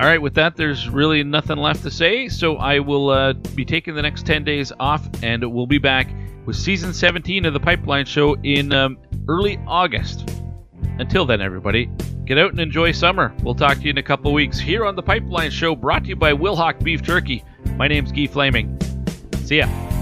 All 0.00 0.06
right, 0.06 0.20
with 0.20 0.34
that, 0.34 0.56
there's 0.56 0.88
really 0.88 1.22
nothing 1.22 1.56
left 1.56 1.84
to 1.84 1.90
say, 1.90 2.28
so 2.28 2.56
I 2.56 2.80
will 2.80 3.10
uh, 3.10 3.32
be 3.32 3.64
taking 3.64 3.94
the 3.94 4.02
next 4.02 4.26
10 4.26 4.42
days 4.42 4.72
off, 4.80 5.08
and 5.22 5.44
we'll 5.54 5.68
be 5.68 5.78
back 5.78 6.08
with 6.46 6.56
season 6.56 6.92
17 6.92 7.44
of 7.44 7.52
the 7.52 7.60
Pipeline 7.60 8.04
Show 8.04 8.34
in 8.42 8.72
um, 8.72 8.98
early 9.28 9.60
August. 9.68 10.28
Until 10.98 11.24
then, 11.24 11.40
everybody, 11.40 11.88
get 12.24 12.38
out 12.38 12.50
and 12.50 12.58
enjoy 12.58 12.90
summer. 12.90 13.32
We'll 13.44 13.54
talk 13.54 13.78
to 13.78 13.84
you 13.84 13.90
in 13.90 13.98
a 13.98 14.02
couple 14.02 14.32
weeks 14.32 14.58
here 14.58 14.84
on 14.84 14.96
the 14.96 15.02
Pipeline 15.02 15.52
Show, 15.52 15.76
brought 15.76 16.02
to 16.02 16.08
you 16.08 16.16
by 16.16 16.32
Wilhauk 16.32 16.82
Beef 16.82 17.00
Jerky. 17.00 17.44
My 17.76 17.86
name's 17.86 18.10
Guy 18.10 18.26
Flaming. 18.26 18.76
See 19.44 19.58
ya. 19.58 19.93